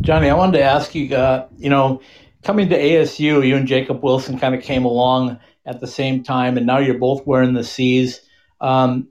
Johnny, 0.00 0.28
I 0.28 0.34
wanted 0.34 0.58
to 0.58 0.64
ask 0.64 0.94
you, 0.94 1.14
uh, 1.16 1.48
you 1.56 1.70
know, 1.70 2.00
coming 2.42 2.68
to 2.68 2.78
ASU, 2.78 3.46
you 3.46 3.56
and 3.56 3.66
Jacob 3.66 4.02
Wilson 4.02 4.38
kind 4.38 4.54
of 4.54 4.62
came 4.62 4.84
along 4.84 5.38
at 5.66 5.80
the 5.80 5.86
same 5.86 6.22
time, 6.22 6.56
and 6.56 6.66
now 6.66 6.78
you're 6.78 6.98
both 6.98 7.26
wearing 7.26 7.54
the 7.54 7.64
C's. 7.64 8.20
Um, 8.60 9.08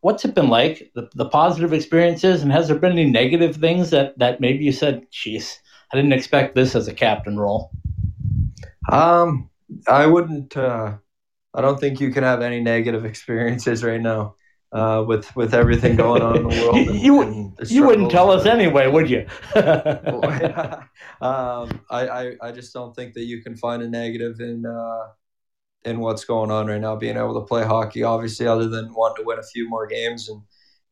what's 0.00 0.24
it 0.24 0.34
been 0.34 0.48
like, 0.48 0.90
the, 0.94 1.10
the 1.14 1.28
positive 1.28 1.72
experiences, 1.72 2.42
and 2.42 2.52
has 2.52 2.68
there 2.68 2.78
been 2.78 2.92
any 2.92 3.10
negative 3.10 3.56
things 3.56 3.90
that, 3.90 4.16
that 4.18 4.40
maybe 4.40 4.64
you 4.64 4.72
said, 4.72 5.06
geez, 5.10 5.58
I 5.92 5.96
didn't 5.96 6.12
expect 6.12 6.54
this 6.54 6.74
as 6.76 6.86
a 6.86 6.94
captain 6.94 7.36
role? 7.36 7.70
Um, 8.90 9.50
I 9.88 10.06
wouldn't. 10.06 10.56
Uh, 10.56 10.94
I 11.54 11.60
don't 11.60 11.80
think 11.80 12.00
you 12.00 12.10
can 12.10 12.24
have 12.24 12.42
any 12.42 12.60
negative 12.60 13.04
experiences 13.04 13.82
right 13.82 14.00
now 14.00 14.36
uh, 14.72 15.04
with 15.06 15.34
with 15.34 15.54
everything 15.54 15.96
going 15.96 16.22
on 16.22 16.36
in 16.36 16.48
the 16.48 16.48
world. 16.48 16.76
And, 16.88 17.00
you, 17.00 17.22
and 17.22 17.56
the 17.56 17.66
you 17.66 17.86
wouldn't 17.86 18.10
tell 18.10 18.30
us 18.30 18.46
anyway, 18.46 18.86
would 18.86 19.08
you? 19.08 19.26
um, 21.20 21.80
I, 21.90 22.08
I, 22.08 22.32
I 22.42 22.52
just 22.52 22.72
don't 22.72 22.94
think 22.94 23.14
that 23.14 23.24
you 23.24 23.42
can 23.42 23.56
find 23.56 23.82
a 23.82 23.88
negative 23.88 24.40
in 24.40 24.66
uh, 24.66 25.08
in 25.84 26.00
what's 26.00 26.24
going 26.24 26.50
on 26.50 26.66
right 26.66 26.80
now. 26.80 26.96
Being 26.96 27.16
able 27.16 27.40
to 27.40 27.46
play 27.46 27.64
hockey, 27.64 28.02
obviously, 28.02 28.46
other 28.46 28.68
than 28.68 28.92
wanting 28.92 29.24
to 29.24 29.26
win 29.26 29.38
a 29.38 29.42
few 29.42 29.68
more 29.68 29.86
games 29.86 30.28
and 30.28 30.42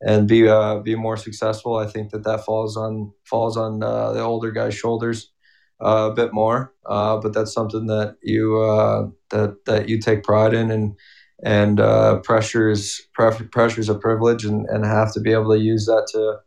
and 0.01 0.27
be 0.27 0.47
uh, 0.47 0.79
be 0.79 0.95
more 0.95 1.17
successful, 1.17 1.77
I 1.77 1.85
think 1.85 2.11
that 2.11 2.23
that 2.23 2.45
falls 2.45 2.77
on 2.77 3.13
falls 3.25 3.57
on 3.57 3.83
uh, 3.83 4.13
the 4.13 4.21
older 4.21 4.51
guys' 4.51 4.75
shoulders 4.75 5.31
a 5.79 6.11
bit 6.11 6.33
more. 6.33 6.73
Uh, 6.85 7.17
but 7.17 7.33
that's 7.33 7.53
something 7.53 7.87
that 7.87 8.17
you 8.21 8.59
uh, 8.61 9.07
that 9.29 9.65
that 9.65 9.89
you 9.89 9.99
take 9.99 10.23
pride 10.23 10.53
in, 10.53 10.71
and 10.71 10.95
and 11.43 11.79
uh, 11.79 12.19
pressure 12.19 12.69
is 12.69 13.01
pressure 13.13 13.81
is 13.81 13.89
a 13.89 13.95
privilege, 13.95 14.45
and, 14.45 14.65
and 14.69 14.85
have 14.85 15.13
to 15.13 15.19
be 15.19 15.31
able 15.33 15.53
to 15.53 15.59
use 15.59 15.85
that 15.85 16.07
to 16.11 16.37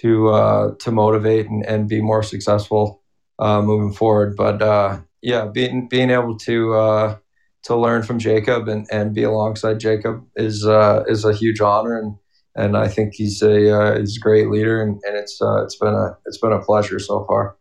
to 0.00 0.28
uh, 0.28 0.74
to 0.78 0.90
motivate 0.90 1.46
and, 1.46 1.64
and 1.66 1.88
be 1.88 2.00
more 2.00 2.22
successful 2.22 3.02
uh, 3.38 3.60
moving 3.60 3.92
forward. 3.92 4.36
But 4.36 5.04
yeah, 5.22 5.46
being 5.46 5.88
being 5.88 6.10
able 6.10 6.38
to 6.38 7.18
to 7.62 7.76
learn 7.76 8.02
from 8.02 8.18
Jacob 8.18 8.68
and, 8.68 8.86
and 8.90 9.14
be 9.14 9.22
alongside 9.22 9.80
Jacob 9.80 10.24
is 10.36 10.64
is 11.08 11.24
a 11.24 11.34
huge 11.34 11.60
honor 11.60 11.98
and. 11.98 12.16
And 12.56 12.76
I 12.76 12.88
think 12.88 13.14
he's 13.14 13.42
a 13.42 13.96
he's 14.00 14.16
a 14.16 14.20
great 14.20 14.50
leader, 14.50 14.82
and, 14.82 15.00
and 15.06 15.16
it's 15.16 15.38
it's 15.40 15.76
been 15.76 15.94
a 15.94 16.18
it's 16.26 16.38
been 16.38 16.50
a 16.52 16.60
pleasure 16.60 16.98
so 16.98 17.24
far. 17.24 17.56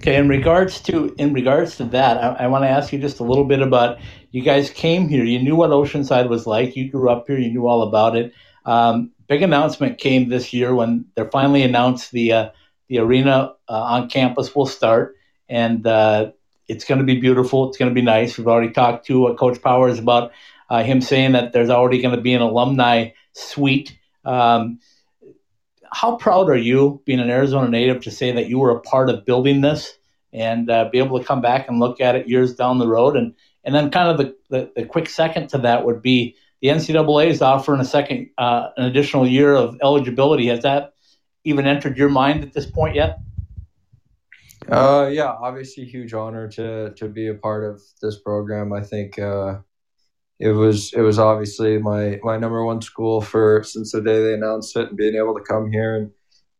Okay, 0.00 0.16
in 0.16 0.28
regards 0.28 0.80
to 0.80 1.14
in 1.18 1.34
regards 1.34 1.76
to 1.76 1.84
that, 1.84 2.16
I, 2.16 2.44
I 2.44 2.46
want 2.46 2.64
to 2.64 2.68
ask 2.70 2.90
you 2.90 2.98
just 2.98 3.20
a 3.20 3.22
little 3.22 3.44
bit 3.44 3.60
about 3.60 3.98
you 4.30 4.40
guys 4.40 4.70
came 4.70 5.08
here. 5.08 5.24
You 5.24 5.42
knew 5.42 5.54
what 5.54 5.68
Oceanside 5.68 6.30
was 6.30 6.46
like. 6.46 6.74
You 6.74 6.90
grew 6.90 7.10
up 7.10 7.26
here. 7.26 7.36
You 7.36 7.50
knew 7.50 7.68
all 7.68 7.82
about 7.82 8.16
it. 8.16 8.32
Um, 8.64 9.10
big 9.28 9.42
announcement 9.42 9.98
came 9.98 10.30
this 10.30 10.54
year 10.54 10.74
when 10.74 11.04
they 11.16 11.24
finally 11.30 11.62
announced 11.62 12.12
the 12.12 12.32
uh, 12.32 12.50
the 12.88 12.96
arena 12.96 13.52
uh, 13.68 13.72
on 13.72 14.08
campus 14.08 14.54
will 14.54 14.64
start, 14.64 15.16
and 15.50 15.86
uh, 15.86 16.32
it's 16.66 16.86
going 16.86 17.00
to 17.00 17.04
be 17.04 17.20
beautiful. 17.20 17.68
It's 17.68 17.76
going 17.76 17.90
to 17.90 17.94
be 17.94 18.00
nice. 18.00 18.38
We've 18.38 18.48
already 18.48 18.72
talked 18.72 19.04
to 19.08 19.26
uh, 19.26 19.34
Coach 19.34 19.60
Powers 19.60 19.98
about 19.98 20.32
uh, 20.70 20.82
him 20.82 21.02
saying 21.02 21.32
that 21.32 21.52
there's 21.52 21.68
already 21.68 22.00
going 22.00 22.16
to 22.16 22.22
be 22.22 22.32
an 22.32 22.40
alumni 22.40 23.10
suite. 23.34 23.98
Um, 24.24 24.78
how 25.92 26.16
proud 26.16 26.48
are 26.48 26.56
you, 26.56 27.02
being 27.04 27.20
an 27.20 27.30
Arizona 27.30 27.68
native, 27.68 28.02
to 28.02 28.10
say 28.10 28.32
that 28.32 28.48
you 28.48 28.58
were 28.58 28.70
a 28.70 28.80
part 28.80 29.10
of 29.10 29.24
building 29.24 29.60
this 29.60 29.98
and 30.32 30.70
uh, 30.70 30.88
be 30.90 30.98
able 30.98 31.18
to 31.18 31.24
come 31.24 31.40
back 31.40 31.68
and 31.68 31.80
look 31.80 32.00
at 32.00 32.14
it 32.14 32.28
years 32.28 32.54
down 32.54 32.78
the 32.78 32.88
road? 32.88 33.16
And 33.16 33.34
and 33.62 33.74
then 33.74 33.90
kind 33.90 34.08
of 34.08 34.16
the, 34.18 34.36
the, 34.48 34.72
the 34.74 34.86
quick 34.86 35.08
second 35.08 35.48
to 35.48 35.58
that 35.58 35.84
would 35.84 36.00
be 36.00 36.36
the 36.62 36.68
NCAA 36.68 37.28
is 37.28 37.42
offering 37.42 37.80
a 37.80 37.84
second, 37.84 38.30
uh, 38.38 38.68
an 38.76 38.84
additional 38.84 39.26
year 39.26 39.54
of 39.54 39.76
eligibility. 39.82 40.46
Has 40.46 40.62
that 40.62 40.94
even 41.44 41.66
entered 41.66 41.98
your 41.98 42.08
mind 42.08 42.42
at 42.42 42.52
this 42.52 42.66
point 42.66 42.94
yet? 42.94 43.18
Uh, 44.68 45.10
yeah, 45.12 45.34
obviously, 45.40 45.84
huge 45.84 46.14
honor 46.14 46.48
to 46.48 46.92
to 46.94 47.08
be 47.08 47.28
a 47.28 47.34
part 47.34 47.64
of 47.64 47.82
this 48.00 48.18
program. 48.18 48.72
I 48.72 48.82
think 48.82 49.18
uh, 49.18 49.58
it 50.40 50.52
was 50.52 50.92
it 50.94 51.02
was 51.02 51.18
obviously 51.18 51.78
my 51.78 52.18
my 52.22 52.38
number 52.38 52.64
one 52.64 52.80
school 52.80 53.20
for 53.20 53.62
since 53.62 53.92
the 53.92 54.00
day 54.00 54.22
they 54.22 54.34
announced 54.34 54.74
it 54.74 54.88
and 54.88 54.96
being 54.96 55.14
able 55.14 55.34
to 55.34 55.44
come 55.46 55.70
here 55.70 55.94
and 55.94 56.10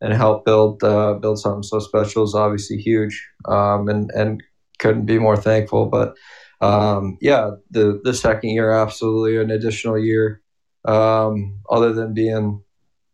and 0.02 0.12
help 0.12 0.44
build 0.44 0.84
uh, 0.84 1.14
build 1.14 1.38
something 1.38 1.62
so 1.62 1.78
special 1.78 2.22
is 2.22 2.34
obviously 2.34 2.76
huge. 2.76 3.26
Um, 3.46 3.88
and 3.88 4.10
and 4.14 4.42
couldn't 4.78 5.06
be 5.06 5.18
more 5.18 5.36
thankful 5.36 5.86
but 5.86 6.14
um, 6.60 7.18
yeah 7.20 7.50
the 7.70 8.00
the 8.04 8.14
second 8.14 8.50
year 8.50 8.70
absolutely 8.70 9.38
an 9.38 9.50
additional 9.50 9.98
year. 9.98 10.42
Um, 10.84 11.58
other 11.70 11.92
than 11.92 12.14
being 12.14 12.62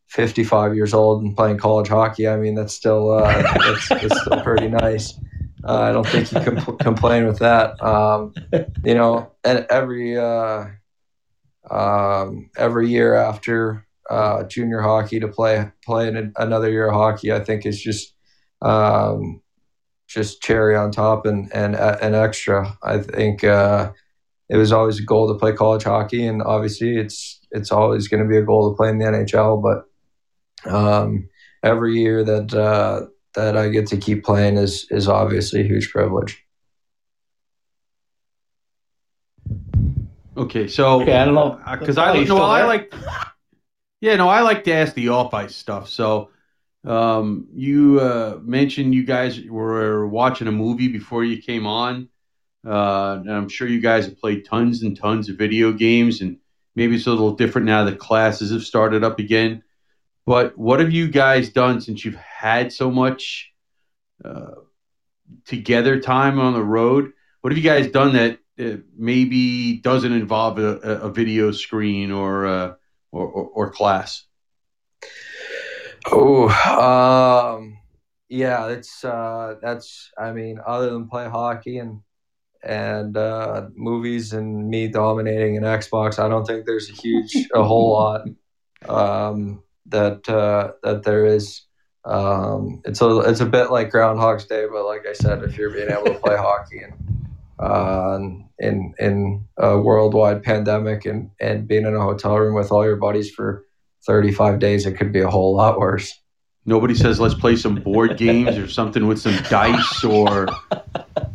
55 0.09 0.77
years 0.77 0.95
old 0.95 1.25
and 1.25 1.37
playing 1.37 1.59
college 1.59 1.89
hockey 1.89 2.29
I 2.29 2.37
mean 2.37 2.55
that's 2.57 2.75
still 2.75 3.13
uh, 3.13 3.43
that's, 3.89 4.21
still 4.21 4.41
pretty 4.43 4.69
nice 4.69 5.15
uh, 5.67 5.81
I 5.81 5.93
don't 5.93 6.07
think 6.07 6.31
you 6.33 6.41
can 6.41 6.77
complain 6.79 7.27
with 7.27 7.41
that. 7.41 7.83
Um, 7.83 8.35
you 8.85 8.95
know, 8.95 9.33
and 9.43 9.67
every 9.69 10.17
uh, 10.17 10.67
um, 11.71 12.51
every 12.57 12.89
year 12.89 13.15
after 13.15 13.87
uh, 14.09 14.45
junior 14.45 14.81
hockey 14.81 15.19
to 15.21 15.29
play 15.29 15.71
play 15.85 16.09
in 16.09 16.33
another 16.37 16.71
year 16.71 16.89
of 16.89 16.95
hockey, 16.95 17.33
I 17.33 17.41
think 17.41 17.67
is 17.67 17.81
just 17.81 18.15
um, 18.63 19.43
just 20.09 20.41
cherry 20.41 20.77
on 20.77 20.93
top 20.93 21.27
and 21.27 21.53
and 21.53 21.75
an 21.75 22.15
extra. 22.15 22.79
I 22.83 22.99
think 22.99 23.43
uh, 23.43 23.93
it 24.49 24.57
was 24.57 24.73
always 24.73 25.01
a 25.01 25.05
goal 25.05 25.27
to 25.29 25.39
play 25.39 25.53
college 25.53 25.85
hockey, 25.85 26.27
and 26.27 26.43
obviously 26.43 26.97
it's 26.97 27.41
it's 27.51 27.73
always 27.73 28.07
going 28.07 28.23
to 28.23 28.29
be 28.29 28.39
a 28.39 28.43
goal 28.43 28.71
to 28.71 28.77
play 28.77 28.91
in 28.91 28.99
the 28.99 29.07
NHL. 29.07 29.61
But 29.63 30.71
um, 30.71 31.29
every 31.63 31.99
year 31.99 32.23
that 32.23 32.55
uh, 32.55 33.07
that 33.37 33.57
I 33.57 33.69
get 33.69 33.87
to 33.89 33.97
keep 33.97 34.25
playing 34.25 34.57
is 34.57 34.87
is 34.91 35.09
obviously 35.09 35.61
a 35.61 35.65
huge 35.65 35.91
privilege. 35.91 36.43
Okay, 40.37 40.69
so 40.69 41.01
okay, 41.01 41.17
I 41.17 41.25
don't 41.25 41.35
know 41.35 41.61
because 41.79 41.97
uh, 41.97 42.03
I 42.03 42.25
know 42.25 42.39
I 42.39 42.65
like. 42.65 42.93
Yeah, 44.01 44.17
no, 44.17 44.29
I 44.29 44.43
like 44.43 44.65
to 44.65 44.73
ask 44.73 44.95
the 44.95 45.09
off 45.09 45.33
ice 45.33 45.55
stuff. 45.55 45.89
So, 45.89 46.31
um, 46.85 47.47
you 47.55 47.99
uh, 48.01 48.39
mentioned 48.43 48.95
you 48.95 49.05
guys 49.05 49.41
were 49.43 50.07
watching 50.07 50.49
a 50.49 50.53
movie 50.53 50.89
before 50.89 51.25
you 51.25 51.41
came 51.41 51.67
on. 51.67 52.09
Uh, 52.67 53.21
and 53.21 53.33
I'm 53.33 53.49
sure 53.49 53.69
you 53.69 53.81
guys 53.81 54.07
have 54.07 54.21
played 54.21 54.45
tons 54.45 54.83
and 54.83 54.97
tons 54.97 55.29
of 55.29 55.37
video 55.37 55.73
games, 55.73 56.21
and 56.21 56.39
maybe 56.75 56.97
it's 56.97 57.07
a 57.07 57.11
little 57.11 57.35
different 57.35 57.67
now 57.67 57.85
that 57.85 57.99
classes 57.99 58.51
have 58.51 58.63
started 58.63 59.05
up 59.05 59.19
again. 59.19 59.63
But 60.27 60.59
what 60.59 60.81
have 60.81 60.93
you 60.93 61.09
guys 61.09 61.49
done 61.49 61.81
since 61.81 62.05
you've 62.05 62.19
had 62.39 62.73
so 62.73 62.91
much 62.91 63.53
uh, 64.25 64.53
together 65.45 66.01
time 66.01 66.39
on 66.39 66.55
the 66.55 66.63
road? 66.63 67.13
What 67.41 67.53
have 67.53 67.59
you 67.59 67.65
guys 67.65 67.91
done 67.91 68.15
that 68.15 68.39
uh, 68.59 68.79
maybe 68.97 69.79
doesn't 69.79 70.13
involve 70.13 70.59
a, 70.59 70.79
a 70.79 71.11
video 71.11 71.53
screen 71.53 72.11
or, 72.11 72.47
uh, 72.47 72.75
or, 73.13 73.27
or, 73.27 73.45
or 73.49 73.71
class? 73.71 74.27
Oh, 76.09 76.49
um, 77.57 77.79
yeah, 78.29 78.69
it's 78.69 79.05
uh, 79.05 79.57
that's. 79.61 80.11
I 80.19 80.33
mean, 80.33 80.61
other 80.65 80.91
than 80.91 81.09
play 81.09 81.29
hockey 81.29 81.79
and 81.79 82.01
and 82.63 83.17
uh, 83.17 83.69
movies 83.75 84.33
and 84.33 84.69
me 84.69 84.89
dominating 84.89 85.57
an 85.57 85.65
Xbox, 85.65 86.19
I 86.19 86.29
don't 86.29 86.45
think 86.45 86.65
there's 86.67 86.91
a 86.91 86.93
huge 86.93 87.49
a 87.55 87.63
whole 87.63 87.93
lot. 87.93 88.29
Um, 88.89 89.63
that 89.87 90.29
uh, 90.29 90.73
that 90.83 91.03
there 91.03 91.27
is. 91.27 91.63
Um, 92.07 92.83
it's 92.85 93.01
a 93.01 93.19
it's 93.21 93.41
a 93.41 93.47
bit 93.47 93.71
like 93.71 93.91
Groundhog's 93.91 94.47
Day, 94.47 94.67
but 94.71 94.87
like 94.87 95.05
I 95.09 95.13
said, 95.13 95.43
if 95.43 95.59
you're 95.59 95.71
being 95.71 95.91
able 95.91 96.05
to 96.05 96.15
play 96.15 96.37
hockey 96.39 96.79
and 96.79 96.95
uh, 97.59 98.19
in 98.59 98.95
in 98.99 99.45
a 99.59 99.79
worldwide 99.79 100.43
pandemic 100.43 101.05
and 101.05 101.31
and 101.41 101.67
being 101.67 101.85
in 101.85 101.95
a 101.95 102.01
hotel 102.01 102.39
room 102.39 102.55
with 102.55 102.71
all 102.71 102.85
your 102.85 102.97
buddies 102.97 103.31
for 103.31 103.65
35 104.07 104.61
days, 104.61 104.87
it 104.87 104.93
could 104.93 105.13
be 105.13 105.21
a 105.21 105.29
whole 105.29 105.57
lot 105.57 105.79
worse. 105.79 106.13
Nobody 106.65 106.95
says 106.95 107.19
let's 107.19 107.35
play 107.35 107.57
some 107.57 107.77
board 107.77 108.17
games 108.19 108.57
or 108.57 108.69
something 108.69 109.07
with 109.07 109.21
some 109.21 109.37
dice 109.49 110.05
or. 110.05 110.49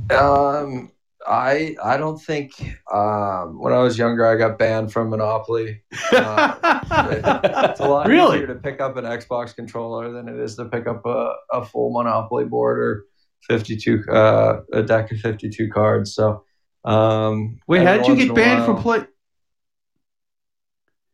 Um, 0.10 0.92
I 1.28 1.76
I 1.84 1.98
don't 1.98 2.18
think 2.18 2.52
um, 2.92 3.60
when 3.62 3.74
I 3.74 3.80
was 3.80 3.98
younger 3.98 4.26
I 4.26 4.36
got 4.36 4.58
banned 4.58 4.92
from 4.92 5.10
Monopoly. 5.10 5.84
Uh, 6.14 7.64
it's 7.70 7.80
a 7.80 7.88
lot 7.88 8.08
Really? 8.08 8.38
easier 8.38 8.48
to 8.48 8.56
pick 8.56 8.82
up 8.82 8.98
an 8.98 9.06
Xbox 9.06 9.56
controller 9.56 10.12
than 10.12 10.28
it 10.28 10.38
is 10.40 10.56
to 10.58 10.66
pick 10.66 10.88
up 10.88 11.06
a, 11.06 11.34
a 11.52 11.64
full 11.66 11.92
Monopoly 11.94 12.46
board 12.46 12.80
or 12.80 13.06
52 13.48 14.04
uh, 14.12 14.62
a 14.74 14.84
deck 14.84 15.12
of 15.12 15.20
52 15.20 15.70
cards. 15.70 16.14
So 16.14 16.44
um, 16.84 17.60
Wait, 17.68 17.86
how 17.86 17.98
did 17.98 18.08
you 18.08 18.16
get 18.16 18.36
banned 18.36 18.66
from 18.66 18.82
play? 18.82 19.06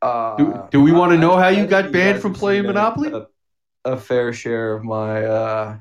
Uh, 0.02 0.36
Do- 0.38 0.64
do 0.72 0.82
we 0.82 0.92
wanna 0.92 1.18
know 1.18 1.34
I- 1.34 1.42
how 1.44 1.48
you 1.50 1.68
got 1.68 1.92
banned 1.92 2.22
from 2.22 2.34
playing 2.34 2.66
Monopoly? 2.66 3.12
A, 3.86 3.92
a 3.94 3.98
fair 3.98 4.34
share 4.34 4.76
of 4.76 4.84
my 4.84 5.26
uh, 5.26 5.78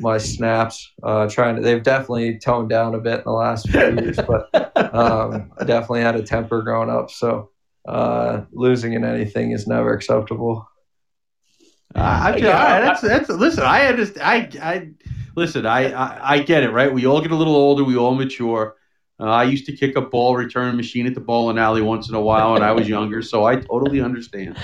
my 0.00 0.18
snaps. 0.18 0.92
Uh, 1.02 1.28
trying 1.28 1.56
to, 1.56 1.62
they've 1.62 1.82
definitely 1.82 2.38
toned 2.38 2.68
down 2.68 2.94
a 2.94 2.98
bit 2.98 3.18
in 3.18 3.24
the 3.24 3.32
last 3.32 3.68
few 3.68 3.80
years, 4.00 4.16
but 4.16 4.48
um, 4.94 5.52
I 5.58 5.64
definitely 5.64 6.02
had 6.02 6.16
a 6.16 6.22
temper 6.22 6.62
growing 6.62 6.90
up. 6.90 7.10
So 7.10 7.50
uh, 7.86 8.42
losing 8.52 8.92
in 8.94 9.04
anything 9.04 9.52
is 9.52 9.66
never 9.66 9.92
acceptable. 9.94 10.68
I, 11.94 12.32
I, 12.32 12.36
Yeah, 12.36 12.48
I- 12.62 12.76
I- 12.76 12.80
that's 12.80 13.00
that's 13.00 13.28
listen. 13.30 13.64
I 13.64 13.86
understand. 13.86 14.22
I 14.22 14.70
I 14.70 14.88
listen. 15.36 15.64
I, 15.66 15.92
I 15.92 16.34
I 16.34 16.38
get 16.42 16.62
it. 16.62 16.70
Right. 16.70 16.92
We 16.92 17.06
all 17.06 17.20
get 17.20 17.30
a 17.30 17.36
little 17.36 17.56
older. 17.56 17.82
We 17.84 17.96
all 17.96 18.14
mature. 18.14 18.76
Uh, 19.20 19.24
I 19.24 19.44
used 19.44 19.66
to 19.66 19.72
kick 19.76 19.96
a 19.96 20.00
ball 20.02 20.36
return 20.36 20.76
machine 20.76 21.06
at 21.06 21.14
the 21.14 21.20
bowling 21.20 21.58
alley 21.58 21.82
once 21.82 22.08
in 22.08 22.14
a 22.14 22.20
while 22.20 22.52
when 22.52 22.62
I 22.62 22.70
was 22.72 22.88
younger, 22.88 23.20
so 23.22 23.44
I 23.44 23.56
totally 23.56 24.00
understand. 24.00 24.56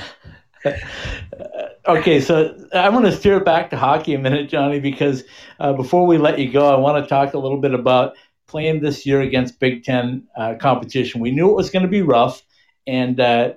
okay, 1.87 2.21
so 2.21 2.57
I'm 2.73 2.93
going 2.93 3.05
to 3.05 3.13
steer 3.13 3.41
back 3.41 3.71
to 3.71 3.77
hockey 3.77 4.15
a 4.15 4.19
minute, 4.19 4.49
Johnny, 4.49 4.81
because 4.81 5.25
uh, 5.61 5.73
before 5.73 6.07
we 6.07 6.19
let 6.19 6.39
you 6.39 6.51
go, 6.51 6.73
I 6.73 6.79
want 6.79 7.03
to 7.03 7.09
talk 7.09 7.35
a 7.35 7.39
little 7.39 7.61
bit 7.61 7.75
about 7.75 8.15
playing 8.47 8.81
this 8.81 9.05
year 9.07 9.21
against 9.21 9.59
Big 9.59 9.85
Ten 9.85 10.27
uh, 10.37 10.55
competition. 10.61 11.21
We 11.21 11.31
knew 11.31 11.51
it 11.51 11.57
was 11.57 11.71
going 11.71 11.83
to 11.83 11.89
be 11.89 12.03
rough, 12.03 12.43
and 12.87 13.19
uh, 13.21 13.55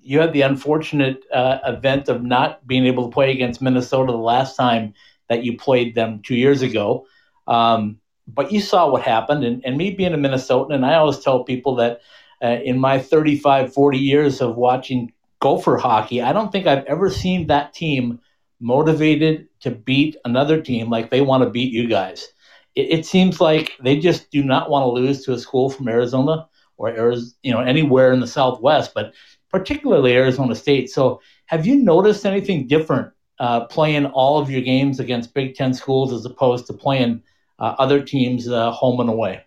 you 0.00 0.20
had 0.20 0.32
the 0.32 0.42
unfortunate 0.42 1.22
uh, 1.32 1.58
event 1.64 2.08
of 2.08 2.22
not 2.22 2.66
being 2.66 2.86
able 2.86 3.08
to 3.08 3.14
play 3.14 3.30
against 3.30 3.62
Minnesota 3.62 4.12
the 4.12 4.18
last 4.18 4.56
time 4.56 4.94
that 5.28 5.44
you 5.44 5.56
played 5.56 5.94
them 5.94 6.20
two 6.22 6.34
years 6.34 6.62
ago. 6.62 7.06
Um, 7.46 7.98
but 8.26 8.52
you 8.52 8.60
saw 8.60 8.90
what 8.90 9.02
happened, 9.02 9.44
and, 9.44 9.64
and 9.64 9.76
me 9.76 9.90
being 9.90 10.14
a 10.14 10.18
Minnesotan, 10.18 10.74
and 10.74 10.86
I 10.86 10.94
always 10.94 11.18
tell 11.18 11.44
people 11.44 11.76
that 11.76 12.00
uh, 12.42 12.58
in 12.64 12.78
my 12.78 12.98
35, 12.98 13.72
40 13.72 13.98
years 13.98 14.40
of 14.40 14.56
watching 14.56 15.12
Gopher 15.40 15.76
hockey, 15.76 16.22
I 16.22 16.32
don't 16.32 16.52
think 16.52 16.66
I've 16.66 16.84
ever 16.84 17.10
seen 17.10 17.46
that 17.46 17.72
team 17.72 18.20
motivated 18.60 19.48
to 19.60 19.70
beat 19.70 20.16
another 20.24 20.60
team 20.60 20.90
like 20.90 21.10
they 21.10 21.22
want 21.22 21.42
to 21.42 21.50
beat 21.50 21.72
you 21.72 21.88
guys. 21.88 22.28
It, 22.74 22.90
it 22.90 23.06
seems 23.06 23.40
like 23.40 23.72
they 23.82 23.98
just 23.98 24.30
do 24.30 24.44
not 24.44 24.70
want 24.70 24.84
to 24.84 24.90
lose 24.90 25.24
to 25.24 25.32
a 25.32 25.38
school 25.38 25.70
from 25.70 25.88
Arizona 25.88 26.46
or 26.76 26.88
Arizona, 26.88 27.32
you 27.42 27.52
know 27.52 27.60
anywhere 27.60 28.12
in 28.12 28.20
the 28.20 28.26
Southwest, 28.26 28.92
but 28.94 29.14
particularly 29.50 30.14
Arizona 30.14 30.54
State. 30.54 30.90
So, 30.90 31.20
have 31.46 31.66
you 31.66 31.76
noticed 31.76 32.26
anything 32.26 32.66
different 32.66 33.12
uh, 33.38 33.64
playing 33.64 34.06
all 34.06 34.38
of 34.38 34.50
your 34.50 34.60
games 34.60 35.00
against 35.00 35.34
Big 35.34 35.54
Ten 35.54 35.72
schools 35.74 36.12
as 36.12 36.24
opposed 36.24 36.66
to 36.66 36.72
playing 36.74 37.22
uh, 37.58 37.74
other 37.78 38.02
teams 38.02 38.46
uh, 38.46 38.70
home 38.70 39.00
and 39.00 39.08
away? 39.08 39.42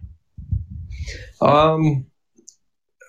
Um, 1.42 2.08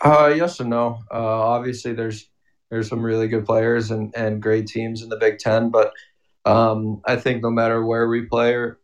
uh, 0.02 0.32
yes 0.36 0.60
and 0.60 0.70
no. 0.70 1.00
Uh, 1.10 1.16
obviously, 1.16 1.94
there's 1.94 2.28
there's 2.74 2.88
some 2.88 3.02
really 3.02 3.28
good 3.28 3.46
players 3.46 3.92
and, 3.92 4.12
and 4.16 4.42
great 4.42 4.66
teams 4.66 5.00
in 5.00 5.08
the 5.08 5.16
Big 5.16 5.38
Ten, 5.38 5.70
but 5.70 5.92
um, 6.44 7.00
I 7.06 7.14
think 7.14 7.40
no 7.40 7.50
matter 7.50 7.86
where 7.86 8.08
we 8.08 8.22
play 8.22 8.54
or 8.54 8.80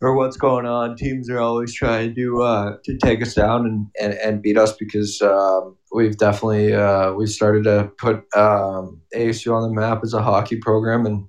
or 0.00 0.14
what's 0.14 0.36
going 0.36 0.64
on, 0.64 0.96
teams 0.96 1.28
are 1.28 1.40
always 1.40 1.74
trying 1.74 2.14
to 2.14 2.42
uh, 2.42 2.76
to 2.84 2.96
take 2.98 3.20
us 3.20 3.34
down 3.34 3.66
and, 3.66 3.86
and, 4.00 4.14
and 4.20 4.42
beat 4.42 4.56
us 4.56 4.74
because 4.76 5.20
um, 5.22 5.76
we've 5.92 6.16
definitely 6.16 6.72
uh, 6.72 7.12
we've 7.12 7.28
started 7.28 7.64
to 7.64 7.90
put 7.98 8.18
um, 8.36 9.02
ASU 9.12 9.52
on 9.52 9.68
the 9.68 9.74
map 9.74 10.02
as 10.04 10.14
a 10.14 10.22
hockey 10.22 10.56
program 10.56 11.04
and 11.04 11.26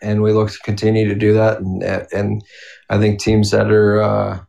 and 0.00 0.22
we 0.22 0.32
look 0.32 0.52
to 0.52 0.58
continue 0.60 1.08
to 1.08 1.16
do 1.16 1.32
that. 1.32 1.58
And 1.58 1.82
and 1.82 2.42
I 2.88 2.98
think 2.98 3.20
teams 3.20 3.50
that 3.50 3.72
are 3.72 4.00
uh, 4.00 4.40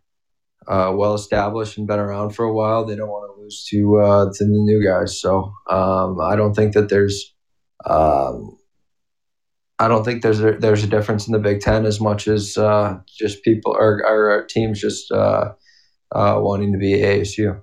uh, 0.69 0.93
well 0.95 1.15
established 1.15 1.77
and 1.77 1.87
been 1.87 1.99
around 1.99 2.31
for 2.31 2.45
a 2.45 2.53
while. 2.53 2.85
They 2.85 2.95
don't 2.95 3.09
want 3.09 3.35
to 3.35 3.41
lose 3.41 3.65
to 3.71 3.99
uh, 3.99 4.25
to 4.33 4.43
the 4.45 4.49
new 4.51 4.83
guys. 4.83 5.19
So 5.19 5.51
um, 5.69 6.19
I 6.21 6.35
don't 6.35 6.53
think 6.53 6.73
that 6.73 6.89
there's 6.89 7.33
um, 7.85 8.57
I 9.79 9.87
don't 9.87 10.03
think 10.03 10.21
there's 10.21 10.41
a, 10.41 10.53
there's 10.53 10.83
a 10.83 10.87
difference 10.87 11.25
in 11.25 11.33
the 11.33 11.39
Big 11.39 11.61
Ten 11.61 11.85
as 11.85 11.99
much 11.99 12.27
as 12.27 12.57
uh, 12.57 12.99
just 13.07 13.43
people 13.43 13.71
or, 13.71 14.05
or 14.05 14.45
teams 14.47 14.79
just 14.79 15.11
uh, 15.11 15.53
uh, 16.11 16.37
wanting 16.39 16.73
to 16.73 16.77
be 16.77 16.97
ASU. 16.97 17.61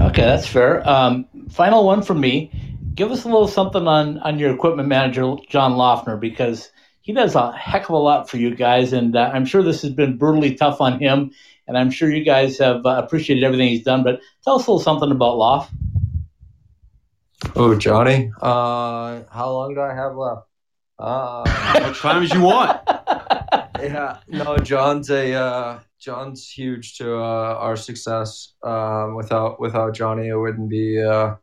Okay, 0.00 0.22
that's 0.22 0.46
fair. 0.46 0.86
Um, 0.88 1.26
final 1.50 1.84
one 1.84 2.02
from 2.02 2.20
me. 2.20 2.52
Give 2.94 3.12
us 3.12 3.24
a 3.24 3.28
little 3.28 3.48
something 3.48 3.86
on 3.86 4.18
on 4.18 4.38
your 4.38 4.52
equipment 4.52 4.88
manager, 4.88 5.36
John 5.48 5.72
Loeffner, 5.74 6.20
because 6.20 6.70
he 7.08 7.14
does 7.14 7.34
a 7.34 7.52
heck 7.52 7.84
of 7.84 7.94
a 7.94 7.96
lot 7.96 8.28
for 8.28 8.36
you 8.36 8.54
guys, 8.54 8.92
and 8.92 9.16
uh, 9.16 9.30
I'm 9.32 9.46
sure 9.46 9.62
this 9.62 9.80
has 9.80 9.92
been 9.92 10.18
brutally 10.18 10.54
tough 10.54 10.78
on 10.82 11.00
him. 11.00 11.30
And 11.66 11.78
I'm 11.78 11.90
sure 11.90 12.10
you 12.10 12.22
guys 12.22 12.58
have 12.58 12.84
uh, 12.84 13.00
appreciated 13.02 13.44
everything 13.44 13.68
he's 13.68 13.82
done. 13.82 14.04
But 14.04 14.20
tell 14.44 14.56
us 14.56 14.66
a 14.66 14.70
little 14.70 14.78
something 14.78 15.10
about 15.10 15.38
Loff. 15.38 15.70
Oh, 17.56 17.74
Johnny, 17.76 18.30
uh, 18.42 19.22
how 19.30 19.50
long 19.50 19.74
do 19.74 19.80
I 19.80 19.94
have 19.94 20.16
left? 20.16 20.48
Uh, 20.98 21.44
As 21.46 21.82
much 21.82 22.00
time 22.00 22.22
as 22.24 22.34
you 22.34 22.42
want. 22.42 22.78
yeah, 23.80 24.18
no, 24.28 24.58
John's 24.58 25.08
a 25.08 25.32
uh, 25.32 25.78
John's 25.98 26.46
huge 26.46 26.98
to 26.98 27.16
uh, 27.16 27.56
our 27.58 27.76
success. 27.76 28.52
Um, 28.62 29.14
without 29.14 29.58
without 29.58 29.94
Johnny, 29.94 30.28
it 30.28 30.36
wouldn't 30.36 30.68
be 30.68 31.02
uh, 31.02 31.36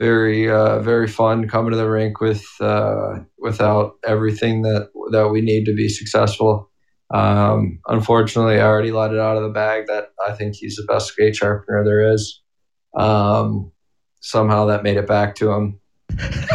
very 0.00 0.50
uh, 0.50 0.80
very 0.80 1.06
fun 1.06 1.46
coming 1.46 1.70
to 1.70 1.76
the 1.76 1.88
rink 1.88 2.20
with 2.20 2.44
uh, 2.60 3.18
without 3.38 3.96
everything 4.04 4.62
that 4.62 4.88
that 5.12 5.28
we 5.28 5.42
need 5.42 5.66
to 5.66 5.74
be 5.74 5.88
successful. 5.88 6.70
Um, 7.12 7.80
unfortunately, 7.86 8.60
I 8.60 8.64
already 8.64 8.92
let 8.92 9.12
it 9.12 9.20
out 9.20 9.36
of 9.36 9.42
the 9.42 9.50
bag 9.50 9.86
that 9.88 10.08
I 10.26 10.32
think 10.32 10.54
he's 10.54 10.76
the 10.76 10.84
best 10.84 11.08
skate 11.08 11.36
sharpener 11.36 11.84
there 11.84 12.12
is. 12.12 12.40
Um, 12.96 13.72
somehow 14.20 14.66
that 14.66 14.82
made 14.82 14.96
it 14.96 15.06
back 15.06 15.34
to 15.36 15.50
him. 15.50 15.80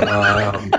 Um, 0.01 0.71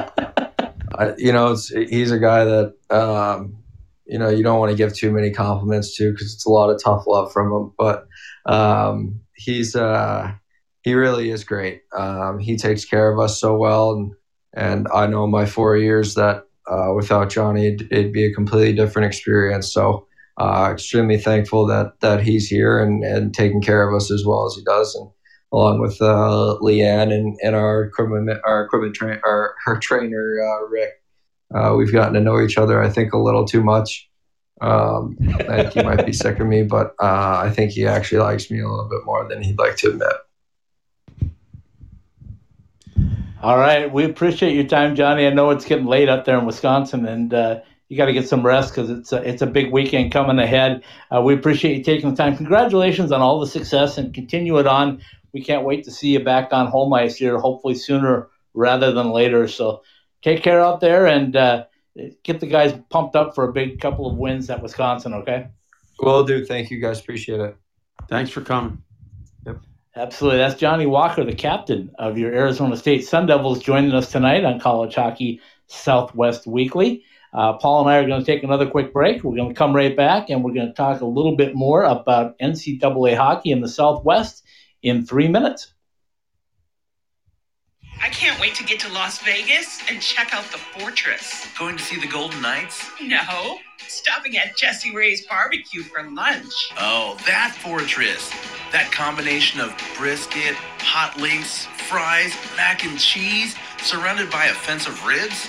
I, 0.98 1.14
you 1.18 1.32
know, 1.32 1.56
he's 1.88 2.10
a 2.10 2.18
guy 2.18 2.44
that 2.44 2.74
um, 2.90 3.62
you 4.06 4.18
know 4.18 4.28
you 4.28 4.42
don't 4.42 4.58
want 4.58 4.72
to 4.72 4.76
give 4.76 4.92
too 4.92 5.12
many 5.12 5.30
compliments 5.30 5.96
to 5.96 6.10
because 6.10 6.34
it's 6.34 6.46
a 6.46 6.50
lot 6.50 6.70
of 6.70 6.82
tough 6.82 7.04
love 7.06 7.32
from 7.32 7.52
him. 7.52 7.72
But 7.78 8.06
um, 8.44 9.20
he's 9.36 9.76
uh, 9.76 10.32
he 10.86 10.94
really 10.94 11.30
is 11.30 11.44
great. 11.44 11.82
Um, 11.94 12.38
he 12.38 12.56
takes 12.56 12.86
care 12.86 13.12
of 13.12 13.18
us 13.18 13.38
so 13.38 13.56
well, 13.58 13.92
and 13.92 14.12
and 14.54 14.88
I 14.94 15.06
know 15.06 15.26
my 15.26 15.44
four 15.44 15.76
years 15.76 16.14
that 16.14 16.44
uh, 16.66 16.94
without 16.94 17.28
Johnny, 17.28 17.66
it'd, 17.66 17.92
it'd 17.92 18.12
be 18.12 18.24
a 18.24 18.34
completely 18.34 18.72
different 18.72 19.06
experience. 19.06 19.72
So. 19.72 20.06
Uh, 20.38 20.68
extremely 20.70 21.16
thankful 21.16 21.66
that 21.66 21.98
that 22.00 22.20
he's 22.20 22.46
here 22.46 22.78
and, 22.78 23.02
and 23.02 23.32
taking 23.32 23.62
care 23.62 23.88
of 23.88 23.96
us 23.96 24.10
as 24.10 24.22
well 24.26 24.44
as 24.44 24.54
he 24.54 24.62
does, 24.64 24.94
and 24.94 25.08
along 25.50 25.80
with 25.80 25.96
uh, 26.02 26.58
Leanne 26.60 27.10
and, 27.10 27.38
and 27.42 27.56
our 27.56 27.84
equipment 27.84 28.28
our 28.44 28.64
equipment 28.64 28.94
train 28.94 29.18
our 29.24 29.54
her 29.64 29.78
trainer 29.78 30.36
uh, 30.42 30.68
Rick. 30.68 30.90
Uh, 31.54 31.74
we've 31.78 31.90
gotten 31.90 32.12
to 32.12 32.20
know 32.20 32.38
each 32.38 32.58
other, 32.58 32.82
I 32.82 32.90
think, 32.90 33.14
a 33.14 33.18
little 33.18 33.46
too 33.46 33.62
much. 33.62 34.10
Um, 34.60 35.16
I 35.48 35.62
think 35.62 35.72
he 35.72 35.82
might 35.82 36.04
be 36.04 36.12
sick 36.12 36.38
of 36.38 36.46
me, 36.46 36.64
but 36.64 36.88
uh, 37.00 37.40
I 37.44 37.50
think 37.50 37.72
he 37.72 37.86
actually 37.86 38.18
likes 38.18 38.50
me 38.50 38.60
a 38.60 38.68
little 38.68 38.90
bit 38.90 39.06
more 39.06 39.26
than 39.28 39.42
he'd 39.42 39.58
like 39.58 39.76
to 39.76 39.88
admit. 39.88 40.16
All 43.42 43.58
right, 43.58 43.92
we 43.92 44.04
appreciate 44.04 44.54
your 44.54 44.64
time, 44.64 44.96
Johnny. 44.96 45.26
I 45.26 45.30
know 45.30 45.50
it's 45.50 45.66
getting 45.66 45.84
late 45.86 46.08
up 46.08 46.24
there 46.24 46.38
in 46.38 46.46
Wisconsin, 46.46 47.04
and 47.06 47.34
uh, 47.34 47.60
you 47.88 47.96
got 47.96 48.06
to 48.06 48.12
get 48.14 48.28
some 48.28 48.44
rest 48.44 48.74
because 48.74 48.88
it's 48.88 49.12
a, 49.12 49.16
it's 49.16 49.42
a 49.42 49.46
big 49.46 49.70
weekend 49.70 50.10
coming 50.10 50.38
ahead. 50.38 50.82
Uh, 51.14 51.20
we 51.20 51.34
appreciate 51.34 51.76
you 51.76 51.84
taking 51.84 52.10
the 52.10 52.16
time. 52.16 52.36
Congratulations 52.36 53.12
on 53.12 53.20
all 53.20 53.38
the 53.38 53.46
success 53.46 53.98
and 53.98 54.14
continue 54.14 54.58
it 54.58 54.66
on. 54.66 55.02
We 55.32 55.42
can't 55.42 55.64
wait 55.64 55.84
to 55.84 55.90
see 55.90 56.08
you 56.08 56.20
back 56.20 56.52
on 56.52 56.68
home 56.68 56.92
ice 56.94 57.16
here, 57.16 57.38
hopefully 57.38 57.74
sooner 57.74 58.28
rather 58.54 58.92
than 58.92 59.10
later. 59.10 59.48
So 59.48 59.82
take 60.22 60.42
care 60.42 60.60
out 60.60 60.80
there 60.80 61.06
and 61.06 61.36
uh, 61.36 61.64
get 62.22 62.40
the 62.40 62.46
guys 62.46 62.74
pumped 62.88 63.16
up 63.16 63.34
for 63.34 63.44
a 63.44 63.52
big 63.52 63.80
couple 63.80 64.10
of 64.10 64.16
wins 64.16 64.48
at 64.48 64.62
Wisconsin. 64.62 65.12
Okay. 65.12 65.48
Will 66.00 66.24
do. 66.24 66.44
Thank 66.44 66.70
you, 66.70 66.80
guys. 66.80 67.00
Appreciate 67.00 67.40
it. 67.40 67.56
Thanks 68.08 68.30
for 68.30 68.40
coming. 68.40 68.82
Absolutely. 69.96 70.40
That's 70.40 70.60
Johnny 70.60 70.84
Walker, 70.84 71.24
the 71.24 71.34
captain 71.34 71.90
of 71.98 72.18
your 72.18 72.30
Arizona 72.30 72.76
State 72.76 73.06
Sun 73.06 73.28
Devils, 73.28 73.62
joining 73.62 73.92
us 73.92 74.12
tonight 74.12 74.44
on 74.44 74.60
College 74.60 74.94
Hockey 74.94 75.40
Southwest 75.68 76.46
Weekly. 76.46 77.02
Uh, 77.32 77.54
Paul 77.54 77.80
and 77.80 77.90
I 77.90 77.96
are 77.96 78.06
going 78.06 78.20
to 78.20 78.26
take 78.26 78.42
another 78.42 78.68
quick 78.68 78.92
break. 78.92 79.24
We're 79.24 79.36
going 79.36 79.48
to 79.48 79.54
come 79.54 79.74
right 79.74 79.96
back 79.96 80.28
and 80.28 80.44
we're 80.44 80.52
going 80.52 80.66
to 80.66 80.74
talk 80.74 81.00
a 81.00 81.06
little 81.06 81.34
bit 81.34 81.54
more 81.54 81.82
about 81.82 82.38
NCAA 82.38 83.16
hockey 83.16 83.50
in 83.52 83.62
the 83.62 83.70
Southwest 83.70 84.44
in 84.82 85.06
three 85.06 85.28
minutes. 85.28 85.72
I 88.02 88.08
can't 88.10 88.38
wait 88.40 88.54
to 88.56 88.64
get 88.64 88.78
to 88.80 88.92
Las 88.92 89.18
Vegas 89.22 89.80
and 89.88 90.00
check 90.00 90.34
out 90.34 90.44
the 90.52 90.58
fortress. 90.58 91.46
Going 91.58 91.76
to 91.76 91.82
see 91.82 91.98
the 91.98 92.06
Golden 92.06 92.40
Knights? 92.42 92.88
No, 93.00 93.58
stopping 93.88 94.36
at 94.36 94.56
Jesse 94.56 94.94
Ray's 94.94 95.26
barbecue 95.26 95.82
for 95.82 96.02
lunch. 96.10 96.72
Oh, 96.78 97.16
that 97.26 97.56
fortress. 97.60 98.30
That 98.72 98.90
combination 98.92 99.60
of 99.60 99.74
brisket, 99.96 100.54
hot 100.78 101.18
links, 101.18 101.66
fries, 101.88 102.36
mac 102.56 102.84
and 102.84 102.98
cheese, 102.98 103.56
surrounded 103.82 104.30
by 104.30 104.46
a 104.46 104.54
fence 104.54 104.86
of 104.86 105.04
ribs? 105.06 105.48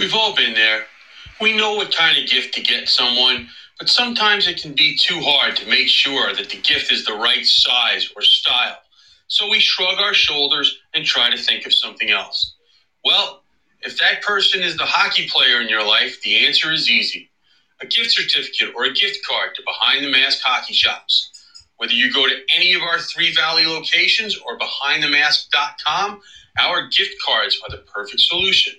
We've 0.00 0.14
all 0.14 0.34
been 0.34 0.54
there. 0.54 0.86
We 1.42 1.54
know 1.54 1.74
what 1.74 1.94
kind 1.94 2.16
of 2.16 2.26
gift 2.26 2.54
to 2.54 2.62
get 2.62 2.88
someone, 2.88 3.50
but 3.78 3.90
sometimes 3.90 4.48
it 4.48 4.62
can 4.62 4.72
be 4.72 4.96
too 4.96 5.20
hard 5.20 5.56
to 5.56 5.68
make 5.68 5.88
sure 5.88 6.34
that 6.34 6.48
the 6.48 6.56
gift 6.56 6.90
is 6.90 7.04
the 7.04 7.12
right 7.12 7.44
size 7.44 8.10
or 8.16 8.22
style. 8.22 8.78
So 9.28 9.50
we 9.50 9.60
shrug 9.60 10.00
our 10.00 10.14
shoulders 10.14 10.78
and 10.94 11.04
try 11.04 11.28
to 11.28 11.36
think 11.36 11.66
of 11.66 11.74
something 11.74 12.10
else. 12.10 12.54
Well, 13.04 13.42
if 13.82 13.98
that 13.98 14.22
person 14.22 14.62
is 14.62 14.78
the 14.78 14.86
hockey 14.86 15.28
player 15.28 15.60
in 15.60 15.68
your 15.68 15.86
life, 15.86 16.22
the 16.22 16.46
answer 16.46 16.72
is 16.72 16.88
easy. 16.88 17.28
A 17.82 17.86
gift 17.86 18.12
certificate 18.12 18.74
or 18.74 18.84
a 18.84 18.94
gift 18.94 19.18
card 19.28 19.54
to 19.56 19.62
Behind 19.66 20.02
the 20.02 20.10
Mask 20.10 20.40
hockey 20.42 20.72
shops. 20.72 21.30
Whether 21.76 21.92
you 21.92 22.10
go 22.10 22.26
to 22.26 22.40
any 22.56 22.72
of 22.72 22.80
our 22.80 23.00
Three 23.00 23.34
Valley 23.34 23.66
locations 23.66 24.38
or 24.38 24.58
behindthemask.com, 24.58 26.22
our 26.58 26.88
gift 26.88 27.16
cards 27.22 27.60
are 27.62 27.76
the 27.76 27.82
perfect 27.82 28.20
solution. 28.20 28.72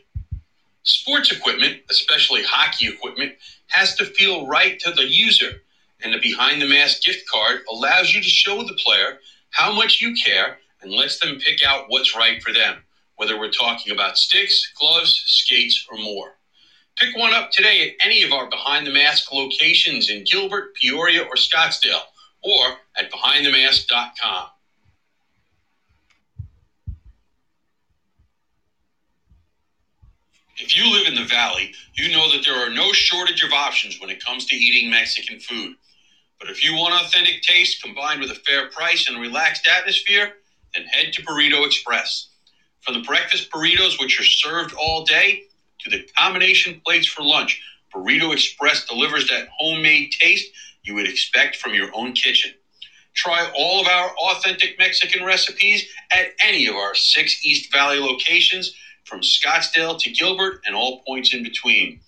Sports 0.83 1.31
equipment, 1.31 1.81
especially 1.89 2.43
hockey 2.43 2.87
equipment, 2.87 3.33
has 3.67 3.95
to 3.95 4.05
feel 4.05 4.47
right 4.47 4.79
to 4.79 4.91
the 4.91 5.07
user, 5.07 5.61
and 6.03 6.13
the 6.13 6.19
Behind 6.19 6.61
the 6.61 6.67
Mask 6.67 7.03
gift 7.03 7.23
card 7.31 7.61
allows 7.69 8.13
you 8.13 8.21
to 8.21 8.29
show 8.29 8.63
the 8.63 8.77
player 8.83 9.19
how 9.51 9.71
much 9.73 10.01
you 10.01 10.13
care 10.15 10.57
and 10.81 10.91
lets 10.91 11.19
them 11.19 11.37
pick 11.39 11.63
out 11.65 11.85
what's 11.87 12.15
right 12.15 12.41
for 12.43 12.53
them, 12.53 12.83
whether 13.17 13.37
we're 13.37 13.51
talking 13.51 13.93
about 13.93 14.17
sticks, 14.17 14.71
gloves, 14.79 15.21
skates, 15.27 15.85
or 15.91 15.97
more. 15.99 16.33
Pick 16.97 17.17
one 17.17 17.33
up 17.33 17.51
today 17.51 17.89
at 17.89 18.05
any 18.05 18.23
of 18.23 18.33
our 18.33 18.49
Behind 18.49 18.87
the 18.87 18.91
Mask 18.91 19.31
locations 19.33 20.09
in 20.09 20.25
Gilbert, 20.25 20.75
Peoria, 20.75 21.23
or 21.23 21.35
Scottsdale, 21.35 22.03
or 22.43 22.77
at 22.97 23.11
behindthemask.com. 23.11 24.47
If 30.61 30.77
you 30.77 30.91
live 30.91 31.07
in 31.07 31.15
the 31.15 31.25
valley, 31.25 31.73
you 31.95 32.11
know 32.13 32.31
that 32.31 32.45
there 32.45 32.55
are 32.57 32.71
no 32.71 32.93
shortage 32.93 33.43
of 33.43 33.53
options 33.53 33.99
when 34.01 34.11
it 34.11 34.23
comes 34.25 34.45
to 34.47 34.55
eating 34.57 34.89
Mexican 34.91 35.39
food. 35.41 35.75
But 36.39 36.49
if 36.49 36.63
you 36.63 36.75
want 36.75 36.95
authentic 37.05 37.41
taste 37.43 37.81
combined 37.83 38.21
with 38.21 38.31
a 38.31 38.35
fair 38.35 38.69
price 38.69 39.07
and 39.07 39.17
a 39.17 39.21
relaxed 39.21 39.67
atmosphere, 39.67 40.33
then 40.75 40.85
head 40.85 41.13
to 41.13 41.23
Burrito 41.23 41.65
Express. 41.65 42.29
From 42.81 42.95
the 42.95 43.01
breakfast 43.01 43.51
burritos, 43.51 43.99
which 43.99 44.19
are 44.19 44.23
served 44.25 44.73
all 44.73 45.03
day, 45.05 45.43
to 45.81 45.89
the 45.89 46.03
combination 46.17 46.81
plates 46.85 47.07
for 47.07 47.23
lunch, 47.23 47.61
Burrito 47.93 48.33
Express 48.33 48.85
delivers 48.85 49.27
that 49.29 49.47
homemade 49.57 50.11
taste 50.11 50.51
you 50.83 50.95
would 50.95 51.07
expect 51.07 51.57
from 51.57 51.73
your 51.73 51.89
own 51.95 52.13
kitchen. 52.13 52.51
Try 53.15 53.49
all 53.55 53.81
of 53.81 53.87
our 53.87 54.11
authentic 54.17 54.79
Mexican 54.79 55.25
recipes 55.25 55.85
at 56.13 56.27
any 56.43 56.67
of 56.67 56.75
our 56.75 56.95
six 56.95 57.45
East 57.45 57.71
Valley 57.71 57.99
locations, 57.99 58.73
from 59.05 59.21
Scottsdale 59.21 59.97
to 59.99 60.11
Gilbert 60.11 60.61
and 60.65 60.75
all 60.75 61.01
points 61.07 61.33
in 61.33 61.43
between. 61.43 61.99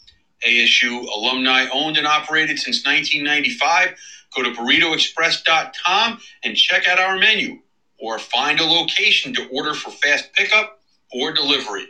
ASU 0.46 1.06
alumni 1.08 1.68
owned 1.72 1.98
and 1.98 2.08
operated 2.08 2.60
since 2.60 2.86
1995. 2.86 3.96
Go 4.36 4.44
to 4.44 4.52
burritoexpress.com 4.52 6.20
and 6.44 6.58
check 6.58 6.88
out 6.88 7.00
our 7.00 7.18
menu 7.18 7.60
or 8.00 8.20
find 8.20 8.60
a 8.60 8.66
location 8.66 9.34
to 9.36 9.48
order 9.48 9.74
for 9.74 9.92
fast 9.92 10.34
pickup 10.34 10.80
or 11.12 11.32
delivery. 11.34 11.88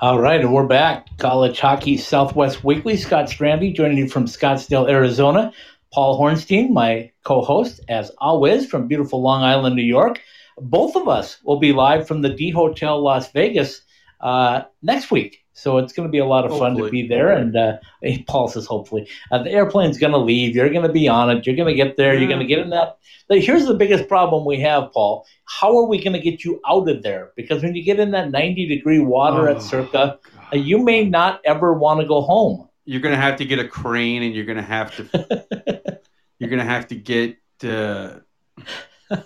All 0.00 0.18
right, 0.18 0.40
and 0.40 0.52
we're 0.52 0.66
back. 0.66 1.06
College 1.18 1.60
Hockey 1.60 1.96
Southwest 1.96 2.64
Weekly. 2.64 2.96
Scott 2.96 3.26
Strandy 3.26 3.74
joining 3.74 3.96
you 3.96 4.08
from 4.08 4.26
Scottsdale, 4.26 4.88
Arizona. 4.88 5.52
Paul 5.92 6.20
Hornstein, 6.20 6.70
my 6.70 7.12
co 7.22 7.42
host, 7.42 7.80
as 7.88 8.10
always, 8.18 8.66
from 8.66 8.88
beautiful 8.88 9.22
Long 9.22 9.42
Island, 9.44 9.76
New 9.76 9.82
York. 9.82 10.20
Both 10.60 10.96
of 10.96 11.08
us 11.08 11.38
will 11.44 11.58
be 11.58 11.72
live 11.72 12.06
from 12.06 12.22
the 12.22 12.30
D 12.30 12.50
Hotel 12.50 13.00
Las 13.02 13.30
Vegas 13.32 13.82
uh, 14.20 14.62
next 14.82 15.10
week. 15.10 15.40
So 15.56 15.78
it's 15.78 15.92
going 15.92 16.08
to 16.08 16.10
be 16.10 16.18
a 16.18 16.24
lot 16.26 16.44
of 16.44 16.58
fun 16.58 16.76
to 16.76 16.90
be 16.90 17.06
there. 17.06 17.30
And 17.30 17.56
uh, 17.56 17.76
Paul 18.26 18.48
says, 18.48 18.66
hopefully. 18.66 19.08
Uh, 19.30 19.42
the 19.42 19.50
airplane's 19.50 19.98
going 19.98 20.12
to 20.12 20.18
leave. 20.18 20.56
You're 20.56 20.70
going 20.70 20.86
to 20.86 20.92
be 20.92 21.06
on 21.06 21.30
it. 21.30 21.46
You're 21.46 21.54
going 21.54 21.68
to 21.68 21.74
get 21.74 21.96
there. 21.96 22.14
You're 22.14 22.28
going 22.28 22.40
to 22.40 22.46
get 22.46 22.58
in 22.58 22.70
that. 22.70 22.98
But 23.28 23.40
here's 23.40 23.66
the 23.66 23.74
biggest 23.74 24.08
problem 24.08 24.44
we 24.44 24.58
have, 24.60 24.92
Paul. 24.92 25.24
How 25.44 25.76
are 25.78 25.86
we 25.86 26.02
going 26.02 26.12
to 26.12 26.18
get 26.18 26.44
you 26.44 26.60
out 26.68 26.88
of 26.88 27.02
there? 27.04 27.30
Because 27.36 27.62
when 27.62 27.74
you 27.76 27.84
get 27.84 28.00
in 28.00 28.10
that 28.10 28.32
90 28.32 28.66
degree 28.66 28.98
water 28.98 29.48
Oh, 29.48 29.54
at 29.54 29.62
Circa, 29.62 30.18
uh, 30.52 30.56
you 30.56 30.78
may 30.78 31.04
not 31.04 31.40
ever 31.44 31.72
want 31.72 32.00
to 32.00 32.06
go 32.06 32.20
home. 32.20 32.68
You're 32.86 33.00
gonna 33.00 33.16
have 33.16 33.36
to 33.36 33.46
get 33.46 33.58
a 33.58 33.66
crane, 33.66 34.22
and 34.22 34.34
you're 34.34 34.44
gonna 34.44 34.60
have 34.60 34.94
to 34.96 36.00
you're 36.38 36.50
gonna 36.50 36.64
have 36.64 36.88
to 36.88 36.94
get 36.94 37.38
uh, 37.62 38.18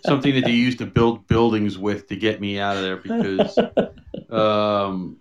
something 0.04 0.34
that 0.34 0.44
they 0.44 0.52
use 0.52 0.76
to 0.76 0.86
build 0.86 1.26
buildings 1.26 1.78
with 1.78 2.08
to 2.08 2.16
get 2.16 2.40
me 2.40 2.58
out 2.58 2.76
of 2.76 2.82
there 2.82 2.96
because 2.96 3.58
um 4.30 5.18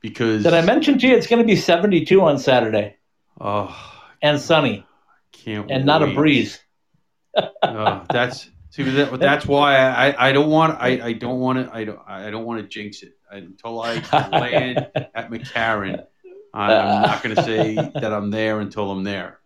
because 0.00 0.42
Did 0.42 0.54
I 0.54 0.62
mention 0.62 0.98
to 0.98 1.06
you 1.06 1.16
it's 1.16 1.26
going 1.26 1.40
to 1.40 1.46
be 1.46 1.56
72 1.56 2.20
on 2.20 2.38
Saturday 2.38 2.96
oh 3.40 3.74
and 4.22 4.40
sunny 4.40 4.86
can't 5.32 5.70
and 5.70 5.84
not 5.84 6.02
a 6.02 6.08
breeze? 6.08 6.60
Oh, 7.64 8.04
that's 8.10 8.48
see 8.70 8.84
that, 8.84 9.18
that's 9.18 9.44
why 9.44 9.76
I, 9.76 10.28
I 10.28 10.32
don't 10.32 10.50
want 10.50 10.78
I, 10.80 11.06
I 11.06 11.12
don't 11.14 11.40
want 11.40 11.58
to 11.58 11.74
I 11.74 11.82
don't 11.82 11.98
I 12.06 12.30
don't 12.30 12.44
want 12.44 12.62
to 12.62 12.68
jinx 12.68 13.02
it 13.02 13.14
until 13.28 13.82
I 13.82 13.94
land 14.30 14.86
at 14.94 15.30
McCarran. 15.30 16.04
I'm 16.52 17.02
not 17.02 17.22
going 17.24 17.34
to 17.34 17.42
say 17.42 17.74
that 17.74 18.12
I'm 18.12 18.30
there 18.30 18.60
until 18.60 18.90
I'm 18.92 19.02
there. 19.02 19.40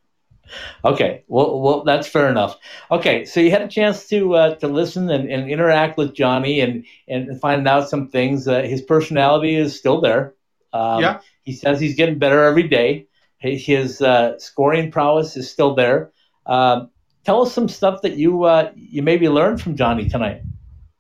Okay, 0.85 1.25
well, 1.29 1.61
well, 1.61 1.85
that's 1.85 2.07
fair 2.09 2.29
enough. 2.29 2.57
Okay, 2.91 3.25
so 3.25 3.41
you 3.41 3.51
had 3.51 3.63
a 3.63 3.69
chance 3.69 4.07
to 4.09 4.35
uh, 4.35 4.55
to 4.57 4.69
listen 4.69 5.11
and, 5.11 5.31
and 5.31 5.51
interact 5.51 5.99
with 5.99 6.15
Johnny 6.15 6.61
and 6.61 6.85
and 7.09 7.41
find 7.41 7.67
out 7.67 7.89
some 7.89 8.09
things. 8.09 8.47
Uh, 8.49 8.63
his 8.63 8.83
personality 8.83 9.55
is 9.57 9.77
still 9.79 10.01
there. 10.01 10.35
Um, 10.73 11.01
Yeah. 11.01 11.21
He 11.43 11.53
says 11.55 11.81
he's 11.81 11.97
getting 11.97 12.19
better 12.19 12.45
every 12.45 12.69
day. 12.69 13.07
His, 13.39 13.65
his 13.65 14.03
uh, 14.03 14.39
scoring 14.39 14.91
prowess 14.91 15.37
is 15.37 15.51
still 15.51 15.75
there. 15.75 16.13
Um, 16.47 16.91
tell 17.25 17.43
us 17.43 17.53
some 17.53 17.69
stuff 17.69 18.03
that 18.03 18.17
you 18.17 18.45
uh, 18.45 18.73
you 18.75 19.03
maybe 19.03 19.29
learned 19.29 19.61
from 19.63 19.77
Johnny 19.77 20.09
tonight. 20.09 20.43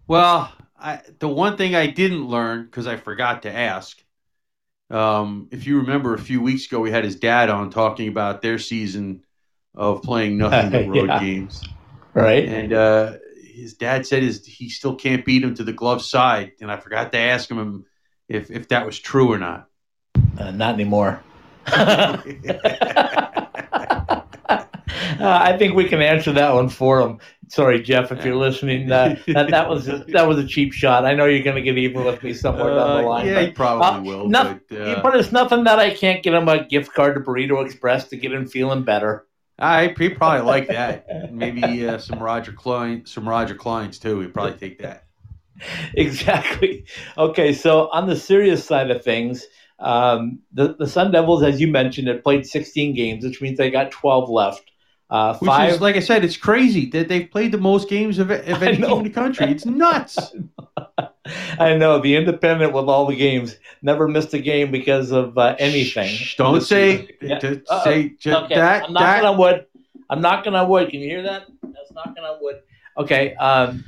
Well, 0.06 0.52
I, 0.78 1.00
the 1.18 1.28
one 1.28 1.56
thing 1.56 1.74
I 1.74 1.86
didn't 1.86 2.26
learn 2.26 2.64
because 2.64 2.86
I 2.86 2.96
forgot 2.96 3.42
to 3.42 3.52
ask. 3.54 4.02
Um, 4.90 5.48
if 5.52 5.66
you 5.66 5.78
remember, 5.80 6.14
a 6.14 6.18
few 6.18 6.42
weeks 6.42 6.66
ago 6.66 6.80
we 6.80 6.90
had 6.90 7.04
his 7.04 7.16
dad 7.16 7.50
on 7.50 7.70
talking 7.70 8.08
about 8.08 8.42
their 8.42 8.58
season 8.58 9.24
of 9.74 10.02
playing 10.02 10.36
nothing 10.38 10.70
but 10.70 10.86
road 10.88 11.08
Yeah. 11.08 11.20
games, 11.20 11.62
Right? 12.14 12.48
and 12.48 12.72
uh, 12.72 13.12
his 13.44 13.74
dad 13.74 14.06
said 14.06 14.22
his, 14.22 14.44
he 14.46 14.68
still 14.68 14.94
can't 14.94 15.24
beat 15.24 15.42
him 15.42 15.54
to 15.56 15.64
the 15.64 15.72
glove 15.72 16.02
side, 16.02 16.52
and 16.60 16.70
I 16.70 16.76
forgot 16.76 17.12
to 17.12 17.18
ask 17.18 17.50
him 17.50 17.84
if 18.28 18.50
if 18.50 18.68
that 18.68 18.86
was 18.86 18.98
true 18.98 19.32
or 19.32 19.38
not. 19.38 19.68
Uh, 20.38 20.50
not 20.52 20.74
anymore. 20.74 21.20
Uh, 25.20 25.38
I 25.42 25.56
think 25.58 25.74
we 25.74 25.84
can 25.88 26.00
answer 26.00 26.32
that 26.32 26.54
one 26.54 26.68
for 26.68 27.00
him. 27.00 27.18
Sorry, 27.48 27.82
Jeff, 27.82 28.12
if 28.12 28.24
you're 28.24 28.36
listening. 28.36 28.90
Uh, 28.90 29.16
that, 29.26 29.50
that 29.50 29.68
was 29.68 29.88
a, 29.88 29.98
that 30.08 30.26
was 30.28 30.38
a 30.38 30.46
cheap 30.46 30.72
shot. 30.72 31.04
I 31.04 31.14
know 31.14 31.24
you're 31.24 31.42
going 31.42 31.56
to 31.56 31.62
get 31.62 31.76
even 31.76 32.04
with 32.04 32.22
me 32.22 32.32
somewhere 32.34 32.74
down 32.76 32.92
the 32.92 32.98
Uh, 32.98 33.02
line. 33.02 33.26
yeah, 33.26 33.40
he 33.40 33.46
but, 33.48 33.54
probably 33.54 34.00
uh, 34.00 34.02
will. 34.02 34.28
but, 34.30 34.76
uh, 34.76 35.02
but 35.02 35.16
it's 35.16 35.32
nothing 35.32 35.64
that 35.64 35.78
I 35.78 35.90
can't 35.90 36.22
get 36.22 36.34
him 36.34 36.48
a 36.48 36.64
gift 36.64 36.92
card 36.94 37.14
to 37.16 37.20
Burrito 37.20 37.64
Express 37.64 38.08
to 38.08 38.16
get 38.16 38.32
him 38.32 38.46
feeling 38.46 38.82
better. 38.84 39.26
I 39.58 39.94
he 39.98 40.08
probably 40.10 40.42
like 40.46 40.70
that. 40.70 41.08
Maybe 41.28 41.86
uh, 41.86 41.98
some 41.98 42.22
Roger 42.22 42.52
Clyne, 42.52 43.06
some 43.06 43.28
Roger 43.28 43.54
Clyne's 43.54 43.98
too. 43.98 44.20
He'd 44.20 44.34
probably 44.34 44.58
take 44.58 44.78
that. 44.80 45.06
exactly. 45.94 46.84
Okay, 47.16 47.52
so 47.52 47.88
on 47.90 48.06
the 48.08 48.16
serious 48.16 48.64
side 48.64 48.90
of 48.90 49.02
things, 49.04 49.46
Um, 49.80 50.40
the 50.52 50.74
the 50.78 50.86
Sun 50.88 51.12
Devils, 51.12 51.42
as 51.44 51.60
you 51.60 51.68
mentioned, 51.68 52.08
had 52.08 52.24
played 52.24 52.46
16 52.46 52.94
games, 52.94 53.24
which 53.24 53.40
means 53.40 53.58
they 53.58 53.70
got 53.70 53.92
12 53.92 54.28
left. 54.30 54.70
Uh, 55.10 55.36
Which 55.38 55.48
five. 55.48 55.70
is, 55.70 55.80
like 55.80 55.96
I 55.96 56.00
said, 56.00 56.22
it's 56.24 56.36
crazy 56.36 56.86
that 56.90 57.08
they've 57.08 57.30
played 57.30 57.52
the 57.52 57.58
most 57.58 57.88
games 57.88 58.18
of, 58.18 58.30
of 58.52 58.62
any 58.62 58.76
team 58.76 58.98
in 58.98 59.04
the 59.04 59.10
country. 59.10 59.46
It's 59.50 59.64
nuts. 59.64 60.18
I 61.58 61.76
know 61.76 61.98
the 62.00 62.16
Independent 62.16 62.72
with 62.72 62.86
all 62.86 63.06
the 63.06 63.16
games 63.16 63.56
never 63.82 64.08
missed 64.08 64.32
a 64.34 64.38
game 64.38 64.70
because 64.70 65.10
of 65.12 65.36
uh, 65.36 65.56
anything. 65.58 66.08
Shh, 66.08 66.36
don't 66.36 66.60
say 66.62 67.08
Yeah. 67.20 67.38
to 67.40 67.62
say 67.84 68.14
Okay, 68.26 68.54
that. 68.54 68.84
I'm 68.84 68.92
knocking 68.92 68.94
that 68.94 69.24
on 69.24 69.38
wood. 69.38 69.66
I'm 70.10 70.20
knocking 70.20 70.54
on 70.54 70.68
wood. 70.68 70.90
Can 70.90 71.00
you 71.00 71.08
hear 71.08 71.22
that? 71.22 71.46
That's 71.62 71.92
knocking 71.92 72.24
on 72.24 72.38
wood. 72.40 72.62
Okay. 72.96 73.34
Um, 73.34 73.84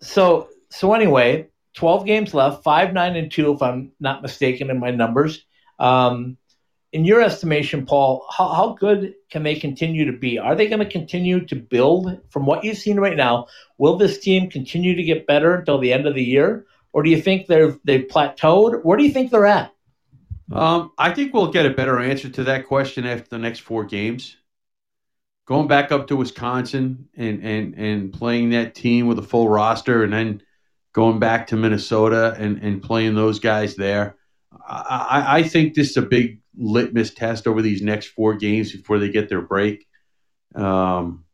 so 0.00 0.48
so 0.70 0.92
anyway, 0.94 1.48
12 1.74 2.06
games 2.06 2.34
left, 2.34 2.62
five, 2.64 2.92
nine, 2.92 3.16
and 3.16 3.30
two, 3.30 3.52
if 3.52 3.62
I'm 3.62 3.92
not 4.00 4.22
mistaken 4.22 4.70
in 4.70 4.78
my 4.80 4.90
numbers. 4.90 5.44
Um, 5.78 6.37
in 6.92 7.04
your 7.04 7.20
estimation, 7.20 7.84
Paul, 7.84 8.26
how, 8.30 8.48
how 8.48 8.76
good 8.78 9.14
can 9.30 9.42
they 9.42 9.54
continue 9.56 10.10
to 10.10 10.16
be? 10.16 10.38
Are 10.38 10.54
they 10.54 10.68
going 10.68 10.78
to 10.78 10.90
continue 10.90 11.44
to 11.46 11.54
build 11.54 12.18
from 12.30 12.46
what 12.46 12.64
you've 12.64 12.78
seen 12.78 12.98
right 12.98 13.16
now? 13.16 13.46
Will 13.76 13.96
this 13.96 14.18
team 14.18 14.48
continue 14.48 14.94
to 14.94 15.02
get 15.02 15.26
better 15.26 15.54
until 15.54 15.78
the 15.78 15.92
end 15.92 16.06
of 16.06 16.14
the 16.14 16.22
year, 16.22 16.66
or 16.92 17.02
do 17.02 17.10
you 17.10 17.20
think 17.20 17.46
they've 17.46 17.78
they've 17.84 18.06
plateaued? 18.06 18.82
Where 18.84 18.96
do 18.96 19.04
you 19.04 19.12
think 19.12 19.30
they're 19.30 19.46
at? 19.46 19.74
Um, 20.50 20.92
I 20.96 21.12
think 21.12 21.34
we'll 21.34 21.52
get 21.52 21.66
a 21.66 21.70
better 21.70 21.98
answer 21.98 22.30
to 22.30 22.44
that 22.44 22.66
question 22.66 23.04
after 23.04 23.28
the 23.28 23.38
next 23.38 23.60
four 23.60 23.84
games. 23.84 24.36
Going 25.46 25.68
back 25.68 25.92
up 25.92 26.06
to 26.06 26.16
Wisconsin 26.16 27.08
and 27.14 27.44
and 27.44 27.74
and 27.74 28.12
playing 28.12 28.50
that 28.50 28.74
team 28.74 29.06
with 29.06 29.18
a 29.18 29.22
full 29.22 29.48
roster, 29.48 30.02
and 30.02 30.12
then 30.12 30.42
going 30.94 31.18
back 31.18 31.48
to 31.48 31.56
Minnesota 31.56 32.34
and 32.38 32.62
and 32.62 32.82
playing 32.82 33.14
those 33.14 33.40
guys 33.40 33.76
there. 33.76 34.16
I, 34.66 35.06
I, 35.10 35.38
I 35.38 35.42
think 35.42 35.74
this 35.74 35.90
is 35.90 35.96
a 35.98 36.02
big 36.02 36.40
litmus 36.58 37.14
test 37.14 37.46
over 37.46 37.62
these 37.62 37.82
next 37.82 38.08
four 38.08 38.34
games 38.34 38.72
before 38.72 38.98
they 38.98 39.10
get 39.10 39.28
their 39.28 39.40
break. 39.40 39.86
Um, 40.54 41.24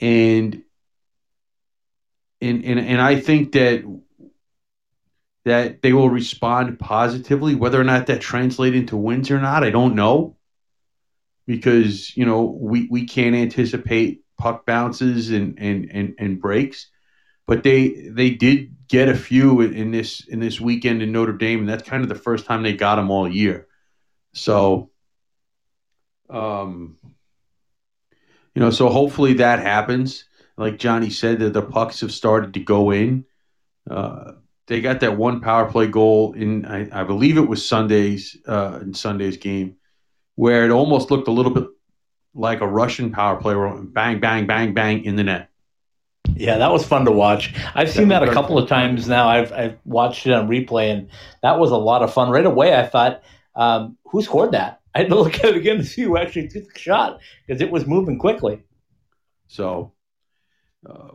and 0.00 0.62
and 2.40 2.64
and 2.64 2.80
and 2.80 3.00
I 3.00 3.20
think 3.20 3.52
that 3.52 3.84
that 5.44 5.82
they 5.82 5.92
will 5.92 6.10
respond 6.10 6.78
positively. 6.78 7.54
Whether 7.54 7.80
or 7.80 7.84
not 7.84 8.06
that 8.06 8.20
translates 8.20 8.76
into 8.76 8.96
wins 8.96 9.30
or 9.30 9.40
not, 9.40 9.64
I 9.64 9.70
don't 9.70 9.94
know. 9.94 10.36
Because, 11.46 12.16
you 12.16 12.26
know, 12.26 12.44
we, 12.44 12.86
we 12.88 13.06
can't 13.06 13.34
anticipate 13.34 14.22
puck 14.38 14.64
bounces 14.64 15.30
and, 15.30 15.58
and, 15.58 15.90
and, 15.90 16.14
and 16.18 16.40
breaks. 16.40 16.88
But 17.46 17.64
they 17.64 18.08
they 18.08 18.30
did 18.30 18.76
get 18.86 19.08
a 19.08 19.16
few 19.16 19.60
in 19.60 19.90
this 19.90 20.24
in 20.28 20.38
this 20.38 20.60
weekend 20.60 21.02
in 21.02 21.10
Notre 21.10 21.32
Dame, 21.32 21.60
and 21.60 21.68
that's 21.68 21.88
kind 21.88 22.04
of 22.04 22.08
the 22.08 22.14
first 22.14 22.46
time 22.46 22.62
they 22.62 22.74
got 22.74 22.96
them 22.96 23.10
all 23.10 23.28
year. 23.28 23.66
So 24.32 24.90
um 26.28 26.96
you 28.54 28.60
know, 28.60 28.70
so 28.70 28.88
hopefully 28.88 29.34
that 29.34 29.60
happens. 29.60 30.24
Like 30.56 30.78
Johnny 30.78 31.10
said, 31.10 31.38
that 31.38 31.52
the 31.52 31.62
pucks 31.62 32.00
have 32.00 32.12
started 32.12 32.54
to 32.54 32.60
go 32.60 32.90
in. 32.90 33.24
Uh, 33.88 34.32
they 34.66 34.80
got 34.80 35.00
that 35.00 35.16
one 35.16 35.40
power 35.40 35.70
play 35.70 35.86
goal 35.86 36.32
in, 36.34 36.66
I, 36.66 37.00
I 37.00 37.04
believe 37.04 37.36
it 37.38 37.48
was 37.48 37.66
Sunday's 37.66 38.36
uh, 38.46 38.78
in 38.82 38.92
Sunday's 38.92 39.36
game, 39.36 39.76
where 40.34 40.64
it 40.64 40.70
almost 40.70 41.10
looked 41.10 41.28
a 41.28 41.32
little 41.32 41.52
bit 41.52 41.66
like 42.34 42.60
a 42.60 42.66
Russian 42.66 43.10
power 43.10 43.40
play, 43.40 43.54
where 43.54 43.74
bang, 43.82 44.20
bang, 44.20 44.46
bang, 44.46 44.74
bang 44.74 45.04
in 45.04 45.16
the 45.16 45.24
net. 45.24 45.48
Yeah, 46.34 46.58
that 46.58 46.70
was 46.70 46.84
fun 46.84 47.04
to 47.06 47.10
watch. 47.10 47.54
I've 47.74 47.90
seen 47.90 48.08
That 48.08 48.20
that 48.20 48.28
a 48.28 48.32
couple 48.32 48.58
of 48.58 48.68
times 48.68 49.08
now. 49.08 49.28
I've 49.28 49.52
I've 49.52 49.78
watched 49.84 50.26
it 50.26 50.32
on 50.32 50.48
replay, 50.48 50.92
and 50.92 51.08
that 51.42 51.58
was 51.58 51.70
a 51.70 51.76
lot 51.76 52.02
of 52.02 52.12
fun. 52.12 52.30
Right 52.30 52.46
away, 52.46 52.76
I 52.76 52.86
thought, 52.86 53.22
um, 53.54 53.96
who 54.04 54.22
scored 54.22 54.52
that? 54.52 54.80
I 54.94 55.00
had 55.00 55.08
to 55.08 55.14
look 55.14 55.36
at 55.36 55.44
it 55.44 55.56
again 55.56 55.78
to 55.78 55.84
see 55.84 56.02
who 56.02 56.16
actually 56.16 56.48
took 56.48 56.72
the 56.72 56.78
shot 56.78 57.20
because 57.46 57.62
it 57.62 57.70
was 57.70 57.86
moving 57.86 58.18
quickly. 58.18 58.64
So, 59.46 59.92
uh, 60.88 61.10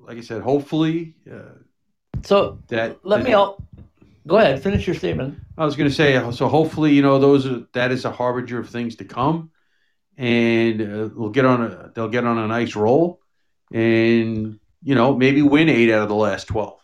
like 0.00 0.18
I 0.18 0.20
said, 0.20 0.42
hopefully 0.42 1.14
uh, 1.30 1.54
So 2.22 2.58
that 2.68 2.98
let 3.04 3.22
me 3.22 3.32
all 3.32 3.62
go 4.26 4.36
ahead, 4.36 4.62
finish 4.62 4.86
your 4.86 4.96
statement. 4.96 5.38
I 5.56 5.64
was 5.64 5.76
going 5.76 5.88
to 5.88 5.94
say, 5.94 6.14
so 6.32 6.48
hopefully, 6.48 6.92
you 6.92 7.02
know, 7.02 7.18
those 7.18 7.46
are 7.46 7.66
that 7.72 7.92
is 7.92 8.04
a 8.04 8.10
harbinger 8.10 8.58
of 8.58 8.68
things 8.68 8.96
to 8.96 9.04
come, 9.04 9.50
and 10.16 10.80
uh, 10.80 11.08
we'll 11.14 11.30
get 11.30 11.44
on 11.44 11.62
a 11.62 11.92
they'll 11.94 12.08
get 12.08 12.24
on 12.24 12.38
a 12.38 12.46
nice 12.46 12.74
roll, 12.74 13.20
and 13.72 14.58
you 14.82 14.94
know 14.94 15.16
maybe 15.16 15.42
win 15.42 15.68
eight 15.68 15.90
out 15.90 16.02
of 16.02 16.08
the 16.08 16.14
last 16.14 16.46
twelve. 16.46 16.81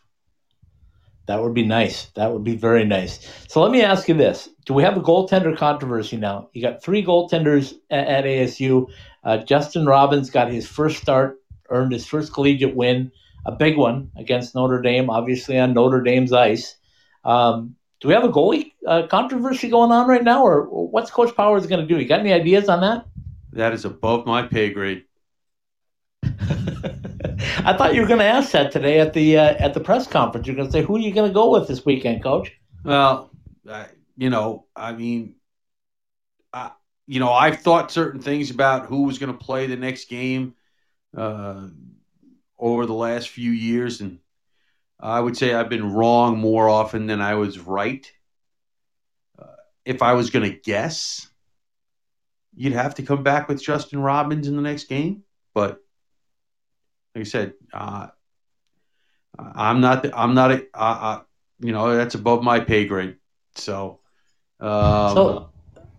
That 1.29 1.43
would 1.43 1.53
be 1.53 1.67
nice. 1.67 2.07
That 2.17 2.33
would 2.33 2.43
be 2.43 2.57
very 2.57 2.87
nice. 2.87 3.21
So 3.49 3.61
let 3.61 3.71
me 3.71 3.83
ask 3.83 4.09
you 4.09 4.15
this: 4.15 4.49
Do 4.65 4.73
we 4.73 4.83
have 4.83 4.97
a 4.97 5.01
goaltender 5.01 5.55
controversy 5.55 6.17
now? 6.17 6.49
You 6.55 6.63
got 6.63 6.83
three 6.83 7.05
goaltenders 7.05 7.75
at, 7.91 8.09
at 8.09 8.25
ASU. 8.25 8.91
Uh, 9.23 9.37
Justin 9.37 9.85
Robbins 9.85 10.31
got 10.31 10.51
his 10.51 10.67
first 10.67 11.03
start, 11.03 11.39
earned 11.69 11.93
his 11.93 12.07
first 12.07 12.33
collegiate 12.33 12.75
win, 12.75 13.13
a 13.45 13.53
big 13.53 13.77
one 13.77 14.11
against 14.17 14.55
Notre 14.55 14.81
Dame, 14.81 15.11
obviously 15.11 15.59
on 15.59 15.75
Notre 15.75 16.01
Dame's 16.01 16.33
ice. 16.33 16.77
Um, 17.27 17.77
do 18.01 18.09
we 18.09 18.15
have 18.15 18.25
a 18.25 18.31
goalie 18.31 18.73
uh, 18.87 19.07
controversy 19.07 19.69
going 19.69 19.93
on 19.93 20.09
right 20.09 20.25
now, 20.25 20.43
or 20.43 20.63
what's 20.63 21.11
Coach 21.11 21.37
Powers 21.37 21.67
going 21.67 21.87
to 21.87 21.95
do? 21.95 22.01
You 22.01 22.09
got 22.09 22.21
any 22.21 22.33
ideas 22.33 22.71
on 22.71 22.81
that? 22.81 23.05
That 23.53 23.75
is 23.75 23.85
above 23.85 24.25
my 24.25 24.45
pay 24.45 24.71
grade. 24.71 25.05
I 27.39 27.73
thought 27.77 27.95
you 27.95 28.01
were 28.01 28.07
going 28.07 28.19
to 28.19 28.25
ask 28.25 28.53
that 28.53 28.73
today 28.73 28.99
at 28.99 29.13
the 29.13 29.39
uh, 29.39 29.55
at 29.59 29.75
the 29.75 29.81
press 29.81 30.07
conference. 30.07 30.47
You're 30.47 30.57
going 30.57 30.69
to 30.69 30.73
say, 30.73 30.83
"Who 30.83 30.97
are 30.97 31.01
you 31.01 31.13
going 31.13 31.29
to 31.29 31.35
go 31.35 31.51
with 31.51 31.69
this 31.69 31.85
weekend, 31.85 32.23
Coach?" 32.23 32.53
Well, 32.85 33.31
I, 33.71 33.87
you 34.17 34.31
know, 34.31 34.67
I 34.75 34.93
mean, 34.93 35.37
I, 36.53 36.73
you 37.07 37.21
know, 37.21 37.33
I've 37.33 37.61
thought 37.61 37.93
certain 37.93 38.21
things 38.21 38.51
about 38.51 38.87
who 38.87 39.03
was 39.05 39.19
going 39.19 39.33
to 39.33 39.39
play 39.39 39.67
the 39.67 39.77
next 39.77 40.09
game 40.09 40.55
uh, 41.17 41.69
over 42.59 42.87
the 42.87 42.95
last 42.95 43.29
few 43.29 43.53
years, 43.53 44.01
and 44.01 44.19
I 44.99 45.21
would 45.21 45.37
say 45.37 45.55
I've 45.55 45.69
been 45.69 45.93
wrong 45.93 46.39
more 46.39 46.69
often 46.69 47.07
than 47.07 47.21
I 47.21 47.35
was 47.35 47.61
right. 47.61 48.11
Uh, 49.39 49.47
if 49.85 50.03
I 50.03 50.15
was 50.15 50.31
going 50.31 50.51
to 50.51 50.59
guess, 50.59 51.29
you'd 52.57 52.73
have 52.73 52.97
to 52.97 53.03
come 53.05 53.23
back 53.23 53.49
with 53.49 53.63
Justin 53.63 54.01
Robbins 54.01 54.49
in 54.49 54.57
the 54.57 54.63
next 54.63 54.89
game, 54.89 55.23
but 55.55 55.81
like 57.15 57.23
I 57.23 57.25
said, 57.25 57.55
uh, 57.73 58.09
I'm 59.39 59.81
not. 59.81 60.07
I'm 60.15 60.35
not. 60.35 60.53
A, 60.53 60.67
uh, 60.75 60.99
uh, 61.01 61.21
you 61.61 61.73
know, 61.73 61.97
that's 61.97 62.15
above 62.15 62.43
my 62.43 62.61
pay 62.61 62.87
grade. 62.87 63.17
So, 63.55 64.01
um, 64.61 65.15
So, 65.15 65.51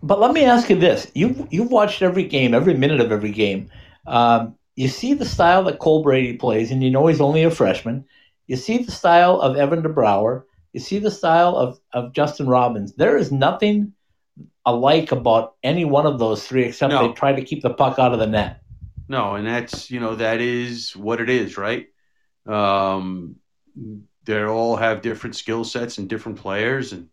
but 0.02 0.20
let 0.20 0.32
me 0.32 0.44
ask 0.44 0.68
you 0.70 0.76
this: 0.76 1.10
you've 1.14 1.46
you've 1.50 1.70
watched 1.70 2.02
every 2.02 2.24
game, 2.24 2.54
every 2.54 2.74
minute 2.74 3.00
of 3.00 3.12
every 3.12 3.32
game. 3.32 3.70
Um, 4.06 4.56
you 4.76 4.88
see 4.88 5.14
the 5.14 5.26
style 5.26 5.64
that 5.64 5.78
Cole 5.78 6.02
Brady 6.02 6.36
plays, 6.36 6.70
and 6.70 6.82
you 6.82 6.90
know 6.90 7.06
he's 7.06 7.20
only 7.20 7.42
a 7.42 7.50
freshman. 7.50 8.04
You 8.46 8.56
see 8.56 8.78
the 8.78 8.92
style 8.92 9.40
of 9.40 9.56
Evan 9.56 9.82
DeBrouwer. 9.82 10.44
You 10.72 10.80
see 10.80 10.98
the 10.98 11.10
style 11.10 11.56
of, 11.56 11.78
of 11.92 12.12
Justin 12.12 12.48
Robbins. 12.48 12.94
There 12.94 13.16
is 13.16 13.32
nothing 13.32 13.92
alike 14.64 15.12
about 15.12 15.54
any 15.62 15.84
one 15.84 16.06
of 16.06 16.18
those 16.18 16.46
three, 16.46 16.64
except 16.64 16.92
No. 16.92 17.08
they 17.08 17.14
try 17.14 17.32
to 17.32 17.42
keep 17.42 17.62
the 17.62 17.74
puck 17.74 17.98
out 17.98 18.12
of 18.12 18.18
the 18.18 18.26
net. 18.26 18.62
No, 19.10 19.34
and 19.34 19.44
that's 19.44 19.90
you 19.90 19.98
know 19.98 20.14
that 20.14 20.40
is 20.40 20.96
what 20.96 21.20
it 21.20 21.28
is, 21.28 21.58
right? 21.58 21.88
Um, 22.46 23.40
they 24.24 24.40
all 24.44 24.76
have 24.76 25.02
different 25.02 25.34
skill 25.34 25.64
sets 25.64 25.98
and 25.98 26.08
different 26.08 26.38
players, 26.38 26.92
and 26.92 27.08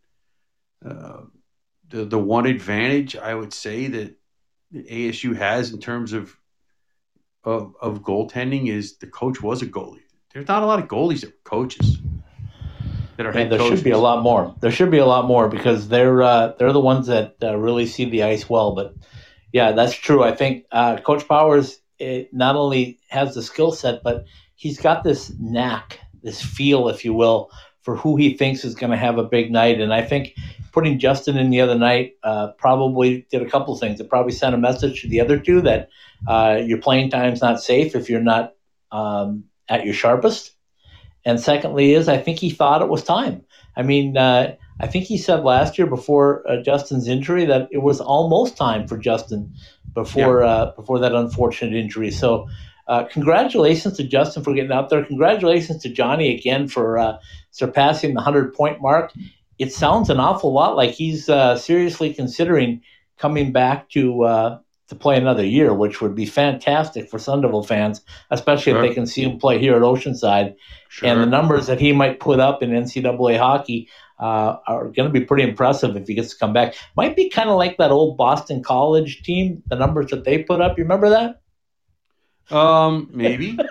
uh, 0.86 1.22
the 1.90 2.06
the 2.06 2.20
one 2.20 2.46
advantage 2.46 3.16
I 3.16 3.34
would 3.34 3.52
say 3.52 3.88
that 3.88 4.16
ASU 4.76 5.36
has 5.38 5.74
in 5.74 5.80
terms 5.80 6.14
of 6.14 6.38
of, 7.44 7.74
of 7.82 8.04
goaltending 8.04 8.70
is 8.70 8.98
the 8.98 9.08
coach 9.08 9.42
was 9.42 9.64
a 9.64 9.66
goalie. 9.66 10.04
There's 10.32 10.48
not 10.48 10.62
a 10.62 10.68
lot 10.68 10.78
of 10.78 10.88
goalies 10.88 11.22
that 11.22 11.30
are 11.30 11.44
coaches. 11.46 11.98
That 13.16 13.26
are 13.26 13.32
head 13.32 13.50
there 13.50 13.58
coaches. 13.58 13.80
should 13.80 13.84
be 13.84 13.90
a 13.90 13.98
lot 13.98 14.22
more. 14.22 14.56
There 14.60 14.70
should 14.70 14.92
be 14.92 15.00
a 15.00 15.06
lot 15.08 15.26
more 15.26 15.50
because 15.50 15.88
they're 15.88 16.22
uh, 16.22 16.54
they're 16.60 16.74
the 16.74 16.80
ones 16.80 17.08
that 17.08 17.38
uh, 17.42 17.58
really 17.58 17.88
see 17.88 18.08
the 18.08 18.22
ice 18.22 18.48
well. 18.48 18.76
But 18.76 18.94
yeah, 19.52 19.72
that's 19.72 19.96
true. 19.96 20.24
I 20.24 20.36
think 20.36 20.66
uh, 20.72 20.98
Coach 20.98 21.28
Powers 21.28 21.80
it 22.00 22.34
not 22.34 22.56
only 22.56 23.00
has 23.10 23.36
the 23.36 23.44
skill 23.44 23.72
set, 23.72 24.04
but 24.04 24.26
he's 24.56 24.80
got 24.80 25.04
this 25.04 25.32
knack, 25.40 26.00
this 26.24 26.42
feel, 26.42 26.90
if 26.90 27.06
you 27.06 27.14
will, 27.14 27.50
for 27.82 27.96
who 27.96 28.18
he 28.18 28.36
thinks 28.36 28.66
is 28.66 28.76
going 28.76 28.92
to 28.92 28.98
have 28.98 29.18
a 29.18 29.24
big 29.24 29.52
night. 29.52 29.80
And 29.80 29.94
I 29.94 30.02
think 30.02 30.36
putting 30.72 31.00
Justin 31.00 31.38
in 31.38 31.50
the 31.50 31.62
other 31.62 31.78
night 31.78 32.18
uh, 32.24 32.50
probably 32.58 33.26
did 33.32 33.42
a 33.42 33.50
couple 33.50 33.76
things. 33.78 34.00
It 34.00 34.10
probably 34.10 34.34
sent 34.34 34.56
a 34.56 34.58
message 34.58 35.02
to 35.02 35.08
the 35.08 35.22
other 35.22 35.40
two 35.40 35.62
that 35.62 35.90
uh, 36.28 36.60
your 36.64 36.80
playing 36.80 37.10
time's 37.10 37.42
not 37.42 37.62
safe 37.62 37.96
if 37.96 38.10
you're 38.10 38.22
not 38.22 38.54
um, 38.92 39.46
at 39.70 39.86
your 39.86 39.94
sharpest. 39.94 40.52
And 41.26 41.40
secondly, 41.40 41.94
is 41.94 42.08
I 42.08 42.18
think 42.18 42.40
he 42.40 42.50
thought 42.50 42.82
it 42.82 42.90
was 42.90 43.04
time. 43.04 43.44
I 43.76 43.84
mean, 43.84 44.18
uh, 44.18 44.56
I 44.80 44.88
think 44.88 45.06
he 45.06 45.18
said 45.18 45.44
last 45.44 45.78
year 45.78 45.88
before 45.88 46.44
uh, 46.50 46.62
Justin's 46.62 47.08
injury 47.08 47.46
that 47.46 47.68
it 47.72 47.80
was 47.80 48.00
almost 48.00 48.56
time 48.58 48.88
for 48.88 48.98
Justin 48.98 49.54
before 49.94 50.44
uh, 50.44 50.72
before 50.76 51.00
that 51.00 51.14
unfortunate 51.16 51.74
injury. 51.74 52.12
So, 52.12 52.48
uh, 52.88 53.04
congratulations 53.06 53.98
to 53.98 54.04
Justin 54.04 54.44
for 54.44 54.54
getting 54.54 54.72
out 54.72 54.90
there. 54.90 55.04
Congratulations 55.04 55.82
to 55.84 55.90
Johnny 55.90 56.36
again 56.36 56.68
for 56.68 56.98
uh, 57.00 57.18
surpassing 57.52 58.14
the 58.14 58.22
hundred 58.22 58.54
point 58.54 58.82
mark. 58.82 59.12
it 59.58 59.74
sounds 59.74 60.10
an 60.12 60.20
awful 60.20 60.54
lot 60.54 60.76
like 60.76 60.92
he's 60.92 61.28
uh, 61.30 61.58
seriously 61.58 62.14
considering 62.14 62.82
coming 63.18 63.52
back 63.52 63.90
to 63.90 64.24
uh, 64.24 64.60
to 64.90 64.96
play 64.96 65.18
another 65.18 65.44
year, 65.44 65.74
which 65.74 66.00
would 66.02 66.16
be 66.16 66.26
fantastic 66.26 67.10
for 67.10 67.20
Sun 67.20 67.42
Devil 67.42 67.64
fans, 67.64 68.02
especially 68.30 68.72
Sure. 68.74 68.84
if 68.84 68.90
they 68.90 68.94
can 68.94 69.06
see 69.08 69.24
him 69.24 69.38
play 69.40 69.58
here 69.60 69.76
at 69.76 69.82
Oceanside. 69.82 70.56
Sure. 70.88 71.10
And 71.10 71.20
the 71.22 71.26
numbers 71.26 71.68
that 71.68 71.82
he 71.82 71.92
might 71.92 72.20
put 72.22 72.40
up 72.40 72.64
in 72.64 72.70
NCAA 72.70 73.38
hockey 73.38 73.90
uh, 74.20 74.58
are 74.68 74.86
going 74.86 75.12
to 75.12 75.20
be 75.20 75.26
pretty 75.26 75.44
impressive 75.44 75.96
if 75.96 76.08
he 76.08 76.14
gets 76.14 76.32
to 76.32 76.38
come 76.38 76.54
back. 76.54 76.76
Might 76.96 77.16
be 77.16 77.30
kind 77.30 77.50
of 77.50 77.58
like 77.58 77.78
that 77.78 77.92
old 77.92 78.18
Boston 78.18 78.64
College 78.64 79.22
team, 79.24 79.64
the 79.68 79.76
numbers 79.76 80.12
that 80.12 80.24
they 80.24 80.44
put 80.44 80.62
up. 80.62 80.78
You 80.78 80.84
remember 80.84 81.10
that? 81.10 81.42
um, 82.50 83.10
maybe. 83.12 83.58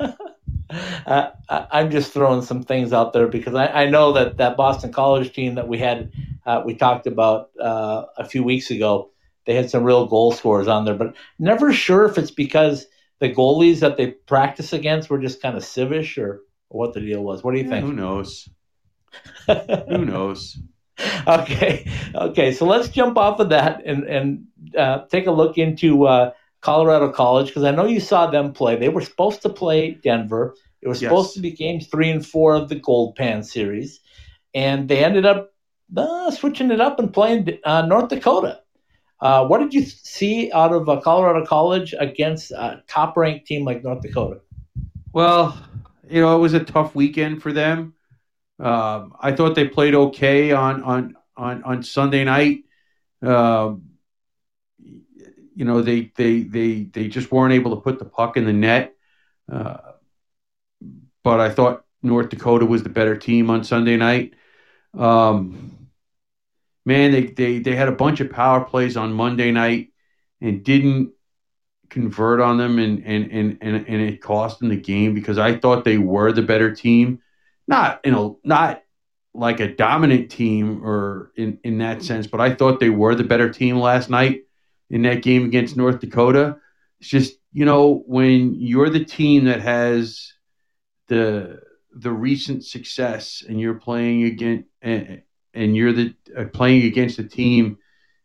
uh, 0.00 1.30
I- 1.48 1.66
I'm 1.72 1.90
just 1.90 2.12
throwing 2.12 2.42
some 2.42 2.62
things 2.62 2.92
out 2.92 3.12
there 3.12 3.28
because 3.28 3.54
I, 3.54 3.66
I 3.66 3.90
know 3.90 4.12
that 4.12 4.36
that 4.38 4.56
Boston 4.56 4.92
College 4.92 5.32
team 5.32 5.54
that 5.56 5.68
we 5.68 5.78
had, 5.78 6.12
uh, 6.46 6.62
we 6.64 6.74
talked 6.74 7.06
about 7.06 7.50
uh, 7.60 8.04
a 8.16 8.24
few 8.24 8.42
weeks 8.42 8.70
ago, 8.70 9.10
they 9.46 9.54
had 9.54 9.70
some 9.70 9.84
real 9.84 10.06
goal 10.06 10.32
scorers 10.32 10.68
on 10.68 10.84
there, 10.84 10.94
but 10.94 11.14
never 11.38 11.72
sure 11.72 12.06
if 12.06 12.16
it's 12.16 12.30
because 12.30 12.86
the 13.18 13.32
goalies 13.32 13.80
that 13.80 13.96
they 13.96 14.12
practice 14.12 14.72
against 14.72 15.10
were 15.10 15.18
just 15.18 15.42
kind 15.42 15.56
of 15.56 15.64
civish 15.64 16.18
or, 16.18 16.40
or 16.70 16.80
what 16.80 16.94
the 16.94 17.00
deal 17.00 17.22
was. 17.22 17.42
What 17.44 17.52
do 17.52 17.58
you 17.58 17.64
Who 17.64 17.70
think? 17.70 17.86
Who 17.86 17.92
knows? 17.92 18.48
Who 19.88 20.04
knows? 20.04 20.58
okay, 21.26 21.86
okay. 22.14 22.52
So 22.52 22.66
let's 22.66 22.88
jump 22.88 23.16
off 23.18 23.40
of 23.40 23.50
that 23.50 23.82
and 23.84 24.04
and 24.04 24.44
uh, 24.76 25.00
take 25.10 25.26
a 25.26 25.30
look 25.32 25.58
into 25.58 26.06
uh, 26.06 26.30
Colorado 26.60 27.10
College 27.10 27.48
because 27.48 27.64
I 27.64 27.70
know 27.70 27.86
you 27.86 28.00
saw 28.00 28.26
them 28.26 28.52
play. 28.52 28.76
They 28.76 28.88
were 28.88 29.00
supposed 29.00 29.42
to 29.42 29.48
play 29.48 29.98
Denver. 30.02 30.54
It 30.82 30.88
was 30.88 30.98
Yes. 30.98 31.00
supposed 31.00 31.34
to 31.34 31.40
be 31.40 31.50
games 31.52 31.86
three 31.88 32.10
and 32.10 32.24
four 32.24 32.54
of 32.54 32.68
the 32.68 32.76
Gold 32.76 33.16
Pan 33.16 33.42
series, 33.42 34.00
and 34.54 34.88
they 34.88 35.04
ended 35.04 35.26
up 35.26 35.50
uh, 35.96 36.30
switching 36.30 36.70
it 36.70 36.80
up 36.80 36.98
and 36.98 37.12
playing 37.12 37.58
uh, 37.64 37.82
North 37.86 38.08
Dakota. 38.08 38.60
Uh, 39.20 39.46
what 39.46 39.58
did 39.58 39.72
you 39.74 39.82
see 39.82 40.50
out 40.52 40.72
of 40.72 40.88
uh, 40.88 41.00
Colorado 41.00 41.44
College 41.44 41.94
against 41.98 42.50
a 42.52 42.82
top-ranked 42.88 43.46
team 43.46 43.64
like 43.64 43.82
North 43.82 44.02
Dakota? 44.02 44.40
Well, 45.12 45.58
you 46.08 46.20
know, 46.20 46.36
it 46.36 46.40
was 46.40 46.54
a 46.54 46.64
tough 46.64 46.94
weekend 46.94 47.42
for 47.42 47.52
them. 47.52 47.93
Um, 48.58 49.16
I 49.20 49.32
thought 49.32 49.54
they 49.54 49.68
played 49.68 49.94
okay 49.94 50.52
on 50.52 50.82
on 50.82 51.16
on 51.36 51.62
on 51.64 51.82
Sunday 51.82 52.24
night. 52.24 52.64
Um, 53.22 53.82
you 55.56 55.64
know, 55.64 55.82
they 55.82 56.12
they 56.16 56.42
they 56.42 56.82
they 56.84 57.08
just 57.08 57.32
weren't 57.32 57.54
able 57.54 57.74
to 57.76 57.82
put 57.82 57.98
the 57.98 58.04
puck 58.04 58.36
in 58.36 58.44
the 58.44 58.52
net. 58.52 58.94
Uh, 59.50 59.78
but 61.22 61.40
I 61.40 61.50
thought 61.50 61.84
North 62.02 62.28
Dakota 62.28 62.66
was 62.66 62.82
the 62.82 62.88
better 62.88 63.16
team 63.16 63.50
on 63.50 63.64
Sunday 63.64 63.96
night. 63.96 64.34
Um, 64.96 65.88
man, 66.84 67.12
they, 67.12 67.26
they 67.26 67.58
they 67.58 67.74
had 67.74 67.88
a 67.88 67.92
bunch 67.92 68.20
of 68.20 68.30
power 68.30 68.64
plays 68.64 68.96
on 68.96 69.12
Monday 69.12 69.50
night 69.50 69.92
and 70.40 70.62
didn't 70.64 71.12
convert 71.90 72.40
on 72.40 72.58
them 72.58 72.78
and 72.78 73.04
and 73.04 73.30
and 73.30 73.58
and, 73.60 73.88
and 73.88 74.02
it 74.02 74.20
cost 74.20 74.58
them 74.58 74.68
the 74.68 74.76
game 74.76 75.14
because 75.14 75.38
I 75.38 75.56
thought 75.56 75.84
they 75.84 75.98
were 75.98 76.32
the 76.32 76.42
better 76.42 76.74
team. 76.74 77.20
Not 77.66 78.00
you 78.04 78.12
know, 78.12 78.38
not 78.44 78.82
like 79.34 79.60
a 79.60 79.74
dominant 79.74 80.30
team 80.30 80.84
or 80.84 81.32
in, 81.36 81.58
in 81.64 81.78
that 81.78 82.02
sense, 82.02 82.26
but 82.26 82.40
I 82.40 82.54
thought 82.54 82.78
they 82.78 82.90
were 82.90 83.14
the 83.14 83.24
better 83.24 83.50
team 83.50 83.78
last 83.78 84.08
night 84.08 84.42
in 84.90 85.02
that 85.02 85.22
game 85.22 85.44
against 85.44 85.76
North 85.76 86.00
Dakota. 86.00 86.58
It's 87.00 87.08
just, 87.08 87.34
you 87.52 87.64
know, 87.64 88.04
when 88.06 88.54
you're 88.54 88.90
the 88.90 89.04
team 89.04 89.46
that 89.46 89.60
has 89.60 90.32
the 91.08 91.60
the 91.96 92.10
recent 92.10 92.64
success 92.64 93.44
and 93.46 93.60
you're 93.60 93.74
playing 93.74 94.24
against 94.24 94.68
and, 94.82 95.22
and 95.52 95.76
you're 95.76 95.92
the 95.92 96.14
uh, 96.36 96.44
playing 96.44 96.84
against 96.84 97.18
a 97.18 97.24
team 97.24 97.78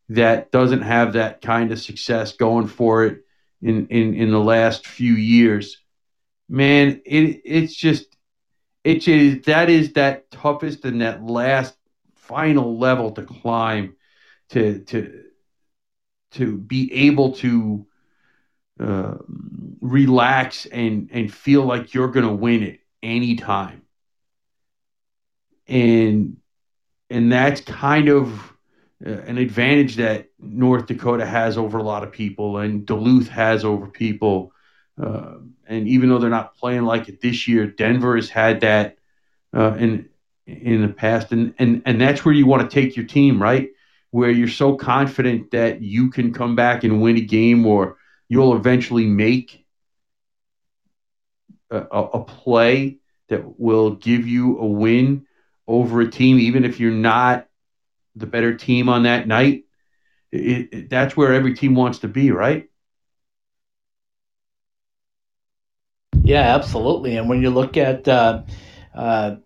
that 0.09 0.51
doesn't 0.51 0.81
have 0.81 1.13
that 1.13 1.41
kind 1.41 1.71
of 1.71 1.79
success 1.79 2.33
going 2.33 2.67
for 2.67 3.05
it 3.05 3.19
in 3.61 3.87
in, 3.87 4.15
in 4.15 4.31
the 4.31 4.39
last 4.39 4.87
few 4.87 5.13
years 5.13 5.77
man 6.47 6.99
it 7.05 7.41
it's 7.45 7.75
just 7.75 8.08
it 8.89 9.07
is 9.07 9.45
that 9.45 9.69
is 9.69 9.93
that 9.93 10.31
toughest 10.31 10.83
and 10.83 11.01
that 11.01 11.23
last 11.23 11.75
final 12.15 12.77
level 12.77 13.11
to 13.11 13.21
climb 13.23 13.95
to 14.49 14.79
to 14.85 15.25
to 16.31 16.57
be 16.57 16.91
able 16.93 17.33
to 17.33 17.85
uh, 18.79 19.15
relax 19.81 20.65
and 20.65 21.09
and 21.11 21.31
feel 21.31 21.63
like 21.63 21.93
you're 21.93 22.07
going 22.07 22.25
to 22.25 22.33
win 22.33 22.63
it 22.63 22.79
anytime. 23.03 23.83
And 25.67 26.37
and 27.11 27.31
that's 27.31 27.61
kind 27.61 28.09
of 28.09 28.53
uh, 29.05 29.09
an 29.09 29.37
advantage 29.37 29.97
that 29.97 30.29
North 30.39 30.87
Dakota 30.87 31.25
has 31.25 31.57
over 31.57 31.77
a 31.77 31.83
lot 31.83 32.03
of 32.03 32.11
people 32.11 32.57
and 32.57 32.87
Duluth 32.87 33.27
has 33.29 33.63
over 33.63 33.87
people 33.87 34.51
uh, 35.01 35.35
and 35.67 35.87
even 35.87 36.09
though 36.09 36.17
they're 36.19 36.29
not 36.29 36.55
playing 36.57 36.83
like 36.83 37.09
it 37.09 37.21
this 37.21 37.47
year 37.47 37.67
Denver 37.67 38.15
has 38.15 38.29
had 38.29 38.61
that 38.61 38.97
uh, 39.55 39.75
in 39.75 40.09
in 40.45 40.81
the 40.81 40.89
past 40.89 41.31
and 41.31 41.53
and 41.59 41.81
and 41.85 42.01
that's 42.01 42.25
where 42.25 42.33
you 42.33 42.45
want 42.45 42.69
to 42.69 42.73
take 42.73 42.95
your 42.95 43.05
team 43.05 43.41
right 43.41 43.69
where 44.11 44.31
you're 44.31 44.47
so 44.47 44.75
confident 44.75 45.51
that 45.51 45.81
you 45.81 46.09
can 46.09 46.33
come 46.33 46.55
back 46.55 46.83
and 46.83 47.01
win 47.01 47.17
a 47.17 47.21
game 47.21 47.65
or 47.65 47.97
you'll 48.27 48.55
eventually 48.55 49.05
make 49.05 49.65
a, 51.71 51.77
a 51.77 52.03
a 52.03 52.23
play 52.23 52.97
that 53.29 53.59
will 53.59 53.91
give 53.91 54.27
you 54.27 54.57
a 54.59 54.65
win 54.65 55.25
over 55.67 56.01
a 56.01 56.09
team, 56.09 56.39
even 56.39 56.65
if 56.65 56.79
you're 56.79 56.91
not 56.91 57.47
the 58.15 58.25
better 58.25 58.55
team 58.55 58.89
on 58.89 59.03
that 59.03 59.27
night. 59.27 59.65
It, 60.31 60.69
it, 60.71 60.89
that's 60.89 61.15
where 61.15 61.33
every 61.33 61.53
team 61.53 61.75
wants 61.75 61.99
to 61.99 62.07
be, 62.07 62.31
right? 62.31 62.68
Yeah, 66.29 66.55
absolutely. 66.55 67.17
And 67.17 67.27
when 67.27 67.41
you 67.41 67.49
look 67.49 67.75
at 67.75 68.07
uh, 68.07 68.43
uh, 68.93 69.37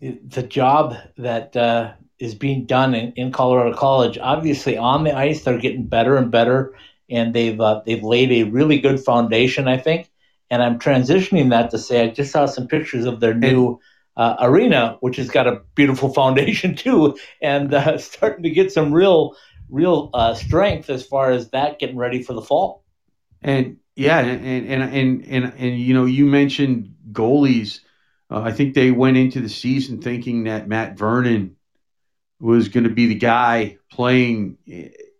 the 0.00 0.42
job 0.42 0.94
that 1.18 1.54
uh, 1.54 1.92
is 2.18 2.34
being 2.34 2.64
done 2.64 2.94
in, 2.94 3.12
in 3.12 3.30
Colorado 3.30 3.76
College, 3.76 4.16
obviously 4.16 4.78
on 4.78 5.04
the 5.04 5.14
ice 5.14 5.44
they're 5.44 5.58
getting 5.58 5.86
better 5.86 6.16
and 6.16 6.30
better, 6.30 6.74
and 7.10 7.34
they've 7.34 7.60
uh, 7.60 7.82
they've 7.84 8.02
laid 8.02 8.32
a 8.32 8.44
really 8.44 8.78
good 8.78 9.00
foundation, 9.04 9.68
I 9.68 9.76
think. 9.76 10.10
And 10.50 10.62
I'm 10.62 10.78
transitioning 10.78 11.50
that 11.50 11.70
to 11.72 11.78
say 11.78 12.04
I 12.04 12.08
just 12.08 12.32
saw 12.32 12.46
some 12.46 12.68
pictures 12.68 13.04
of 13.04 13.20
their 13.20 13.34
new 13.34 13.78
uh, 14.16 14.36
arena, 14.40 14.96
which 15.00 15.16
has 15.16 15.28
got 15.28 15.46
a 15.46 15.60
beautiful 15.74 16.08
foundation 16.20 16.74
too, 16.74 17.18
and 17.42 17.74
uh, 17.74 17.98
starting 17.98 18.44
to 18.44 18.50
get 18.50 18.72
some 18.72 18.94
real 18.94 19.36
real 19.68 20.10
strength 20.36 20.88
as 20.88 21.04
far 21.04 21.32
as 21.32 21.50
that 21.50 21.78
getting 21.78 21.98
ready 21.98 22.22
for 22.22 22.32
the 22.32 22.40
fall. 22.40 22.82
And 23.42 23.76
yeah, 23.96 24.20
and 24.20 24.66
and 24.66 24.82
and 24.82 25.26
and, 25.26 25.54
and 25.56 25.78
you 25.78 25.94
know, 25.94 26.04
you 26.04 26.26
mentioned 26.26 26.94
goalies. 27.12 27.80
Uh, 28.30 28.40
I 28.40 28.52
think 28.52 28.74
they 28.74 28.90
went 28.90 29.16
into 29.16 29.40
the 29.40 29.48
season 29.48 30.00
thinking 30.00 30.44
that 30.44 30.68
Matt 30.68 30.96
Vernon 30.96 31.56
was 32.38 32.68
going 32.68 32.84
to 32.84 32.90
be 32.90 33.06
the 33.06 33.16
guy 33.16 33.78
playing 33.90 34.58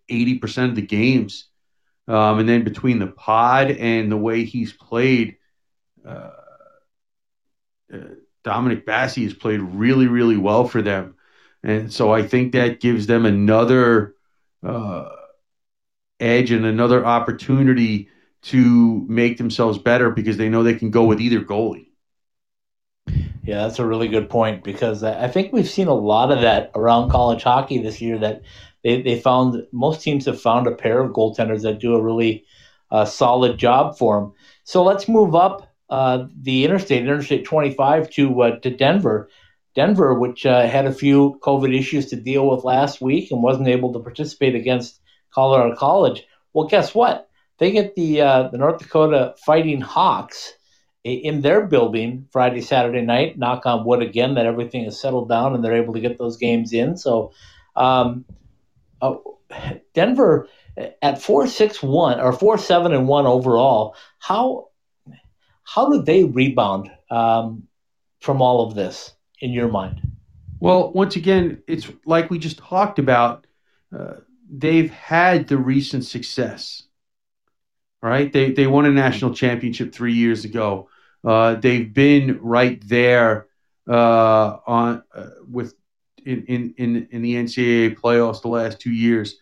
eighty 0.09 0.39
percent 0.39 0.71
of 0.71 0.77
the 0.77 0.83
games, 0.83 1.49
um, 2.07 2.39
and 2.39 2.49
then 2.49 2.65
between 2.65 2.99
the 2.99 3.09
pod 3.09 3.71
and 3.71 4.11
the 4.11 4.17
way 4.17 4.45
he's 4.45 4.73
played, 4.73 5.37
uh, 6.07 6.31
uh, 7.93 7.99
Dominic 8.45 8.87
Basse 8.87 9.17
has 9.17 9.35
played 9.35 9.61
really, 9.61 10.07
really 10.07 10.37
well 10.37 10.67
for 10.67 10.81
them, 10.81 11.17
and 11.65 11.93
so 11.93 12.13
I 12.13 12.23
think 12.23 12.53
that 12.53 12.81
gives 12.81 13.09
them 13.09 13.27
another 13.27 14.15
uh, 14.65 15.09
edge 16.21 16.53
and 16.53 16.65
another 16.65 17.05
opportunity 17.05 18.09
to 18.43 19.05
make 19.09 19.39
themselves 19.39 19.79
better 19.79 20.11
because 20.11 20.37
they 20.37 20.49
know 20.49 20.63
they 20.63 20.75
can 20.75 20.91
go 20.91 21.05
with 21.05 21.21
either 21.21 21.41
goalie. 21.41 21.87
Yeah, 23.43 23.63
that's 23.63 23.79
a 23.79 23.87
really 23.87 24.09
good 24.09 24.29
point 24.29 24.63
because 24.63 25.03
I 25.03 25.29
think 25.29 25.53
we've 25.53 25.69
seen 25.69 25.89
a 25.89 25.95
lot 25.95 26.31
of 26.31 26.43
that 26.43 26.71
around 26.75 27.11
college 27.11 27.43
hockey 27.43 27.83
this 27.83 28.01
year. 28.01 28.19
That 28.19 28.43
they, 28.85 29.03
they 29.03 29.19
found 29.19 29.67
most 29.73 30.03
teams 30.03 30.27
have 30.27 30.41
found 30.41 30.67
a 30.67 30.75
pair 30.75 31.01
of 31.01 31.13
goaltenders 31.13 31.63
that 31.63 31.81
do 31.81 31.95
a 31.95 32.03
really 32.03 32.45
uh, 32.91 33.05
solid 33.05 33.59
job 33.59 33.97
for 33.97 34.21
them. 34.21 34.33
So 34.65 34.83
let's 34.83 35.09
move 35.09 35.35
up 35.35 35.69
uh, 35.89 36.27
the 36.41 36.65
interstate, 36.65 37.03
Interstate 37.03 37.45
25, 37.45 38.11
to 38.11 38.43
uh, 38.43 38.59
to 38.61 38.71
Denver. 38.71 39.31
Denver, 39.75 40.15
which 40.15 40.45
uh, 40.45 40.67
had 40.67 40.87
a 40.87 40.93
few 40.93 41.39
COVID 41.43 41.77
issues 41.77 42.07
to 42.11 42.17
deal 42.17 42.49
with 42.49 42.65
last 42.65 43.01
week 43.01 43.31
and 43.31 43.43
wasn't 43.43 43.69
able 43.69 43.93
to 43.93 44.01
participate 44.01 44.55
against 44.55 45.01
Colorado 45.33 45.77
College. 45.77 46.25
Well, 46.53 46.67
guess 46.67 46.95
what? 46.95 47.30
They 47.61 47.71
get 47.71 47.95
the 47.95 48.23
uh, 48.23 48.49
the 48.49 48.59
North 48.59 48.79
Dakota 48.79 49.35
Fighting 49.45 49.81
Hawks 49.81 50.55
in 51.05 51.41
their 51.43 51.67
building 51.67 52.27
Friday, 52.33 52.63
Saturday 52.63 53.03
night. 53.03 53.39
Knock 53.39 53.67
on 53.67 53.85
wood 53.85 54.03
again 54.03 54.35
that 54.35 54.47
everything 54.47 54.85
is 54.85 55.01
settled 55.01 55.29
down 55.29 55.55
and 55.55 55.65
they're 55.65 55.77
able 55.77 55.95
to 55.95 56.01
get 56.01 56.19
those 56.19 56.37
games 56.37 56.73
in. 56.73 56.97
So, 56.97 57.33
um, 57.77 58.25
uh, 59.01 59.15
Denver 59.95 60.49
at 61.03 61.21
four 61.23 61.47
six 61.47 61.83
one 61.83 62.21
or 62.21 62.33
four 62.33 62.59
seven 62.59 62.93
and 62.93 63.07
one 63.07 63.27
overall. 63.27 63.95
How 64.19 64.69
how 65.63 65.91
did 65.91 66.07
they 66.07 66.25
rebound 66.25 66.91
um, 67.11 67.69
from 68.21 68.43
all 68.43 68.67
of 68.67 68.75
this 68.75 69.13
in 69.41 69.53
your 69.53 69.69
mind? 69.69 70.01
Well, 70.61 70.93
once 70.93 71.17
again, 71.17 71.63
it's 71.67 71.89
like 72.05 72.31
we 72.31 72.39
just 72.39 72.59
talked 72.59 72.99
about. 72.99 73.47
Uh, 73.97 74.17
they've 74.51 74.91
had 74.91 75.49
the 75.49 75.57
recent 75.59 76.05
success, 76.05 76.85
right? 78.03 78.33
They 78.33 78.53
they 78.53 78.67
won 78.67 78.87
a 78.87 78.91
national 78.91 79.35
championship 79.35 79.93
three 79.93 80.15
years 80.15 80.45
ago. 80.45 80.89
Uh, 81.25 81.55
they've 81.57 81.93
been 81.93 82.39
right 82.41 82.81
there 82.87 83.47
uh, 83.89 84.59
on 84.67 85.03
uh, 85.15 85.27
with 85.49 85.75
in, 86.25 86.45
in 86.47 86.75
in 86.79 87.09
in 87.11 87.23
the 87.23 87.35
NCAA 87.35 87.99
playoffs 87.99 88.43
the 88.43 88.49
last 88.49 88.81
two 88.81 88.93
years. 88.93 89.37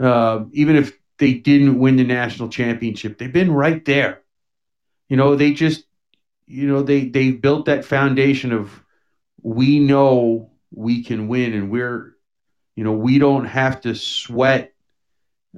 Uh, 0.00 0.44
even 0.52 0.76
if 0.76 0.98
they 1.18 1.34
didn't 1.34 1.78
win 1.78 1.96
the 1.96 2.04
national 2.04 2.48
championship, 2.48 3.18
they've 3.18 3.32
been 3.32 3.52
right 3.52 3.84
there. 3.84 4.22
You 5.08 5.16
know, 5.16 5.36
they 5.36 5.52
just 5.52 5.84
you 6.46 6.66
know 6.66 6.82
they 6.82 7.06
they 7.06 7.30
built 7.32 7.66
that 7.66 7.84
foundation 7.84 8.52
of 8.52 8.82
we 9.42 9.78
know 9.78 10.50
we 10.72 11.04
can 11.04 11.28
win 11.28 11.52
and 11.52 11.70
we're 11.70 12.16
you 12.76 12.84
know 12.84 12.92
we 12.92 13.18
don't 13.18 13.44
have 13.44 13.80
to 13.82 13.94
sweat 13.94 14.74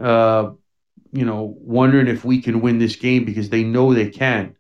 uh 0.01 0.51
you 1.17 1.25
know 1.25 1.55
wondering 1.59 2.09
if 2.09 2.25
we 2.25 2.41
can 2.43 2.61
win 2.61 2.79
this 2.79 2.97
game 2.97 3.25
because 3.25 3.49
they 3.49 3.65
know 3.65 3.95
they 3.95 4.11
can. 4.11 4.57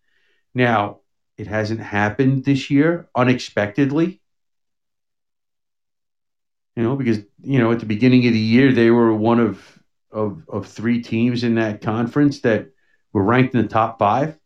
Now 0.54 1.00
it 1.36 1.46
hasn't 1.46 1.80
happened 1.80 2.44
this 2.44 2.70
year 2.70 3.08
unexpectedly. 3.14 4.20
You 6.76 6.82
know 6.82 6.96
because 6.96 7.18
you 7.42 7.58
know 7.58 7.72
at 7.72 7.80
the 7.80 7.86
beginning 7.86 8.26
of 8.26 8.32
the 8.32 8.38
year 8.38 8.72
they 8.72 8.90
were 8.90 9.14
one 9.14 9.40
of 9.40 9.82
of 10.10 10.44
of 10.48 10.66
three 10.66 11.02
teams 11.02 11.44
in 11.44 11.56
that 11.56 11.82
conference 11.82 12.40
that 12.40 12.70
were 13.12 13.22
ranked 13.22 13.54
in 13.54 13.62
the 13.62 13.68
top 13.68 13.98
5 13.98 14.38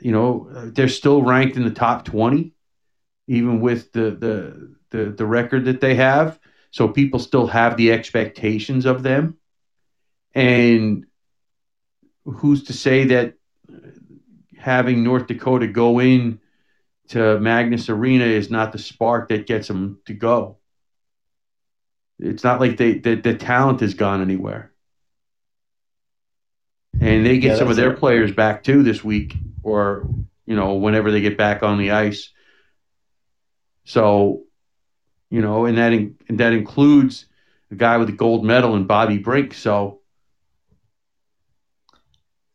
you 0.00 0.10
know 0.10 0.48
they're 0.74 0.88
still 0.88 1.22
ranked 1.22 1.56
in 1.56 1.64
the 1.64 1.70
top 1.70 2.04
20 2.04 2.54
even 3.28 3.60
with 3.60 3.92
the 3.92 4.10
the 4.10 4.76
the, 4.90 5.10
the 5.10 5.26
record 5.26 5.64
that 5.66 5.80
they 5.80 5.94
have. 5.94 6.38
So 6.72 6.88
people 6.88 7.18
still 7.18 7.46
have 7.46 7.76
the 7.76 7.92
expectations 7.92 8.86
of 8.86 9.02
them 9.02 9.36
and 10.34 11.06
who's 12.24 12.64
to 12.64 12.72
say 12.72 13.04
that 13.06 13.34
having 14.58 15.02
North 15.02 15.26
Dakota 15.26 15.66
go 15.66 15.98
in 16.00 16.38
to 17.08 17.18
Magness 17.40 17.88
Arena 17.88 18.24
is 18.24 18.50
not 18.50 18.72
the 18.72 18.78
spark 18.78 19.28
that 19.28 19.46
gets 19.46 19.68
them 19.68 19.98
to 20.06 20.14
go? 20.14 20.58
It's 22.18 22.44
not 22.44 22.60
like 22.60 22.76
they 22.76 22.94
the, 22.98 23.14
the 23.16 23.34
talent 23.34 23.80
has 23.80 23.94
gone 23.94 24.20
anywhere. 24.22 24.72
And 27.00 27.24
they 27.26 27.38
get 27.38 27.54
Yeah, 27.54 27.56
some 27.56 27.68
of 27.70 27.76
their 27.76 27.92
it. 27.92 27.96
players 27.96 28.32
back 28.32 28.62
too 28.62 28.82
this 28.82 29.02
week 29.04 29.36
or 29.62 30.08
you 30.46 30.56
know 30.56 30.74
whenever 30.74 31.10
they 31.10 31.20
get 31.20 31.36
back 31.38 31.62
on 31.62 31.78
the 31.78 31.90
ice. 31.92 32.30
So 33.84 34.44
you 35.30 35.40
know 35.42 35.66
and 35.66 35.78
that 35.78 35.92
in, 35.92 36.16
and 36.28 36.38
that 36.40 36.52
includes 36.52 37.26
the 37.70 37.76
guy 37.76 37.96
with 37.98 38.08
the 38.08 38.16
gold 38.16 38.44
medal 38.44 38.74
and 38.74 38.86
Bobby 38.88 39.18
Brink. 39.18 39.54
So 39.54 39.99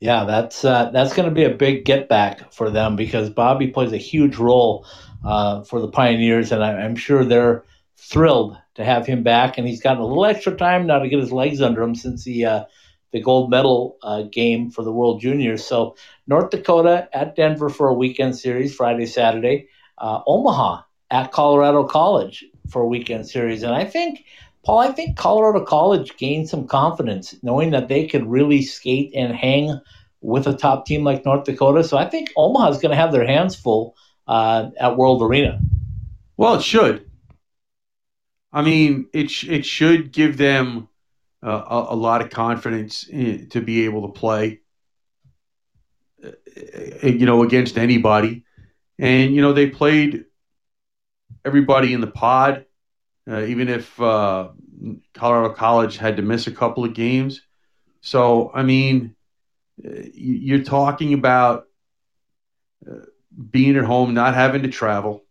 Yeah, 0.06 0.26
that's 0.26 0.64
uh, 0.64 0.91
that's 0.91 1.14
going 1.16 1.28
to 1.28 1.34
be 1.34 1.45
a 1.45 1.49
big 1.49 1.84
get 1.84 2.08
back 2.08 2.53
for 2.53 2.70
them 2.70 2.95
because 2.95 3.32
Bobby 3.32 3.70
plays 3.70 3.91
a 3.91 3.97
huge 3.97 4.36
role 4.36 4.86
uh, 5.26 5.64
for 5.64 5.82
the 5.82 5.88
Pioneers, 5.88 6.51
and 6.51 6.64
I, 6.64 6.74
I'm 6.74 6.95
sure 6.95 7.26
they're 7.26 7.64
thrilled 7.97 8.56
to 8.76 8.86
have 8.86 9.08
him 9.08 9.24
back. 9.24 9.58
And 9.58 9.68
he's 9.68 9.82
gotten 9.82 10.03
a 10.03 10.06
little 10.06 10.28
extra 10.28 10.56
time 10.56 10.86
now 10.86 10.99
to 10.99 11.10
get 11.10 11.20
his 11.20 11.32
legs 11.32 11.60
under 11.60 11.82
him 11.82 11.95
since 11.95 12.24
the 12.24 12.45
uh, 12.45 12.64
the 13.14 13.20
gold 13.20 13.49
medal 13.49 13.97
uh, 14.03 14.22
game 14.22 14.70
for 14.70 14.84
the 14.84 14.91
World 14.91 15.22
Juniors. 15.22 15.66
So 15.66 15.95
North 16.28 16.51
Dakota 16.51 17.10
at 17.12 17.36
Denver 17.36 17.70
for 17.70 17.88
a 17.88 17.93
weekend 17.95 18.38
series, 18.38 18.76
Friday, 18.76 19.08
Saturday. 19.08 19.70
Uh, 19.97 20.22
Omaha 20.28 20.84
at 21.10 21.32
Colorado 21.32 21.84
College 21.88 22.45
for 22.70 22.84
a 22.84 22.88
weekend 22.88 23.28
series, 23.28 23.64
and 23.64 23.74
I 23.74 23.86
think. 23.86 24.24
Paul, 24.66 24.80
I 24.80 24.91
think 24.91 25.16
Colorado 25.16 25.63
College 25.63 26.18
gained 26.18 26.49
some 26.49 26.68
confidence 26.68 27.36
knowing 27.43 27.72
that 27.72 27.88
they 27.88 28.07
could 28.07 28.26
really 28.26 28.61
skate 28.63 29.11
and 29.16 29.34
hang 29.36 29.80
with 30.22 30.47
a 30.47 30.53
top 30.53 30.86
team 30.88 31.03
like 31.03 31.24
North 31.24 31.43
Dakota. 31.45 31.84
So 31.84 31.97
I 31.97 32.09
think 32.09 32.32
Omaha 32.36 32.70
is 32.70 32.78
going 32.80 32.89
to 32.89 32.95
have 32.97 33.11
their 33.11 33.28
hands 33.28 33.55
full 33.55 33.95
uh, 34.28 34.70
at 34.80 34.97
World 34.97 35.22
Arena. 35.22 35.59
well 36.38 36.55
it 36.55 36.63
should 36.63 37.09
I 38.51 38.61
mean 38.63 39.07
it 39.13 39.30
sh- 39.30 39.49
it 39.49 39.66
should 39.66 40.11
give 40.11 40.38
them 40.38 40.88
uh, 41.43 41.61
a, 41.70 41.93
a 41.93 41.95
lot 41.95 42.22
of 42.22 42.30
confidence 42.32 43.07
in, 43.07 43.49
to 43.49 43.61
be 43.61 43.86
able 43.86 44.07
to 44.07 44.20
play 44.20 44.61
uh, 46.24 46.32
you 47.03 47.26
know 47.26 47.43
against 47.43 47.78
anybody 47.78 48.43
and 48.97 49.36
you 49.36 49.41
know 49.41 49.53
they 49.53 49.70
played 49.70 50.26
everybody 51.43 51.93
in 51.93 52.01
the 52.01 52.07
pod 52.07 52.66
uh, 53.30 53.41
even 53.43 53.67
if 53.69 53.99
uh, 54.01 54.49
Colorado 55.13 55.53
College 55.53 55.97
had 55.97 56.17
to 56.17 56.23
miss 56.23 56.47
a 56.47 56.51
couple 56.51 56.84
of 56.86 56.93
games. 56.93 57.41
So, 58.01 58.51
I 58.53 58.63
mean, 58.63 59.15
uh, 59.86 59.89
you- 60.13 60.36
you're 60.47 60.63
talking 60.63 61.13
about 61.13 61.65
uh, 62.89 63.05
being 63.51 63.76
at 63.78 63.84
home, 63.86 64.13
not 64.13 64.34
having 64.34 64.63
to 64.63 64.69
travel, 64.69 65.23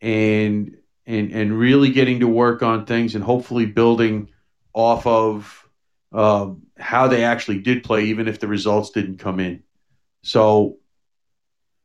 and 0.00 0.76
and 1.06 1.32
and 1.32 1.58
really 1.58 1.90
getting 1.90 2.20
to 2.20 2.26
work 2.28 2.62
on 2.62 2.86
things, 2.86 3.14
and 3.14 3.24
hopefully 3.24 3.66
building 3.66 4.28
off 4.72 5.06
of 5.06 5.68
um, 6.12 6.62
how 6.78 7.08
they 7.08 7.24
actually 7.24 7.58
did 7.60 7.82
play, 7.84 8.04
even 8.04 8.28
if 8.28 8.40
the 8.40 8.48
results 8.48 8.90
didn't 8.90 9.18
come 9.18 9.40
in. 9.40 9.62
So, 10.22 10.76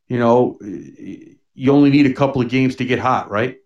you 0.08 0.20
know, 0.20 0.58
you 0.62 1.72
only 1.72 1.90
need 1.90 2.06
a 2.06 2.14
couple 2.14 2.42
of 2.42 2.50
games 2.50 2.76
to 2.78 2.86
get 2.86 3.00
hot, 3.00 3.30
right? 3.30 3.58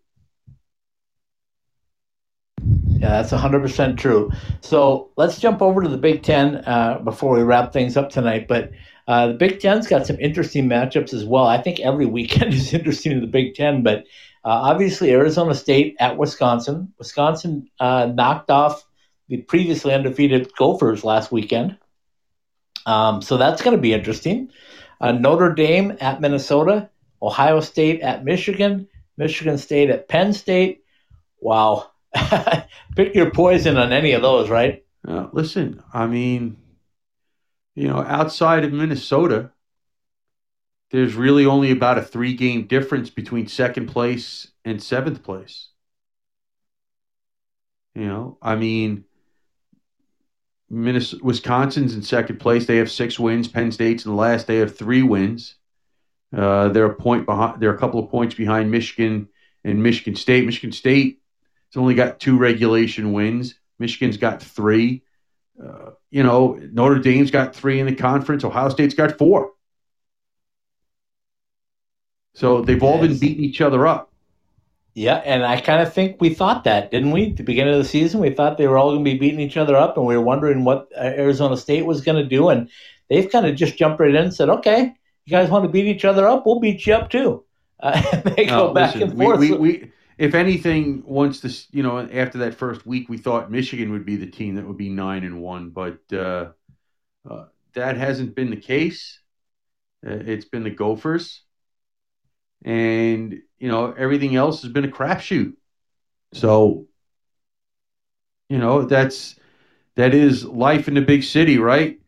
Yeah, 2.99 3.21
that's 3.21 3.31
100% 3.31 3.97
true. 3.97 4.29
So 4.59 5.09
let's 5.15 5.39
jump 5.39 5.61
over 5.61 5.81
to 5.81 5.87
the 5.87 5.97
Big 5.97 6.21
Ten 6.21 6.57
uh, 6.57 6.99
before 7.01 7.33
we 7.33 7.43
wrap 7.43 7.71
things 7.71 7.95
up 7.95 8.09
tonight. 8.09 8.49
But 8.49 8.71
uh, 9.07 9.27
the 9.27 9.33
Big 9.35 9.61
Ten's 9.61 9.87
got 9.87 10.05
some 10.05 10.19
interesting 10.19 10.67
matchups 10.67 11.13
as 11.13 11.23
well. 11.23 11.45
I 11.45 11.61
think 11.61 11.79
every 11.79 12.05
weekend 12.05 12.53
is 12.53 12.73
interesting 12.73 13.13
in 13.13 13.21
the 13.21 13.27
Big 13.27 13.55
Ten, 13.55 13.83
but 13.83 13.99
uh, 14.43 14.49
obviously 14.49 15.11
Arizona 15.11 15.55
State 15.55 15.95
at 16.01 16.17
Wisconsin. 16.17 16.93
Wisconsin 16.97 17.69
uh, 17.79 18.07
knocked 18.13 18.51
off 18.51 18.85
the 19.29 19.37
previously 19.37 19.93
undefeated 19.93 20.51
Gophers 20.57 21.05
last 21.05 21.31
weekend. 21.31 21.77
Um, 22.85 23.21
so 23.21 23.37
that's 23.37 23.61
going 23.61 23.77
to 23.77 23.81
be 23.81 23.93
interesting. 23.93 24.51
Uh, 24.99 25.13
Notre 25.13 25.53
Dame 25.53 25.95
at 26.01 26.19
Minnesota, 26.19 26.89
Ohio 27.21 27.61
State 27.61 28.01
at 28.01 28.25
Michigan, 28.25 28.89
Michigan 29.15 29.57
State 29.57 29.89
at 29.89 30.09
Penn 30.09 30.33
State. 30.33 30.83
Wow. 31.39 31.91
Pick 32.95 33.15
your 33.15 33.31
poison 33.31 33.77
on 33.77 33.93
any 33.93 34.13
of 34.13 34.21
those, 34.21 34.49
right? 34.49 34.83
Uh, 35.07 35.27
listen, 35.31 35.81
I 35.93 36.07
mean, 36.07 36.57
you 37.75 37.87
know, 37.87 38.01
outside 38.01 38.65
of 38.65 38.73
Minnesota, 38.73 39.51
there's 40.91 41.15
really 41.15 41.45
only 41.45 41.71
about 41.71 41.97
a 41.97 42.03
three 42.03 42.33
game 42.33 42.67
difference 42.67 43.09
between 43.09 43.47
second 43.47 43.87
place 43.87 44.51
and 44.65 44.81
seventh 44.81 45.23
place. 45.23 45.69
You 47.95 48.07
know, 48.07 48.37
I 48.41 48.55
mean, 48.55 49.05
Minnesota, 50.69 51.23
Wisconsin's 51.23 51.95
in 51.95 52.01
second 52.01 52.39
place. 52.39 52.65
They 52.65 52.77
have 52.77 52.91
six 52.91 53.19
wins. 53.19 53.47
Penn 53.47 53.71
State's 53.71 54.05
in 54.05 54.11
the 54.11 54.17
last. 54.17 54.47
They 54.47 54.57
have 54.57 54.77
three 54.77 55.03
wins. 55.03 55.55
Uh, 56.35 56.69
they're 56.69 56.85
a 56.85 56.95
point 56.95 57.25
behind. 57.25 57.61
They're 57.61 57.73
a 57.73 57.77
couple 57.77 58.03
of 58.03 58.11
points 58.11 58.35
behind 58.35 58.71
Michigan 58.71 59.29
and 59.63 59.81
Michigan 59.81 60.15
State. 60.15 60.45
Michigan 60.45 60.71
State 60.71 61.18
has 61.71 61.79
only 61.79 61.93
got 61.93 62.19
two 62.19 62.37
regulation 62.37 63.13
wins. 63.13 63.55
Michigan's 63.77 64.17
got 64.17 64.41
three. 64.41 65.03
Uh, 65.61 65.91
you 66.09 66.23
know, 66.23 66.59
Notre 66.71 66.99
Dame's 66.99 67.31
got 67.31 67.55
three 67.55 67.79
in 67.79 67.85
the 67.85 67.95
conference. 67.95 68.43
Ohio 68.43 68.69
State's 68.69 68.93
got 68.93 69.17
four. 69.17 69.51
So 72.33 72.61
they've 72.61 72.81
all 72.81 72.99
been 72.99 73.17
beating 73.17 73.43
each 73.43 73.61
other 73.61 73.85
up. 73.85 74.09
Yeah, 74.95 75.15
and 75.17 75.45
I 75.45 75.61
kind 75.61 75.81
of 75.81 75.93
think 75.93 76.19
we 76.19 76.33
thought 76.33 76.63
that, 76.63 76.91
didn't 76.91 77.11
we? 77.11 77.31
At 77.31 77.37
the 77.37 77.43
beginning 77.43 77.73
of 77.73 77.79
the 77.79 77.87
season, 77.87 78.19
we 78.19 78.31
thought 78.31 78.57
they 78.57 78.67
were 78.67 78.77
all 78.77 78.91
going 78.91 79.05
to 79.05 79.11
be 79.11 79.17
beating 79.17 79.39
each 79.39 79.57
other 79.57 79.75
up, 79.75 79.97
and 79.97 80.05
we 80.05 80.17
were 80.17 80.23
wondering 80.23 80.63
what 80.63 80.89
uh, 80.97 81.01
Arizona 81.01 81.57
State 81.57 81.85
was 81.85 82.01
going 82.01 82.21
to 82.21 82.27
do. 82.27 82.49
And 82.49 82.69
they've 83.09 83.29
kind 83.29 83.45
of 83.45 83.55
just 83.55 83.77
jumped 83.77 83.99
right 83.99 84.09
in 84.09 84.15
and 84.15 84.33
said, 84.33 84.49
"Okay, 84.49 84.93
you 85.25 85.31
guys 85.31 85.49
want 85.49 85.63
to 85.63 85.69
beat 85.69 85.85
each 85.85 86.05
other 86.05 86.27
up? 86.27 86.45
We'll 86.45 86.59
beat 86.59 86.85
you 86.85 86.93
up 86.93 87.09
too." 87.09 87.43
Uh, 87.81 88.01
they 88.35 88.45
go 88.45 88.73
back 88.73 88.93
listen, 88.95 89.11
and 89.11 89.17
forth. 89.17 89.39
We, 89.39 89.51
we, 89.51 89.57
we, 89.57 89.91
if 90.19 90.35
anything, 90.35 91.01
once 91.05 91.39
this, 91.39 91.67
you 91.71 91.81
know, 91.81 91.97
after 91.97 92.39
that 92.39 92.53
first 92.53 92.85
week, 92.85 93.07
we 93.07 93.17
thought 93.17 93.49
Michigan 93.49 93.91
would 93.93 94.05
be 94.05 94.17
the 94.17 94.27
team 94.27 94.55
that 94.55 94.67
would 94.67 94.77
be 94.77 94.89
nine 94.89 95.23
and 95.23 95.41
one, 95.41 95.69
but 95.69 95.99
uh, 96.11 96.49
uh, 97.29 97.45
that 97.73 97.95
hasn't 97.95 98.35
been 98.35 98.49
the 98.49 98.57
case. 98.57 99.21
Uh, 100.05 100.11
it's 100.11 100.43
been 100.43 100.63
the 100.63 100.69
Gophers, 100.71 101.41
and 102.65 103.39
you 103.59 103.69
know 103.69 103.93
everything 103.97 104.35
else 104.35 104.61
has 104.63 104.71
been 104.71 104.83
a 104.83 104.89
crapshoot. 104.89 105.53
So, 106.33 106.87
you 108.49 108.57
know 108.57 108.83
that's 108.83 109.35
that 109.95 110.13
is 110.13 110.43
life 110.43 110.89
in 110.89 110.95
the 110.95 111.01
big 111.01 111.23
city, 111.23 111.59
right? 111.59 111.99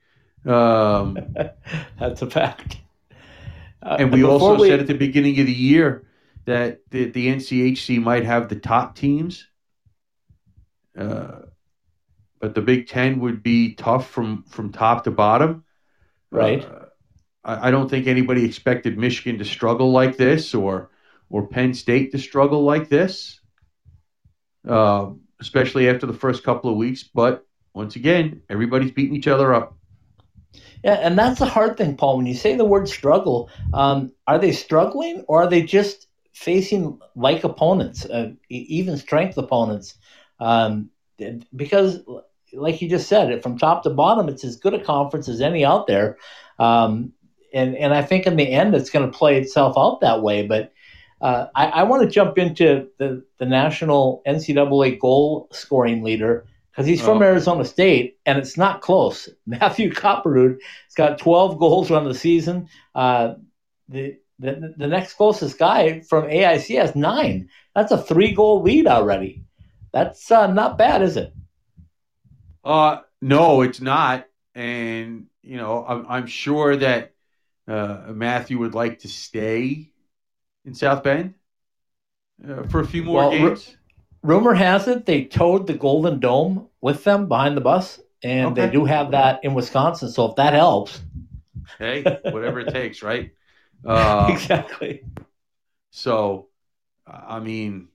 Um, 0.45 1.17
That's 1.99 2.21
a 2.21 2.29
fact. 2.29 2.77
Uh, 3.83 3.97
And 3.99 4.11
we 4.11 4.21
before 4.21 4.31
also 4.31 4.61
we- 4.61 4.67
said 4.69 4.79
at 4.81 4.87
the 4.87 4.95
beginning 4.95 5.39
of 5.39 5.45
the 5.45 5.53
year 5.53 6.03
that 6.51 6.81
the, 6.89 7.05
the 7.05 7.27
NCHC 7.27 8.01
might 8.01 8.25
have 8.25 8.49
the 8.49 8.57
top 8.57 8.95
teams. 8.95 9.47
Uh, 10.97 11.43
but 12.39 12.55
the 12.55 12.61
Big 12.61 12.87
Ten 12.87 13.21
would 13.21 13.41
be 13.41 13.73
tough 13.75 14.09
from, 14.09 14.43
from 14.49 14.73
top 14.73 15.05
to 15.05 15.11
bottom. 15.11 15.63
Right. 16.29 16.65
Uh, 16.65 16.85
I, 17.43 17.67
I 17.67 17.71
don't 17.71 17.89
think 17.89 18.07
anybody 18.07 18.43
expected 18.43 18.97
Michigan 18.97 19.39
to 19.39 19.45
struggle 19.45 19.91
like 19.91 20.17
this 20.17 20.53
or 20.53 20.89
or 21.29 21.47
Penn 21.47 21.73
State 21.73 22.11
to 22.11 22.19
struggle 22.19 22.63
like 22.63 22.89
this, 22.89 23.39
uh, 24.67 25.11
especially 25.39 25.87
after 25.87 26.05
the 26.05 26.13
first 26.13 26.43
couple 26.43 26.69
of 26.69 26.75
weeks. 26.75 27.03
But 27.03 27.45
once 27.73 27.95
again, 27.95 28.41
everybody's 28.49 28.91
beating 28.91 29.15
each 29.15 29.29
other 29.29 29.53
up. 29.53 29.77
Yeah, 30.83 30.95
and 30.95 31.17
that's 31.17 31.39
the 31.39 31.45
hard 31.45 31.77
thing, 31.77 31.95
Paul. 31.95 32.17
When 32.17 32.25
you 32.25 32.33
say 32.33 32.57
the 32.57 32.65
word 32.65 32.89
struggle, 32.89 33.49
um, 33.73 34.11
are 34.27 34.39
they 34.39 34.51
struggling 34.51 35.23
or 35.29 35.43
are 35.43 35.49
they 35.49 35.61
just 35.61 36.07
facing 36.33 36.99
like 37.15 37.43
opponents, 37.43 38.05
uh, 38.05 38.31
even 38.49 38.97
strength 38.97 39.37
opponents? 39.37 39.97
Um, 40.39 40.89
because, 41.55 41.99
like 42.53 42.81
you 42.81 42.89
just 42.89 43.07
said, 43.07 43.41
from 43.43 43.57
top 43.57 43.83
to 43.83 43.89
bottom, 43.89 44.27
it's 44.27 44.43
as 44.43 44.55
good 44.55 44.73
a 44.73 44.83
conference 44.83 45.29
as 45.29 45.41
any 45.41 45.63
out 45.63 45.87
there. 45.87 46.17
Um, 46.59 47.13
and, 47.53 47.75
and 47.75 47.93
I 47.93 48.01
think 48.01 48.25
in 48.25 48.35
the 48.37 48.49
end, 48.49 48.75
it's 48.75 48.89
going 48.89 49.09
to 49.09 49.17
play 49.17 49.39
itself 49.39 49.75
out 49.77 50.01
that 50.01 50.21
way. 50.21 50.47
But 50.47 50.71
uh, 51.21 51.47
I, 51.55 51.67
I 51.67 51.83
want 51.83 52.03
to 52.03 52.09
jump 52.09 52.37
into 52.37 52.87
the, 52.97 53.23
the 53.37 53.45
national 53.45 54.21
NCAA 54.25 54.99
goal 54.99 55.47
scoring 55.51 56.03
leader 56.03 56.45
because 56.71 56.87
he's 56.87 57.01
from 57.01 57.19
Oh. 57.19 57.25
Arizona 57.25 57.65
State, 57.65 58.17
and 58.25 58.37
it's 58.37 58.57
not 58.57 58.81
close. 58.81 59.29
Matthew 59.45 59.91
Kopperud 59.91 60.57
has 60.85 60.93
got 60.95 61.19
12 61.19 61.59
goals 61.59 61.91
on 61.91 62.05
the 62.05 62.15
season. 62.15 62.69
Uh, 62.95 63.35
the, 63.89 64.17
the 64.41 64.75
the 64.77 64.87
next 64.87 65.13
closest 65.15 65.59
guy 65.59 66.01
from 66.01 66.29
AIC 66.29 66.75
has 66.75 66.95
nine. 66.95 67.49
That's 67.75 67.91
a 67.93 67.99
three 68.03 68.33
goal 68.33 68.61
lead 68.63 68.87
already. 68.87 69.45
That's 69.93 70.31
uh, 70.31 70.47
not 70.47 70.77
bad, 70.77 71.01
is 71.03 71.17
it? 71.17 71.33
Uh, 72.63 73.01
no, 73.21 73.61
it's 73.61 73.81
not. 73.81 74.27
And, 74.55 75.27
you 75.41 75.57
know, 75.57 75.85
I'm, 75.85 76.05
I'm 76.07 76.27
sure 76.27 76.75
that 76.77 77.13
uh, 77.67 78.05
Matthew 78.13 78.59
would 78.59 78.75
like 78.75 78.99
to 78.99 79.07
stay 79.07 79.93
in 80.65 80.75
South 80.75 81.03
Bend 81.03 81.35
uh, 82.47 82.63
for 82.63 82.79
a 82.81 82.87
few 82.87 83.03
more 83.03 83.23
Well, 83.23 83.31
games. 83.31 83.77
Rumor 84.23 84.53
has 84.55 84.87
it 84.87 85.05
they 85.05 85.25
towed 85.25 85.67
the 85.67 85.73
Golden 85.75 86.19
Dome 86.19 86.69
with 86.81 87.03
them 87.03 87.27
behind 87.27 87.57
the 87.57 87.61
bus, 87.61 87.99
and 88.23 88.55
they 88.55 88.69
do 88.69 88.85
have 88.85 89.11
that 89.11 89.43
in 89.43 89.53
Wisconsin. 89.53 90.09
So 90.09 90.27
if 90.27 90.35
that 90.37 90.53
helps, 90.53 91.01
hey, 91.79 92.13
whatever 92.27 92.59
it 92.59 92.69
takes, 92.69 93.01
right? 93.01 93.31
Uh, 93.85 94.27
exactly. 94.31 95.03
So, 95.91 96.49
I 97.05 97.39
mean, 97.39 97.89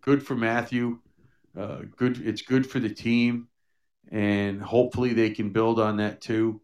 good 0.00 0.24
for 0.26 0.34
Matthew. 0.34 0.98
Uh, 1.56 1.82
good, 1.96 2.20
it's 2.26 2.42
good 2.42 2.68
for 2.68 2.80
the 2.80 2.90
team, 2.90 3.48
and 4.10 4.62
hopefully 4.62 5.12
they 5.12 5.30
can 5.30 5.50
build 5.50 5.80
on 5.80 5.96
that 5.98 6.20
too. 6.20 6.60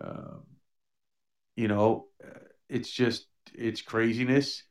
Uh, 0.00 0.38
you 1.56 1.68
know, 1.68 2.06
it's 2.68 2.90
just 2.90 3.26
it's 3.54 3.82
craziness. 3.82 4.62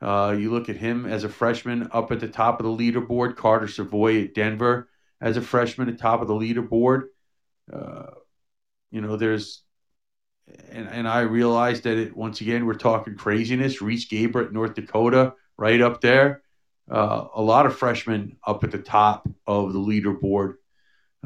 Uh, 0.00 0.36
you 0.38 0.50
look 0.50 0.68
at 0.68 0.76
him 0.76 1.06
as 1.06 1.24
a 1.24 1.28
freshman 1.28 1.88
up 1.92 2.12
at 2.12 2.20
the 2.20 2.28
top 2.28 2.60
of 2.60 2.66
the 2.66 2.84
leaderboard. 2.84 3.36
Carter 3.36 3.66
Savoie 3.68 4.22
at 4.24 4.34
Denver 4.34 4.88
as 5.20 5.36
a 5.36 5.42
freshman 5.42 5.88
at 5.88 5.98
top 5.98 6.22
of 6.22 6.28
the 6.28 6.34
leaderboard. 6.34 7.04
Uh, 7.72 8.06
you 8.90 9.00
know, 9.00 9.16
there's 9.16 9.62
and, 10.70 10.88
and 10.88 11.08
I 11.08 11.20
realized 11.20 11.84
that 11.84 11.96
it 11.96 12.16
once 12.16 12.40
again 12.40 12.66
we're 12.66 12.74
talking 12.74 13.16
craziness. 13.16 13.80
Riese 13.80 14.08
Gaber 14.08 14.46
at 14.46 14.52
North 14.52 14.74
Dakota, 14.74 15.34
right 15.56 15.80
up 15.80 16.00
there. 16.00 16.42
Uh, 16.90 17.26
a 17.34 17.42
lot 17.42 17.66
of 17.66 17.76
freshmen 17.76 18.36
up 18.46 18.64
at 18.64 18.70
the 18.70 18.78
top 18.78 19.28
of 19.46 19.72
the 19.72 19.78
leaderboard. 19.78 20.54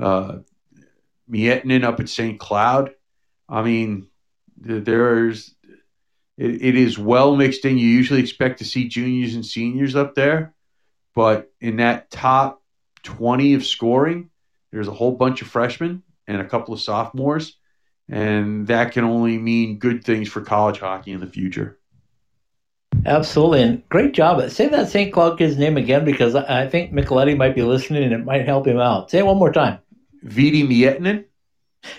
Uh, 0.00 0.38
Miettinen 1.30 1.84
up 1.84 2.00
at 2.00 2.08
St. 2.08 2.38
Cloud. 2.38 2.94
I 3.48 3.62
mean, 3.62 4.08
there's 4.56 5.54
it, 6.36 6.62
it 6.62 6.76
is 6.76 6.98
well 6.98 7.36
mixed 7.36 7.64
in. 7.64 7.78
You 7.78 7.86
usually 7.86 8.20
expect 8.20 8.58
to 8.58 8.64
see 8.64 8.88
juniors 8.88 9.34
and 9.34 9.46
seniors 9.46 9.94
up 9.94 10.14
there, 10.14 10.54
but 11.14 11.52
in 11.60 11.76
that 11.76 12.10
top 12.10 12.62
twenty 13.02 13.54
of 13.54 13.64
scoring, 13.64 14.30
there's 14.72 14.88
a 14.88 14.92
whole 14.92 15.12
bunch 15.12 15.42
of 15.42 15.48
freshmen 15.48 16.02
and 16.26 16.40
a 16.40 16.48
couple 16.48 16.74
of 16.74 16.80
sophomores 16.80 17.56
and 18.12 18.66
that 18.66 18.92
can 18.92 19.04
only 19.04 19.38
mean 19.38 19.78
good 19.78 20.04
things 20.04 20.28
for 20.28 20.40
college 20.42 20.78
hockey 20.78 21.12
in 21.12 21.20
the 21.20 21.26
future. 21.26 21.78
Absolutely, 23.06 23.62
and 23.62 23.88
great 23.88 24.12
job. 24.12 24.48
Say 24.50 24.68
that 24.68 24.88
St. 24.88 25.12
Cloud 25.12 25.38
kid's 25.38 25.56
name 25.56 25.76
again 25.76 26.04
because 26.04 26.34
I 26.34 26.68
think 26.68 26.92
Micheletti 26.92 27.36
might 27.36 27.54
be 27.54 27.62
listening 27.62 28.04
and 28.04 28.12
it 28.12 28.24
might 28.24 28.44
help 28.46 28.66
him 28.66 28.78
out. 28.78 29.10
Say 29.10 29.18
it 29.18 29.26
one 29.26 29.38
more 29.38 29.52
time. 29.52 29.78
Veeti 30.24 30.62
Miettinen. 30.64 31.24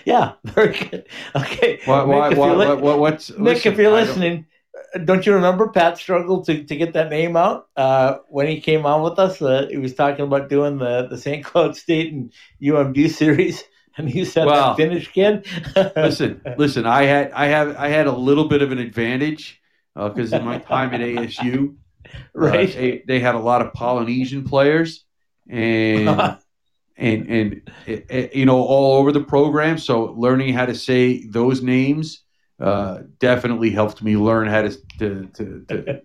Yeah, 0.06 0.32
very 0.44 0.72
good. 0.72 1.06
Okay, 1.36 1.80
what, 1.84 2.32
if 2.32 2.38
what, 2.38 2.56
li- 2.56 2.66
what, 2.66 2.80
what, 2.80 2.98
what's 3.00 3.30
Nick, 3.30 3.40
listen, 3.40 3.72
if 3.72 3.78
you're 3.78 3.90
don't- 3.90 4.06
listening, 4.06 4.46
uh, 4.94 4.98
don't 4.98 5.26
you 5.26 5.34
remember 5.34 5.68
Pat 5.68 5.98
struggled 5.98 6.46
to, 6.46 6.64
to 6.64 6.76
get 6.76 6.94
that 6.94 7.10
name 7.10 7.36
out 7.36 7.68
uh, 7.76 8.18
when 8.28 8.46
he 8.46 8.60
came 8.60 8.86
on 8.86 9.02
with 9.02 9.18
us? 9.18 9.42
Uh, 9.42 9.66
he 9.68 9.76
was 9.76 9.94
talking 9.94 10.24
about 10.24 10.48
doing 10.48 10.78
the, 10.78 11.06
the 11.08 11.18
St. 11.18 11.44
Cloud 11.44 11.76
State 11.76 12.12
and 12.12 12.32
UMD 12.62 13.10
series, 13.22 13.62
and 13.96 14.08
he 14.08 14.24
said 14.24 14.46
Well, 14.46 14.70
that 14.70 14.76
Finnish 14.76 15.12
kid. 15.12 15.46
listen, 15.96 16.40
listen. 16.56 16.86
I 16.86 17.04
had, 17.04 17.32
I 17.32 17.46
have, 17.46 17.76
I 17.76 17.88
had 17.88 18.06
a 18.06 18.12
little 18.12 18.48
bit 18.48 18.62
of 18.62 18.72
an 18.72 18.78
advantage 18.78 19.60
because 19.94 20.32
in 20.32 20.44
my 20.44 20.58
time 20.58 20.92
at 20.94 21.00
ASU, 21.00 21.68
uh, 22.06 22.10
right? 22.34 22.72
they, 22.72 23.02
they 23.06 23.20
had 23.20 23.34
a 23.34 23.38
lot 23.40 23.62
of 23.62 23.72
Polynesian 23.72 24.44
players, 24.44 25.04
and 25.48 26.08
and 26.96 27.28
and 27.28 27.70
it, 27.86 28.06
it- 28.10 28.34
you 28.34 28.46
know 28.46 28.60
all 28.62 28.96
over 28.98 29.12
the 29.12 29.22
program. 29.22 29.78
So 29.78 30.12
learning 30.16 30.54
how 30.54 30.66
to 30.66 30.74
say 30.74 31.26
those 31.26 31.62
names 31.62 32.22
uh, 32.60 33.02
definitely 33.18 33.70
helped 33.70 34.02
me 34.02 34.16
learn 34.16 34.48
how 34.48 34.62
to 34.62 34.70
to 34.98 35.26
to 35.34 35.64
to, 35.68 36.02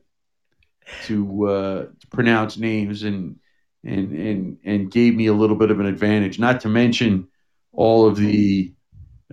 to 1.05 1.47
uh, 1.47 1.85
pronounce 2.11 2.57
names 2.57 3.03
and 3.03 3.37
and 3.83 4.11
and 4.13 4.57
and 4.65 4.91
gave 4.91 5.15
me 5.15 5.27
a 5.27 5.33
little 5.33 5.55
bit 5.55 5.71
of 5.71 5.79
an 5.79 5.85
advantage. 5.85 6.39
Not 6.39 6.61
to 6.61 6.69
mention 6.69 7.27
all 7.71 8.07
of 8.07 8.15
the 8.17 8.73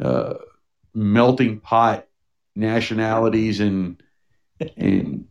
uh, 0.01 0.35
melting 0.95 1.61
pot 1.61 2.07
nationalities 2.55 3.61
and 3.61 4.03
and 4.77 5.27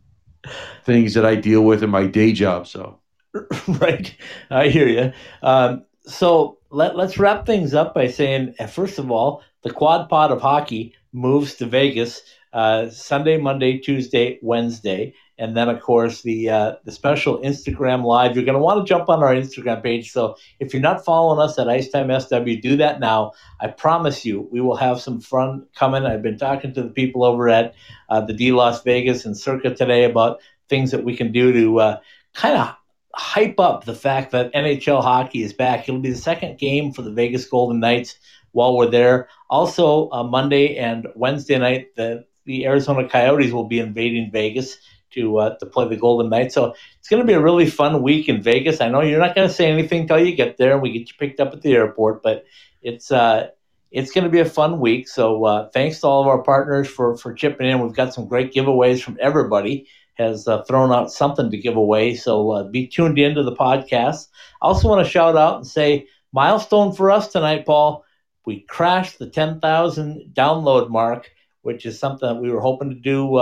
things 0.84 1.14
that 1.14 1.26
I 1.26 1.34
deal 1.34 1.62
with 1.62 1.82
in 1.82 1.90
my 1.90 2.06
day 2.06 2.32
job. 2.32 2.66
So. 2.66 3.00
right. 3.68 4.14
I 4.50 4.68
hear 4.68 4.88
you. 4.88 5.12
Um, 5.42 5.84
so 6.04 6.58
let, 6.70 6.96
let's 6.96 7.18
wrap 7.18 7.46
things 7.46 7.74
up 7.74 7.94
by 7.94 8.06
saying, 8.08 8.54
uh, 8.58 8.66
first 8.66 8.98
of 8.98 9.10
all, 9.10 9.42
the 9.62 9.72
quad 9.72 10.08
pod 10.08 10.30
of 10.30 10.40
hockey 10.40 10.94
moves 11.12 11.54
to 11.56 11.66
Vegas 11.66 12.22
uh, 12.52 12.88
Sunday, 12.88 13.36
Monday, 13.36 13.78
Tuesday, 13.78 14.38
Wednesday. 14.42 15.14
And 15.38 15.56
then, 15.56 15.68
of 15.68 15.80
course, 15.80 16.22
the 16.22 16.48
uh, 16.48 16.76
the 16.84 16.92
special 16.92 17.38
Instagram 17.42 18.04
live. 18.04 18.34
You're 18.34 18.44
going 18.44 18.56
to 18.56 18.62
want 18.62 18.86
to 18.86 18.88
jump 18.88 19.08
on 19.08 19.22
our 19.22 19.34
Instagram 19.34 19.82
page. 19.82 20.10
So 20.10 20.36
if 20.60 20.72
you're 20.72 20.82
not 20.82 21.04
following 21.04 21.40
us 21.40 21.58
at 21.58 21.68
Icetime 21.68 22.08
SW, 22.20 22.60
do 22.62 22.76
that 22.76 23.00
now. 23.00 23.32
I 23.60 23.68
promise 23.68 24.24
you, 24.24 24.48
we 24.50 24.60
will 24.60 24.76
have 24.76 25.00
some 25.00 25.20
fun 25.20 25.66
coming. 25.74 26.06
I've 26.06 26.22
been 26.22 26.38
talking 26.38 26.72
to 26.74 26.82
the 26.82 26.88
people 26.88 27.22
over 27.22 27.48
at 27.50 27.74
uh, 28.08 28.22
the 28.22 28.32
D 28.32 28.52
Las 28.52 28.82
Vegas 28.82 29.26
and 29.26 29.36
Circa 29.36 29.74
today 29.74 30.04
about 30.04 30.40
things 30.68 30.90
that 30.90 31.04
we 31.04 31.16
can 31.16 31.32
do 31.32 31.52
to 31.52 31.80
uh, 31.80 32.00
kind 32.34 32.56
of 32.56 32.74
hype 33.14 33.58
up 33.58 33.84
the 33.84 33.94
fact 33.94 34.30
that 34.32 34.52
NHL 34.52 35.02
hockey 35.02 35.42
is 35.42 35.52
back. 35.52 35.88
It'll 35.88 36.00
be 36.00 36.10
the 36.10 36.16
second 36.16 36.58
game 36.58 36.92
for 36.92 37.02
the 37.02 37.12
Vegas 37.12 37.46
Golden 37.46 37.80
Knights 37.80 38.16
while 38.52 38.76
we're 38.76 38.90
there. 38.90 39.28
Also, 39.48 40.10
uh, 40.10 40.22
Monday 40.22 40.76
and 40.76 41.06
Wednesday 41.14 41.58
night, 41.58 41.94
the, 41.96 42.24
the 42.44 42.66
Arizona 42.66 43.08
Coyotes 43.08 43.52
will 43.52 43.68
be 43.68 43.78
invading 43.78 44.30
Vegas 44.30 44.76
to 45.16 45.38
uh, 45.38 45.58
to 45.58 45.66
play 45.66 45.88
the 45.88 45.96
Golden 45.96 46.30
Knights. 46.30 46.54
So 46.54 46.74
it's 46.98 47.08
going 47.08 47.20
to 47.20 47.26
be 47.26 47.34
a 47.34 47.40
really 47.40 47.66
fun 47.66 48.02
week 48.02 48.28
in 48.28 48.42
Vegas. 48.42 48.80
I 48.80 48.88
know 48.88 49.02
you're 49.02 49.20
not 49.20 49.34
going 49.34 49.48
to 49.48 49.54
say 49.54 49.70
anything 49.70 50.06
till 50.06 50.24
you 50.24 50.36
get 50.36 50.56
there 50.56 50.72
and 50.72 50.82
we 50.82 50.92
get 50.92 51.08
you 51.08 51.14
picked 51.18 51.40
up 51.40 51.52
at 51.52 51.62
the 51.62 51.74
airport, 51.74 52.22
but 52.22 52.44
it's 52.82 53.10
uh, 53.10 53.48
it's 53.90 54.12
going 54.12 54.24
to 54.24 54.30
be 54.30 54.40
a 54.40 54.44
fun 54.44 54.80
week. 54.80 55.08
So 55.08 55.44
uh, 55.44 55.68
thanks 55.70 56.00
to 56.00 56.06
all 56.06 56.22
of 56.22 56.28
our 56.28 56.42
partners 56.42 56.88
for 56.88 57.16
for 57.16 57.34
chipping 57.34 57.68
in. 57.68 57.80
We've 57.80 57.92
got 57.92 58.14
some 58.14 58.28
great 58.28 58.52
giveaways 58.52 59.02
from 59.02 59.18
everybody 59.20 59.88
has 60.16 60.48
uh, 60.48 60.62
thrown 60.64 60.92
out 60.92 61.12
something 61.12 61.50
to 61.50 61.58
give 61.58 61.76
away. 61.76 62.14
So 62.14 62.50
uh, 62.50 62.62
be 62.64 62.86
tuned 62.86 63.18
into 63.18 63.42
the 63.42 63.54
podcast. 63.54 64.28
I 64.62 64.66
also 64.66 64.88
want 64.88 65.04
to 65.04 65.10
shout 65.10 65.36
out 65.36 65.56
and 65.56 65.66
say 65.66 66.08
milestone 66.32 66.94
for 66.94 67.10
us 67.10 67.28
tonight, 67.28 67.66
Paul. 67.66 68.04
We 68.44 68.60
crashed 68.60 69.18
the 69.18 69.28
10,000 69.28 70.30
download 70.32 70.88
mark, 70.88 71.30
which 71.62 71.84
is 71.84 71.98
something 71.98 72.28
that 72.28 72.40
we 72.40 72.50
were 72.50 72.60
hoping 72.60 72.90
to 72.90 72.94
do 72.94 73.36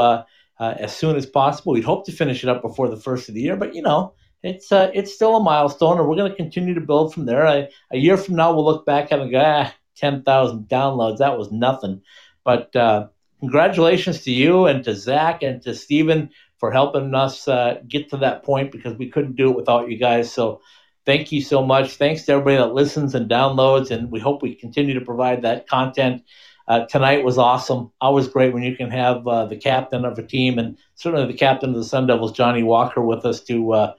uh, 0.59 0.75
as 0.79 0.97
soon 0.97 1.17
as 1.17 1.27
possible. 1.27 1.73
We'd 1.73 1.85
hope 1.85 2.07
to 2.07 2.13
finish 2.13 2.43
it 2.43 2.49
up 2.49 2.63
before 2.63 2.89
the 2.89 2.97
first 2.97 3.29
of 3.29 3.35
the 3.35 3.41
year, 3.41 3.57
but 3.57 3.75
you 3.75 3.83
know, 3.83 4.15
it's 4.43 4.71
uh, 4.71 4.91
it's 4.93 5.15
still 5.15 5.37
a 5.37 5.43
milestone, 5.43 5.99
and 5.99 6.09
we're 6.09 6.17
going 6.17 6.31
to 6.31 6.37
continue 6.37 6.75
to 6.75 6.81
build 6.81 7.15
from 7.15 7.27
there. 7.27 7.47
I, 7.47 7.69
a 7.91 7.97
year 7.97 8.17
from 8.17 8.37
now, 8.37 8.53
we'll 8.53 8.65
look 8.65 8.85
back 8.85 9.11
and 9.11 9.31
go, 9.31 9.43
ah, 9.43 9.75
10,000 9.97 10.69
downloads. 10.69 11.19
That 11.19 11.39
was 11.39 11.51
nothing. 11.51 12.03
But 12.45 12.75
uh, 12.77 13.09
congratulations 13.41 14.23
to 14.25 14.33
you 14.33 14.67
and 14.67 14.85
to 14.85 14.95
Zach 14.95 15.43
and 15.43 15.63
to 15.63 15.75
Stephen 15.75 16.31
for 16.59 16.71
helping 16.71 17.15
us 17.15 17.49
uh, 17.49 17.81
get 17.89 18.11
to 18.11 18.19
that 18.19 18.43
point 18.43 18.73
because 18.73 18.97
we 18.97 19.11
couldn't 19.11 19.37
do 19.37 19.51
it 19.51 19.57
without 19.57 19.91
you 19.91 19.97
guys. 19.97 20.33
So 20.33 20.61
thank 21.07 21.33
you 21.33 21.41
so 21.43 21.65
much. 21.65 21.97
Thanks 21.97 22.25
to 22.25 22.33
everybody 22.33 22.57
that 22.57 22.75
listens 22.75 23.15
and 23.15 23.31
downloads, 23.31 23.91
and 23.91 24.11
we 24.11 24.21
hope 24.21 24.43
we 24.43 24.55
continue 24.55 24.95
to 24.95 25.05
provide 25.05 25.43
that 25.43 25.69
content. 25.69 26.23
Uh, 26.67 26.87
tonight 26.87 27.25
was 27.25 27.37
awesome. 27.37 27.91
Always 28.01 28.29
great 28.29 28.55
when 28.55 28.63
you 28.63 28.77
can 28.77 28.91
have 28.91 29.27
uh, 29.29 29.45
the 29.45 29.57
captain 29.57 30.05
of 30.05 30.19
a 30.19 30.23
team 30.23 30.59
and 30.59 30.79
certainly 30.95 31.27
the 31.27 31.39
captain 31.39 31.71
of 31.71 31.77
the 31.77 31.85
Sun 31.85 32.07
Devils, 32.07 32.33
Johnny 32.33 32.63
Walker, 32.63 33.03
with 33.03 33.25
us 33.27 33.41
to 33.43 33.73
uh, 33.73 33.95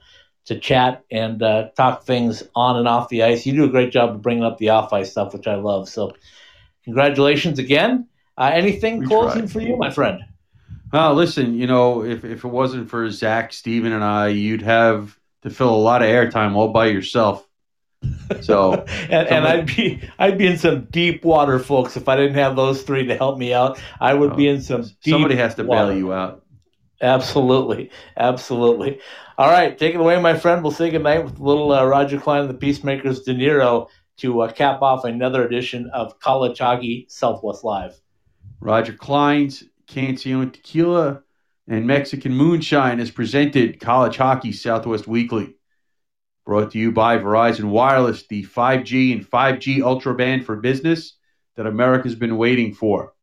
to 0.46 0.58
chat 0.58 1.04
and 1.10 1.42
uh, 1.42 1.68
talk 1.76 2.04
things 2.04 2.42
on 2.54 2.76
and 2.76 2.88
off 2.88 3.08
the 3.08 3.22
ice. 3.22 3.46
You 3.46 3.52
do 3.54 3.64
a 3.64 3.68
great 3.68 3.92
job 3.92 4.10
of 4.10 4.22
bringing 4.22 4.44
up 4.44 4.58
the 4.58 4.70
off 4.70 4.92
ice 4.92 5.10
stuff, 5.10 5.32
which 5.32 5.46
I 5.46 5.56
love. 5.56 5.88
So, 5.88 6.16
congratulations 6.84 7.58
again. 7.58 8.08
Uh, 8.38 8.50
anything 8.52 9.00
We 9.00 9.06
closing 9.06 9.42
tried. 9.42 9.52
for 9.52 9.60
you, 9.60 9.76
my 9.76 9.90
friend? 9.90 10.20
Uh, 10.92 11.12
listen, 11.12 11.54
you 11.54 11.66
know, 11.66 12.04
if, 12.04 12.24
if 12.24 12.44
it 12.44 12.48
wasn't 12.48 12.88
for 12.88 13.10
Zach, 13.10 13.52
Steven, 13.52 13.92
and 13.92 14.04
I, 14.04 14.28
you'd 14.28 14.62
have 14.62 15.18
to 15.42 15.50
fill 15.50 15.74
a 15.74 15.76
lot 15.76 16.02
of 16.02 16.08
airtime 16.08 16.54
all 16.54 16.68
by 16.68 16.86
yourself. 16.86 17.46
So, 18.42 18.72
and, 18.72 19.28
and 19.28 19.46
I'd 19.46 19.66
be 19.66 20.02
I'd 20.18 20.36
be 20.36 20.48
in 20.48 20.58
some 20.58 20.86
deep 20.86 21.24
water, 21.24 21.60
folks, 21.60 21.96
if 21.96 22.08
I 22.08 22.16
didn't 22.16 22.34
have 22.34 22.56
those 22.56 22.82
three 22.82 23.06
to 23.06 23.16
help 23.16 23.38
me 23.38 23.54
out. 23.54 23.80
I 24.00 24.14
would 24.14 24.36
be 24.36 24.48
in 24.48 24.62
some 24.62 24.82
deep 24.82 25.12
somebody 25.12 25.36
has 25.36 25.54
to 25.54 25.64
water. 25.64 25.92
bail 25.92 25.96
you 25.96 26.12
out. 26.12 26.44
Absolutely, 27.00 27.90
absolutely. 28.16 29.00
All 29.38 29.50
right, 29.50 29.78
take 29.78 29.94
it 29.94 30.00
away, 30.00 30.20
my 30.20 30.36
friend. 30.36 30.62
We'll 30.62 30.72
say 30.72 30.90
goodnight 30.90 31.24
with 31.24 31.38
little 31.38 31.70
uh, 31.72 31.84
Roger 31.84 32.18
Clyne 32.18 32.40
and 32.40 32.50
the 32.50 32.54
Peacemakers 32.54 33.20
De 33.20 33.34
Niro 33.34 33.88
to 34.18 34.40
uh, 34.40 34.50
cap 34.50 34.82
off 34.82 35.04
another 35.04 35.46
edition 35.46 35.90
of 35.92 36.18
College 36.18 36.58
Hockey 36.58 37.06
Southwest 37.08 37.62
Live. 37.62 38.00
Roger 38.60 38.94
Clyne's 38.94 39.62
Cancion 39.86 40.52
Tequila 40.52 41.22
and 41.68 41.86
Mexican 41.86 42.32
Moonshine 42.32 42.98
has 42.98 43.10
presented 43.10 43.80
College 43.80 44.16
Hockey 44.16 44.52
Southwest 44.52 45.06
Weekly. 45.06 45.55
Brought 46.46 46.70
to 46.70 46.78
you 46.78 46.92
by 46.92 47.18
Verizon 47.18 47.64
Wireless, 47.64 48.28
the 48.28 48.44
5G 48.44 49.12
and 49.12 49.28
5G 49.28 49.82
Ultra 49.82 50.14
Band 50.14 50.46
for 50.46 50.54
business 50.54 51.14
that 51.56 51.66
America's 51.66 52.14
been 52.14 52.36
waiting 52.36 52.72
for. 52.72 53.14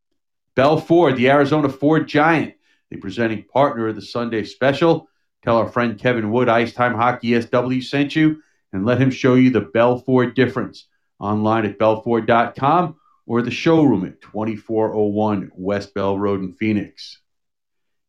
Bell 0.56 0.78
Ford, 0.78 1.16
the 1.16 1.30
Arizona 1.30 1.70
Ford 1.70 2.06
Giant, 2.06 2.56
the 2.90 2.98
presenting 2.98 3.44
partner 3.44 3.88
of 3.88 3.96
the 3.96 4.02
Sunday 4.02 4.44
special. 4.44 5.08
Tell 5.42 5.56
our 5.56 5.70
friend 5.70 5.98
Kevin 5.98 6.32
Wood, 6.32 6.50
Ice 6.50 6.74
Time 6.74 6.96
Hockey 6.96 7.40
SW 7.40 7.82
sent 7.82 8.14
you, 8.14 8.42
and 8.74 8.86
let 8.86 9.02
him 9.02 9.10
show 9.10 9.36
you 9.36 9.52
the 9.52 9.62
Bell 9.62 10.00
Ford 10.00 10.36
difference 10.36 10.88
online 11.18 11.66
at 11.66 11.80
bellford.com 11.80 12.98
or 13.26 13.42
the 13.42 13.52
showroom 13.52 14.06
at 14.06 14.20
2401 14.22 15.50
West 15.56 15.94
Bell 15.94 16.20
Road 16.20 16.42
in 16.42 16.52
Phoenix. 16.52 17.20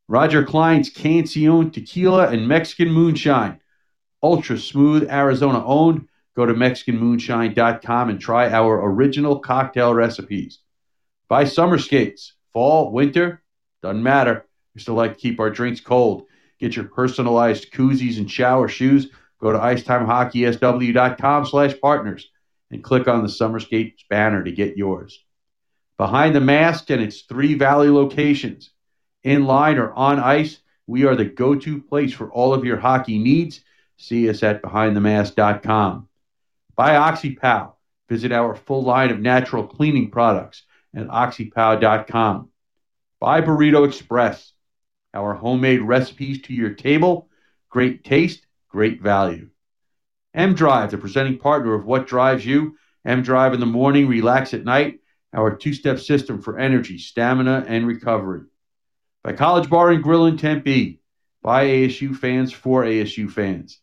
Roger 0.09 0.45
Clyne's 0.45 0.93
Cancion 0.93 1.73
Tequila 1.73 2.29
and 2.29 2.49
Mexican 2.49 2.91
Moonshine. 2.91 3.61
Ultra 4.25 4.59
smooth, 4.59 5.11
Arizona 5.11 5.62
owned. 5.66 6.09
Go 6.35 6.47
to 6.47 6.55
MexicanMoonshine.com 6.55 8.09
and 8.09 8.18
try 8.18 8.51
our 8.51 8.83
original 8.91 9.39
cocktail 9.39 9.93
recipes. 9.93 10.61
Buy 11.29 11.45
summer 11.45 11.77
skates, 11.77 12.33
fall, 12.51 12.91
winter, 12.91 13.43
doesn't 13.83 14.03
matter. 14.03 14.47
We 14.75 14.81
still 14.81 14.95
like 14.95 15.12
to 15.12 15.20
keep 15.20 15.41
our 15.41 15.51
drinks 15.51 15.83
cold. 15.83 16.25
Get 16.59 16.75
your 16.75 16.87
personalized 16.87 17.70
koozies 17.70 18.16
and 18.16 18.31
shower 18.31 18.66
shoes. 18.66 19.11
Go 19.43 19.53
to 19.53 19.59
IcetimeHockeySW.com 19.59 21.45
slash 21.45 21.75
partners 21.83 22.31
and 22.70 22.83
click 22.83 23.07
on 23.07 23.22
the 23.22 23.29
Summer 23.29 23.61
Skates 23.61 24.05
banner 24.09 24.43
to 24.43 24.53
get 24.53 24.79
yours. 24.79 25.22
Behind 25.99 26.35
the 26.35 26.41
mask 26.41 26.89
and 26.89 27.03
its 27.03 27.22
three 27.22 27.53
valley 27.53 27.91
locations, 27.91 28.70
in 29.22 29.45
line 29.45 29.77
or 29.77 29.93
on 29.93 30.18
ice, 30.18 30.61
we 30.87 31.05
are 31.05 31.14
the 31.14 31.27
go 31.27 31.55
to 31.57 31.83
place 31.83 32.14
for 32.14 32.33
all 32.33 32.55
of 32.55 32.64
your 32.64 32.79
hockey 32.79 33.18
needs. 33.18 33.61
See 33.97 34.29
us 34.29 34.43
at 34.43 34.63
BehindTheMask.com. 34.63 36.09
Buy 36.77 36.91
OxyPow. 36.95 37.73
Visit 38.09 38.33
our 38.33 38.55
full 38.55 38.83
line 38.83 39.11
of 39.11 39.21
natural 39.21 39.67
cleaning 39.67 40.11
products 40.11 40.63
at 40.95 41.07
OxyPow.com. 41.07 42.51
Buy 43.21 43.41
Burrito 43.41 43.87
Express. 43.87 44.53
Our 45.15 45.35
homemade 45.35 45.81
recipes 45.81 46.43
to 46.43 46.53
your 46.53 46.75
table. 46.75 47.29
Great 47.71 48.05
taste, 48.05 48.47
great 48.69 49.01
value. 49.01 49.49
M 50.35 50.55
Drive, 50.55 50.91
the 50.91 50.99
presenting 50.99 51.39
partner 51.39 51.75
of 51.75 51.87
What 51.87 52.07
Drives 52.07 52.45
You. 52.45 52.77
M 53.05 53.23
Drive 53.23 53.55
in 53.55 53.61
the 53.61 53.67
morning, 53.67 54.09
relax 54.09 54.53
at 54.53 54.65
night. 54.65 55.01
Our 55.33 55.57
two 55.57 55.73
step 55.73 55.99
system 56.01 56.43
for 56.43 56.59
energy, 56.59 56.99
stamina, 56.99 57.65
and 57.67 57.87
recovery. 57.87 58.43
By 59.23 59.33
College 59.33 59.71
Bar 59.71 59.91
and 59.93 60.03
Grill 60.03 60.27
in 60.27 60.37
Tempe. 60.37 61.01
By 61.43 61.67
ASU 61.67 62.17
fans 62.17 62.53
for 62.53 62.85
ASU 62.85 63.31
fans. 63.31 63.81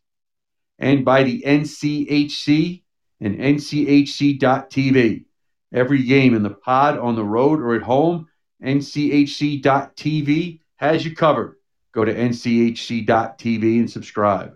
And 0.82 1.06
by 1.06 1.24
the 1.24 1.42
NCHC 1.46 2.82
and 3.22 3.38
NCHC.TV. 3.38 5.26
Every 5.74 6.04
game 6.04 6.36
in 6.36 6.44
the 6.44 6.50
pod, 6.50 6.98
on 6.98 7.16
the 7.16 7.24
road, 7.24 7.62
or 7.62 7.76
at 7.76 7.84
home, 7.84 8.28
NCHC.TV 8.62 10.60
has 10.76 11.06
you 11.06 11.16
covered. 11.16 11.56
Go 11.94 12.04
to 12.04 12.14
NCHC.TV 12.14 13.80
and 13.80 13.90
subscribe. 13.90 14.56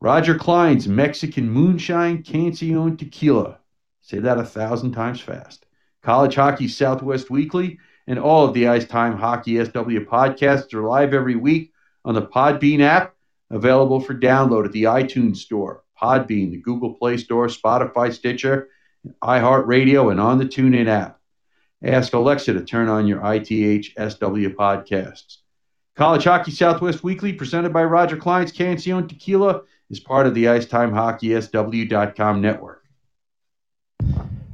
Roger 0.00 0.38
Clyne's 0.38 0.88
Mexican 0.88 1.50
Moonshine 1.50 2.22
Cancion 2.22 2.96
Tequila. 2.98 3.58
Say 4.00 4.20
that 4.20 4.38
a 4.38 4.44
thousand 4.44 4.92
times 4.92 5.20
fast. 5.20 5.66
College 6.02 6.34
Hockey 6.34 6.68
Southwest 6.68 7.30
Weekly 7.30 7.78
and 8.06 8.18
all 8.18 8.46
of 8.46 8.54
the 8.54 8.68
Ice 8.68 8.86
Time 8.86 9.16
Hockey 9.16 9.62
SW 9.64 10.04
podcasts 10.08 10.74
are 10.74 10.82
live 10.82 11.14
every 11.14 11.36
week 11.36 11.72
on 12.04 12.14
the 12.14 12.22
Podbean 12.26 12.80
app, 12.80 13.14
available 13.52 14.00
for 14.00 14.14
download 14.14 14.64
at 14.64 14.72
the 14.72 14.84
iTunes 14.84 15.36
Store, 15.36 15.84
Podbean, 16.00 16.50
the 16.50 16.56
Google 16.56 16.94
Play 16.94 17.16
Store, 17.18 17.46
Spotify, 17.46 18.12
Stitcher, 18.12 18.68
iHeartRadio, 19.22 20.10
and 20.10 20.20
on 20.20 20.38
the 20.38 20.44
TuneIn 20.44 20.88
app. 20.88 21.20
Ask 21.84 22.12
Alexa 22.12 22.52
to 22.54 22.64
turn 22.64 22.88
on 22.88 23.06
your 23.06 23.20
ITH 23.24 23.86
SW 23.94 24.48
podcasts. 24.56 25.36
College 25.94 26.24
Hockey 26.24 26.50
Southwest 26.50 27.04
Weekly, 27.04 27.32
presented 27.32 27.72
by 27.72 27.84
Roger 27.84 28.16
Clyne's 28.16 28.52
Cancion 28.52 29.08
Tequila, 29.08 29.62
is 29.90 30.00
part 30.00 30.26
of 30.26 30.34
the 30.34 30.44
IcetimeHockeySW.com 30.44 32.40
network. 32.40 32.81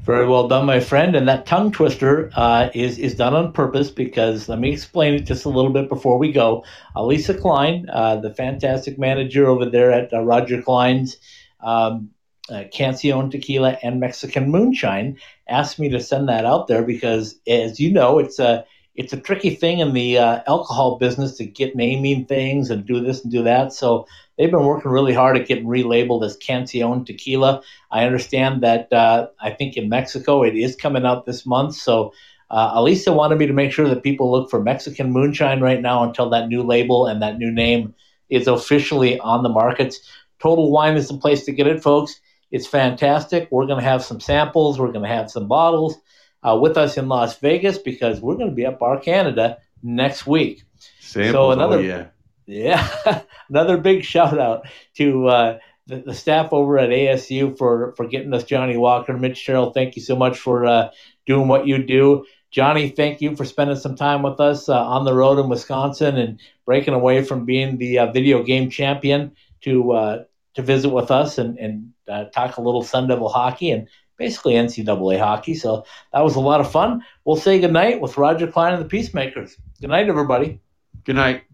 Very 0.09 0.27
well 0.27 0.49
done, 0.49 0.65
my 0.65 0.81
friend. 0.81 1.15
And 1.15 1.29
that 1.29 1.45
tongue 1.45 1.71
twister 1.71 2.31
uh, 2.35 2.71
is 2.73 2.99
is 2.99 3.15
done 3.15 3.35
on 3.35 3.53
purpose 3.53 3.91
because 3.91 4.49
let 4.49 4.59
me 4.59 4.73
explain 4.73 5.13
it 5.13 5.27
just 5.27 5.45
a 5.45 5.51
little 5.51 5.71
bit 5.71 5.91
before 5.91 6.17
we 6.17 6.33
go. 6.33 6.65
Elisa 6.97 7.35
Clyne, 7.35 7.91
uh, 7.93 8.17
the 8.17 8.33
fantastic 8.33 8.99
manager 8.99 9.47
over 9.47 9.67
there 9.67 9.93
at 9.93 10.11
uh, 10.15 10.23
Roger 10.23 10.63
Clyne's 10.63 11.19
um, 11.61 12.09
uh, 12.49 12.65
Cancion 12.73 13.31
Tequila 13.31 13.77
and 13.83 14.01
Mexican 14.01 14.51
Moonshine, 14.51 15.19
asked 15.47 15.79
me 15.79 15.91
to 15.91 16.01
send 16.01 16.31
that 16.31 16.47
out 16.47 16.69
there 16.69 16.83
because, 16.83 17.39
as 17.47 17.79
you 17.79 17.93
know, 17.93 18.19
it's 18.19 18.39
a 18.39 18.65
it's 18.95 19.13
a 19.13 19.21
tricky 19.21 19.55
thing 19.55 19.81
in 19.81 19.93
the 19.93 20.17
uh, 20.17 20.41
alcohol 20.47 20.97
business 20.97 21.37
to 21.37 21.45
get 21.45 21.77
naming 21.77 22.25
things 22.25 22.71
and 22.71 22.87
do 22.87 23.01
this 23.01 23.25
and 23.25 23.31
do 23.31 23.43
that. 23.43 23.75
So 23.75 24.07
they've 24.39 24.51
been 24.51 24.65
working 24.65 24.91
really 24.91 25.13
hard 25.13 25.37
at 25.37 25.47
getting 25.47 25.67
relabeled 25.67 26.25
as 26.25 26.37
Cancion 26.39 27.05
Tequila. 27.05 27.61
I 27.91 28.05
understand 28.05 28.63
that 28.63 28.93
uh, 28.93 29.29
I 29.41 29.51
think 29.51 29.77
in 29.77 29.89
Mexico 29.89 30.43
it 30.45 30.57
is 30.57 30.77
coming 30.77 31.05
out 31.05 31.27
this 31.27 31.45
month. 31.45 31.75
So 31.75 32.13
uh, 32.51 32.71
Elisa 32.75 33.13
wanted 33.13 33.39
me 33.39 33.47
to 33.47 33.53
make 33.53 33.73
sure 33.73 33.89
that 33.89 34.03
people 34.03 34.31
look 34.31 34.49
for 34.49 34.63
Mexican 34.63 35.13
Moonshine 35.13 35.61
right 35.61 35.83
now 35.83 36.03
until 36.05 36.31
that 36.31 36.49
new 36.49 36.63
label 36.63 37.07
and 37.07 37.21
that 37.21 37.37
new 37.39 37.51
name 37.51 37.95
is 38.31 38.47
officially 38.47 39.19
on 39.21 39.43
the 39.43 39.49
markets. 39.49 40.01
Total 40.39 40.71
Wine 40.71 40.97
is 40.97 41.09
the 41.09 41.19
place 41.19 41.45
to 41.45 41.53
get 41.53 41.67
it, 41.67 41.83
folks. 41.83 42.21
It's 42.51 42.67
fantastic. 42.67 43.49
We're 43.51 43.67
going 43.67 43.81
to 43.81 43.85
have 43.85 44.03
some 44.05 44.21
samples. 44.21 44.79
We're 44.79 44.93
going 44.93 45.03
to 45.05 45.15
have 45.15 45.31
some 45.31 45.49
bottles 45.49 45.97
uh, 46.43 46.57
with 46.61 46.79
us 46.79 46.97
in 46.97 47.09
Las 47.09 47.39
Vegas 47.41 47.77
because 47.77 48.21
we're 48.21 48.37
going 48.37 48.49
to 48.49 48.55
be 48.55 48.65
at 48.65 48.79
Bar 48.79 49.01
Canada 49.01 49.59
next 49.83 50.27
week. 50.27 50.63
Samples, 51.01 51.33
So 51.33 51.51
another- 51.51 51.79
oh 51.79 51.81
yeah. 51.81 52.07
Yeah, 52.49 52.89
another 53.51 53.77
big 53.77 54.05
shout 54.05 54.39
out 54.39 54.67
to 54.95 55.29
uh, 55.29 55.59
the, 55.87 55.99
the 55.99 56.15
staff 56.15 56.51
over 56.51 56.79
at 56.79 56.89
ASU 56.89 57.59
for 57.59 57.93
for 57.95 58.07
getting 58.07 58.33
us 58.33 58.45
Johnny 58.45 58.79
Walker, 58.79 59.13
Mitch 59.13 59.37
Sherrill. 59.37 59.73
Thank 59.75 59.97
you 59.97 60.03
so 60.03 60.17
much 60.17 60.39
for 60.39 60.65
uh, 60.65 60.89
doing 61.27 61.47
what 61.47 61.67
you 61.67 61.85
do, 61.85 62.25
Johnny. 62.51 62.89
Thank 62.89 63.21
you 63.21 63.37
for 63.37 63.45
spending 63.45 63.77
some 63.77 63.97
time 63.97 64.23
with 64.23 64.41
us 64.41 64.71
uh, 64.71 64.83
on 64.83 65.05
the 65.05 65.13
road 65.13 65.39
in 65.39 65.51
Wisconsin 65.51 66.17
and 66.17 66.41
breaking 66.65 66.95
away 66.95 67.23
from 67.23 67.45
being 67.45 67.77
the 67.77 67.99
uh, 67.99 68.13
video 68.13 68.43
game 68.43 68.71
champion 68.71 69.33
to 69.61 69.93
uh, 69.93 70.25
to 70.55 70.63
visit 70.63 70.89
with 70.89 71.11
us 71.11 71.37
and 71.37 71.59
and 71.59 71.93
uh, 72.09 72.25
talk 72.31 72.57
a 72.57 72.63
little 72.63 72.83
Sun 72.83 73.09
Devil 73.09 73.29
hockey 73.29 73.71
and 73.73 73.89
basically 74.17 74.55
NCAA 74.55 75.19
hockey. 75.19 75.55
So 75.55 75.85
that 76.15 76.25
was 76.25 76.37
a 76.37 76.41
lot 76.41 76.63
of 76.63 76.73
fun. 76.73 77.05
We'll 77.27 77.37
say 77.37 77.61
goodnight 77.61 78.01
with 78.01 78.17
Roger 78.17 78.47
Clyne 78.47 78.73
and 78.73 78.83
the 78.83 78.89
Peacemakers. 78.89 79.55
Good 79.83 79.91
night, 79.91 80.09
everybody. 80.09 80.63
Good 81.05 81.17
night. 81.17 81.48